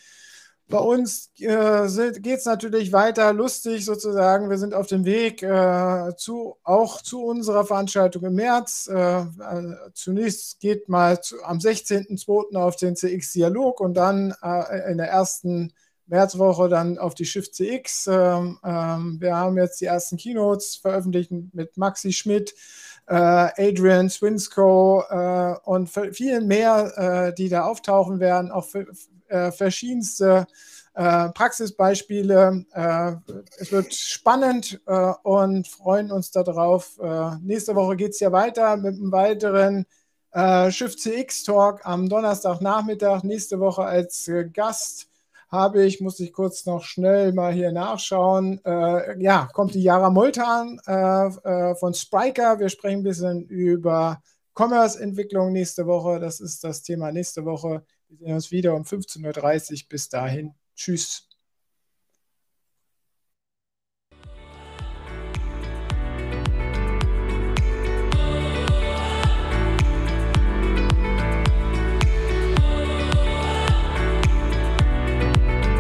Bei 0.70 0.78
uns 0.78 1.32
äh, 1.40 1.88
geht 2.20 2.38
es 2.40 2.46
natürlich 2.46 2.92
weiter 2.92 3.34
lustig 3.34 3.86
sozusagen. 3.86 4.52
Wir 4.52 4.60
sind 4.60 4.76
auf 4.76 4.86
dem 4.86 5.04
Weg 5.04 5.42
äh, 5.42 6.16
zu, 6.16 6.58
auch 6.64 7.02
zu 7.02 7.24
unserer 7.24 7.66
Veranstaltung 7.66 8.24
im 8.24 8.36
März. 8.36 8.88
Äh, 8.88 9.22
äh 9.22 9.76
zunächst 9.96 10.60
geht 10.60 10.88
mal 10.88 11.22
zu, 11.22 11.44
am 11.44 11.58
16.02. 11.58 12.56
auf 12.56 12.76
den 12.76 12.96
CX-Dialog 12.96 13.80
und 13.80 13.96
dann 13.96 14.36
äh, 14.44 14.92
in 14.92 15.00
der 15.00 15.08
ersten 15.08 15.74
Märzwoche 16.06 16.70
dann 16.70 17.00
auf 17.00 17.16
die 17.16 17.26
Shift 17.26 17.56
CX. 17.56 18.06
Ähm, 18.06 18.60
ähm, 18.64 19.18
wir 19.20 19.36
haben 19.36 19.58
jetzt 19.58 19.82
die 19.82 19.86
ersten 19.86 20.18
Keynotes 20.18 20.76
veröffentlicht 20.76 21.32
mit 21.32 21.78
Maxi 21.78 22.14
Schmidt. 22.14 22.54
Äh, 23.08 23.16
Adrian 23.16 24.08
Swinsco 24.08 25.04
und 25.64 25.90
vielen 25.90 26.46
mehr, 26.46 27.32
die 27.32 27.50
da 27.50 27.64
auftauchen 27.64 28.20
werden, 28.20 28.52
auch 28.52 28.68
äh, 29.30 29.52
verschiedenste 29.52 30.48
äh, 30.94 31.30
Praxisbeispiele. 31.30 32.66
Äh, 32.74 33.14
es 33.58 33.72
wird 33.72 33.94
spannend 33.94 34.82
äh, 34.86 35.14
und 35.24 35.68
freuen 35.68 36.12
uns 36.12 36.32
darauf. 36.32 37.00
Äh, 37.00 37.38
nächste 37.42 37.76
Woche 37.76 37.96
geht 37.96 38.12
es 38.12 38.20
ja 38.20 38.32
weiter 38.32 38.76
mit 38.78 38.96
einem 38.96 39.12
weiteren 39.12 39.86
äh, 40.32 40.72
Shift 40.72 41.00
CX 41.00 41.44
Talk 41.44 41.86
am 41.86 42.10
Donnerstagnachmittag. 42.10 43.24
Nächste 43.24 43.60
Woche 43.60 43.84
als 43.84 44.30
Gast 44.54 45.10
habe 45.50 45.84
ich, 45.84 46.00
muss 46.00 46.20
ich 46.20 46.32
kurz 46.32 46.66
noch 46.66 46.84
schnell 46.84 47.34
mal 47.34 47.52
hier 47.52 47.72
nachschauen. 47.72 48.64
Äh, 48.64 49.22
ja, 49.22 49.50
kommt 49.52 49.74
die 49.74 49.82
Jara 49.82 50.10
Moltan 50.10 50.80
äh, 50.86 51.28
äh, 51.28 51.76
von 51.76 51.94
Spriker. 51.94 52.60
Wir 52.60 52.70
sprechen 52.70 53.00
ein 53.00 53.04
bisschen 53.04 53.46
über 53.46 54.22
Commerce-Entwicklung 54.54 55.52
nächste 55.52 55.88
Woche. 55.88 56.20
Das 56.20 56.40
ist 56.40 56.64
das 56.64 56.84
Thema 56.84 57.12
nächste 57.12 57.46
Woche. 57.46 57.84
Wir 58.10 58.18
sehen 58.18 58.34
uns 58.34 58.52
wieder 58.52 58.74
um 58.76 58.82
15.30 58.84 59.72
Uhr. 59.72 59.80
Bis 59.88 60.10
dahin. 60.10 60.56
Tschüss. 60.76 61.28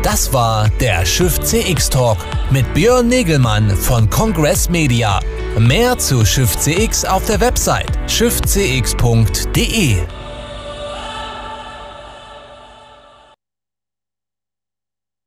Das 0.04 0.32
war 0.34 0.70
der 0.80 1.06
Schiff 1.06 1.40
CX 1.40 1.90
Talk 1.90 2.18
mit 2.52 2.72
Björn 2.74 3.08
Negelmann 3.08 3.70
von 3.72 4.10
Congress 4.10 4.70
Media. 4.70 5.20
Mehr 5.58 5.98
zu 5.98 6.26
Schiff 6.26 6.56
CX 6.58 7.06
auf 7.06 7.26
der 7.26 7.42
Website 7.42 7.98
schiffcx.de. 8.10 9.98